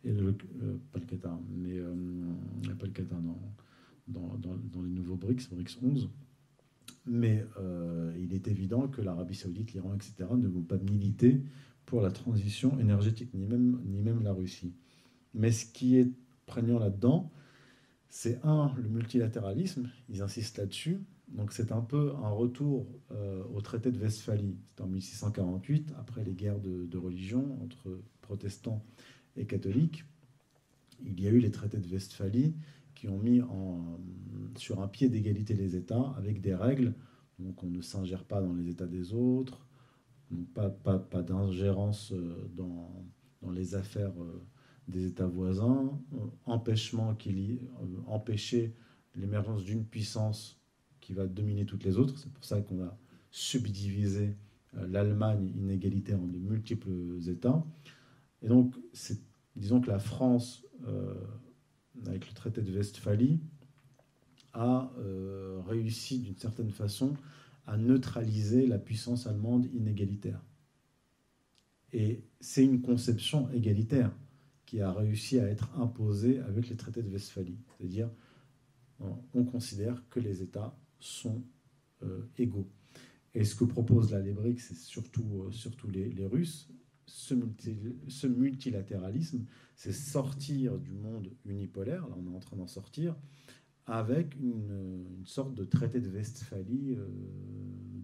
et 0.04 0.12
le, 0.12 0.34
pas 0.34 1.00
le 1.00 1.06
Qatar, 1.06 1.40
mais 1.50 1.80
pas 2.76 2.86
le 2.86 2.92
Qatar, 2.92 3.20
dans, 4.08 4.38
dans, 4.38 4.82
les 4.82 4.90
nouveaux 4.90 5.16
BRICS, 5.16 5.50
BRICS 5.52 5.78
11, 5.82 6.10
mais 7.12 7.45
euh, 7.59 8.16
il 8.18 8.34
est 8.34 8.47
évident 8.47 8.88
que 8.88 9.01
l'Arabie 9.01 9.36
saoudite, 9.36 9.74
l'Iran, 9.74 9.93
etc. 9.93 10.30
ne 10.34 10.47
vont 10.47 10.62
pas 10.62 10.78
militer 10.78 11.41
pour 11.86 11.99
la 11.99 12.09
transition 12.09 12.80
énergétique, 12.80 13.34
ni 13.34 13.45
même, 13.45 13.82
ni 13.84 14.01
même 14.01 14.24
la 14.24 14.32
Russie. 14.32 14.74
Mais 15.34 15.51
ce 15.51 15.66
qui 15.66 15.97
est 15.97 16.09
prégnant 16.45 16.80
là-dedans, 16.80 17.30
c'est 18.07 18.39
un, 18.43 18.74
le 18.78 18.88
multilatéralisme, 18.88 19.89
ils 20.07 20.22
insistent 20.22 20.59
là-dessus. 20.59 21.01
Donc 21.28 21.51
c'est 21.51 21.74
un 21.74 21.82
peu 21.82 22.14
un 22.24 22.30
retour 22.30 22.88
euh, 23.12 23.43
au 23.53 23.59
traité 23.59 23.91
de 23.91 23.99
Westphalie. 23.99 24.55
C'est 24.70 24.82
en 24.82 24.88
1648, 24.88 25.93
après 25.99 26.24
les 26.24 26.34
guerres 26.34 26.59
de, 26.59 26.86
de, 26.86 26.97
religion 26.97 27.62
entre 27.62 27.99
protestants 28.22 28.86
et 29.36 29.45
catholiques. 29.45 30.05
Il 31.03 31.20
y 31.20 31.28
a 31.28 31.30
eu 31.30 31.39
les 31.39 31.51
traités 31.51 31.80
de 31.80 31.89
Westphalie 31.89 32.55
qui 33.02 33.08
ont 33.08 33.18
mis 33.18 33.41
sur 34.58 34.80
un 34.80 34.88
pied 34.88 35.10
d'égalité 35.10 35.56
les 35.56 35.76
États 35.76 36.14
avec 36.20 36.39
des 36.39 36.54
règles. 36.54 36.93
Donc 37.39 37.64
on 37.64 37.66
ne 37.66 37.82
s'ingère 37.82 38.24
pas 38.24 38.43
dans 38.43 38.54
les 38.54 38.70
États 38.70 38.86
des 38.86 39.14
autres, 39.14 39.66
pas, 40.54 40.70
pas, 40.70 40.99
pas 40.99 41.24
d'ingérence 41.24 42.12
euh, 42.12 42.47
dans, 42.56 43.04
dans, 43.41 43.49
les 43.49 43.74
affaires 43.74 44.14
euh, 44.22 44.45
des 44.88 45.08
États 45.08 45.26
voisins, 45.26 45.99
euh, 46.14 46.18
empêchement 46.45 47.16
qu'il 47.16 47.39
y, 47.39 47.60
empêcher 48.06 48.76
l'émergence 49.16 49.64
d'une 49.64 49.84
puissance 49.84 50.62
qui 50.99 51.14
va 51.14 51.26
dominer 51.26 51.66
toutes 51.66 51.84
les 51.84 51.97
autres. 51.97 52.20
C'est 52.20 52.32
pour 52.32 52.45
ça 52.45 52.62
qu'on 52.62 52.78
va 52.78 52.95
subdiviser 53.32 54.38
l'Allemagne 54.74 55.52
inégalitaire 55.56 56.22
en 56.22 56.28
de 56.28 56.38
multiples 56.38 57.18
États. 57.28 57.66
Et 58.43 58.47
donc, 58.47 58.76
disons 59.56 59.82
que 59.82 59.89
la 59.89 59.99
France 59.99 60.64
avec 62.06 62.28
le 62.28 62.34
traité 62.34 62.62
de 62.62 62.72
Westphalie, 62.72 63.39
a 64.54 64.92
euh, 64.98 65.62
réussi 65.66 66.20
d'une 66.20 66.38
certaine 66.38 66.72
façon 66.72 67.14
à 67.68 67.78
neutraliser 67.78 68.68
la 68.68 68.80
puissance 68.80 69.28
allemande 69.28 69.68
inégalitaire. 69.74 70.42
Et 71.94 72.24
c'est 72.39 72.64
une 72.64 72.82
conception 72.82 73.50
égalitaire 73.52 74.12
qui 74.66 74.82
a 74.82 74.92
réussi 74.92 75.39
à 75.39 75.48
être 75.48 75.70
imposée 75.78 76.39
avec 76.39 76.70
les 76.70 76.76
traités 76.76 77.04
de 77.04 77.10
Westphalie. 77.10 77.60
C'est-à-dire, 77.78 78.10
on 79.34 79.44
considère 79.44 80.04
que 80.10 80.20
les 80.20 80.42
États 80.42 80.78
sont 81.00 81.44
euh, 82.04 82.22
égaux. 82.38 82.70
Et 83.34 83.44
ce 83.44 83.56
que 83.56 83.64
propose 83.64 84.12
la 84.12 84.20
Lébrique, 84.20 84.60
c'est 84.60 84.78
surtout, 84.78 85.44
euh, 85.46 85.52
surtout 85.52 85.89
les, 85.89 86.10
les 86.10 86.26
Russes, 86.26 86.70
ce, 87.12 88.28
multilatéralisme, 88.28 89.45
c'est 89.76 89.91
sortir 89.91 90.78
du 90.78 90.93
monde 90.93 91.30
unipolaire, 91.45 92.07
là 92.07 92.16
on 92.18 92.32
est 92.32 92.36
en 92.36 92.39
train 92.39 92.55
d'en 92.55 92.68
sortir, 92.68 93.16
avec 93.86 94.36
une, 94.39 95.24
sorte 95.26 95.53
de 95.53 95.66
traité 95.66 95.99
de 95.99 96.09
Westphalie 96.09 96.97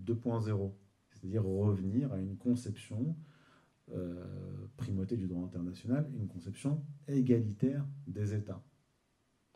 2.0, 0.06 0.50
euh, 0.50 0.70
c'est-à-dire 1.12 1.44
revenir 1.44 2.12
à 2.12 2.20
une 2.20 2.38
conception 2.38 3.16
euh, 3.94 4.26
primauté 4.76 5.16
du 5.16 5.28
droit 5.28 5.44
international, 5.44 6.10
une 6.20 6.28
conception 6.28 6.84
égalitaire 7.08 7.86
des 8.08 8.34
États, 8.34 8.64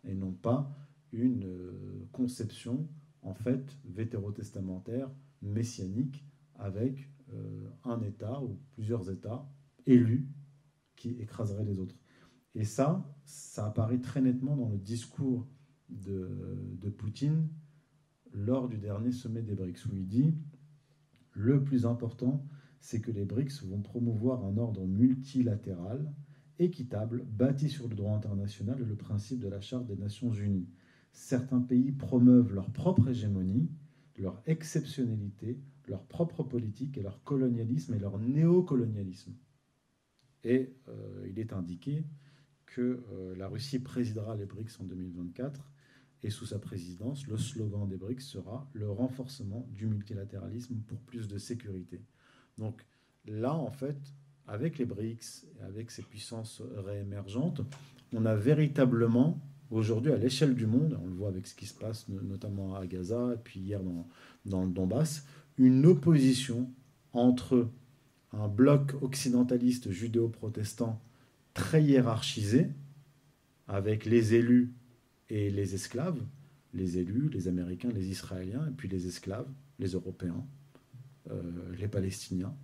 et 0.05 0.15
non 0.15 0.31
pas 0.31 0.73
une 1.11 2.07
conception 2.13 2.87
en 3.21 3.33
fait 3.33 3.77
vétérotestamentaire, 3.83 5.11
messianique, 5.41 6.25
avec 6.55 7.09
un 7.83 8.01
État 8.01 8.41
ou 8.41 8.59
plusieurs 8.73 9.09
États 9.09 9.49
élus 9.85 10.27
qui 10.95 11.09
écraseraient 11.19 11.65
les 11.65 11.79
autres. 11.79 11.95
Et 12.55 12.65
ça, 12.65 13.09
ça 13.25 13.65
apparaît 13.65 13.99
très 13.99 14.21
nettement 14.21 14.55
dans 14.55 14.69
le 14.69 14.77
discours 14.77 15.47
de, 15.89 16.77
de 16.79 16.89
Poutine 16.89 17.47
lors 18.33 18.69
du 18.69 18.77
dernier 18.77 19.11
sommet 19.11 19.41
des 19.41 19.55
BRICS, 19.55 19.85
où 19.87 19.95
il 19.95 20.07
dit 20.07 20.33
le 21.33 21.63
plus 21.63 21.85
important, 21.85 22.45
c'est 22.79 22.99
que 22.99 23.11
les 23.11 23.25
BRICS 23.25 23.63
vont 23.63 23.81
promouvoir 23.81 24.43
un 24.45 24.57
ordre 24.57 24.85
multilatéral, 24.85 26.11
équitable, 26.59 27.25
bâti 27.25 27.69
sur 27.69 27.87
le 27.87 27.95
droit 27.95 28.15
international 28.15 28.81
et 28.81 28.85
le 28.85 28.95
principe 28.95 29.39
de 29.39 29.47
la 29.47 29.61
Charte 29.61 29.85
des 29.85 29.95
Nations 29.95 30.31
Unies. 30.31 30.67
Certains 31.13 31.61
pays 31.61 31.91
promeuvent 31.91 32.53
leur 32.53 32.69
propre 32.71 33.09
hégémonie, 33.09 33.69
leur 34.17 34.41
exceptionnalité, 34.45 35.59
leur 35.91 36.03
propre 36.05 36.41
politique 36.43 36.97
et 36.97 37.03
leur 37.03 37.23
colonialisme 37.23 37.93
et 37.93 37.99
leur 37.99 38.17
néocolonialisme. 38.17 39.35
Et 40.43 40.73
euh, 40.87 41.27
il 41.29 41.37
est 41.37 41.53
indiqué 41.53 42.03
que 42.65 43.03
euh, 43.11 43.35
la 43.35 43.47
Russie 43.47 43.79
présidera 43.79 44.35
les 44.35 44.45
BRICS 44.45 44.79
en 44.79 44.85
2024 44.85 45.69
et 46.23 46.29
sous 46.29 46.45
sa 46.45 46.59
présidence, 46.59 47.27
le 47.27 47.37
slogan 47.37 47.87
des 47.87 47.97
BRICS 47.97 48.21
sera 48.21 48.69
le 48.73 48.89
renforcement 48.89 49.67
du 49.71 49.87
multilatéralisme 49.87 50.75
pour 50.87 50.99
plus 50.99 51.27
de 51.27 51.37
sécurité. 51.37 52.01
Donc 52.57 52.85
là, 53.25 53.53
en 53.55 53.71
fait, 53.71 53.97
avec 54.47 54.77
les 54.77 54.85
BRICS 54.85 55.45
et 55.59 55.63
avec 55.63 55.91
ces 55.91 56.03
puissances 56.03 56.61
réémergentes, 56.77 57.61
on 58.13 58.25
a 58.25 58.35
véritablement, 58.35 59.39
aujourd'hui, 59.71 60.11
à 60.11 60.17
l'échelle 60.17 60.53
du 60.53 60.67
monde, 60.67 60.97
on 61.01 61.07
le 61.07 61.13
voit 61.13 61.29
avec 61.29 61.47
ce 61.47 61.55
qui 61.55 61.65
se 61.65 61.73
passe 61.73 62.07
notamment 62.07 62.75
à 62.75 62.85
Gaza 62.85 63.33
et 63.33 63.37
puis 63.43 63.59
hier 63.59 63.81
dans, 63.81 64.07
dans 64.45 64.63
le 64.63 64.69
Donbass, 64.69 65.25
une 65.61 65.85
opposition 65.85 66.71
entre 67.13 67.69
un 68.33 68.47
bloc 68.47 68.95
occidentaliste 69.01 69.91
judéo-protestant 69.91 70.99
très 71.53 71.83
hiérarchisé, 71.83 72.69
avec 73.67 74.05
les 74.05 74.33
élus 74.33 74.73
et 75.29 75.51
les 75.51 75.75
esclaves, 75.75 76.19
les 76.73 76.97
élus, 76.97 77.29
les 77.29 77.47
Américains, 77.47 77.91
les 77.93 78.09
Israéliens, 78.09 78.65
et 78.67 78.71
puis 78.71 78.89
les 78.89 79.05
esclaves, 79.05 79.47
les 79.77 79.89
Européens, 79.89 80.43
euh, 81.29 81.41
les 81.77 81.87
Palestiniens, 81.87 82.55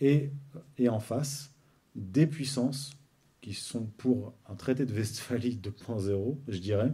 et, 0.00 0.30
et 0.78 0.88
en 0.88 1.00
face, 1.00 1.52
des 1.96 2.28
puissances 2.28 2.92
qui 3.40 3.54
sont 3.54 3.86
pour 3.96 4.34
un 4.48 4.54
traité 4.54 4.86
de 4.86 4.94
Westphalie 4.94 5.56
2.0, 5.62 6.38
je 6.46 6.58
dirais, 6.58 6.92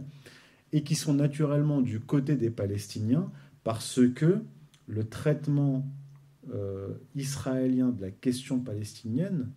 et 0.71 0.83
qui 0.83 0.95
sont 0.95 1.13
naturellement 1.13 1.81
du 1.81 1.99
côté 1.99 2.35
des 2.35 2.49
Palestiniens 2.49 3.31
parce 3.63 3.99
que 4.15 4.41
le 4.87 5.07
traitement 5.07 5.85
euh, 6.53 6.93
israélien 7.15 7.89
de 7.89 8.01
la 8.01 8.11
question 8.11 8.59
palestinienne, 8.59 9.51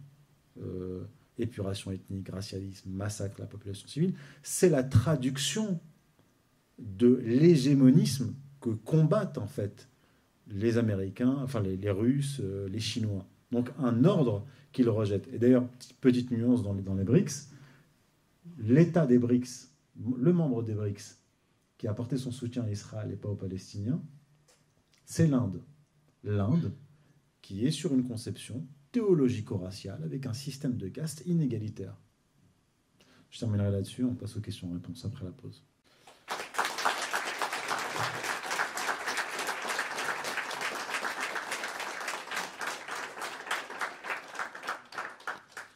euh, 0.60 1.04
épuration 1.38 1.92
ethnique, 1.92 2.28
racialisme, 2.28 2.90
massacre 2.90 3.36
de 3.36 3.42
la 3.42 3.46
population 3.46 3.88
civile, 3.88 4.14
c'est 4.42 4.68
la 4.68 4.82
traduction 4.82 5.80
de 6.78 7.22
l'hégémonisme 7.24 8.34
que 8.60 8.70
combattent 8.70 9.38
en 9.38 9.46
fait 9.46 9.88
les 10.48 10.78
Américains, 10.78 11.36
enfin 11.42 11.60
les, 11.60 11.90
Russes, 11.90 12.40
euh, 12.42 12.68
les 12.68 12.80
Chinois. 12.80 13.26
Donc 13.52 13.70
un 13.78 14.04
ordre 14.04 14.44
qu'ils 14.72 14.88
rejettent. 14.88 15.28
Et 15.32 15.38
d'ailleurs, 15.38 15.66
petite 16.00 16.30
nuance 16.30 16.62
dans 16.62 16.74
les, 16.74 16.82
dans 16.82 16.94
les 16.94 17.04
BRICS, 17.04 17.50
l'État 18.58 19.06
des 19.06 19.18
BRICS, 19.18 19.70
le 20.16 20.32
membre 20.32 20.62
des 20.62 20.74
BRICS 20.74 21.18
qui 21.78 21.86
a 21.86 21.92
apporté 21.92 22.16
son 22.16 22.30
soutien 22.30 22.64
à 22.64 22.70
Israël 22.70 23.10
et 23.12 23.16
pas 23.16 23.28
aux 23.28 23.36
Palestiniens, 23.36 24.02
c'est 25.10 25.26
l'Inde. 25.26 25.60
L'Inde 26.22 26.72
qui 27.42 27.66
est 27.66 27.72
sur 27.72 27.92
une 27.92 28.06
conception 28.06 28.64
théologico-raciale 28.92 30.04
avec 30.04 30.24
un 30.24 30.32
système 30.32 30.76
de 30.76 30.86
caste 30.86 31.26
inégalitaire. 31.26 31.96
Je 33.28 33.40
terminerai 33.40 33.72
là-dessus, 33.72 34.04
on 34.04 34.14
passe 34.14 34.36
aux 34.36 34.40
questions-réponses 34.40 35.04
après 35.04 35.24
la 35.24 35.32
pause. 35.32 35.64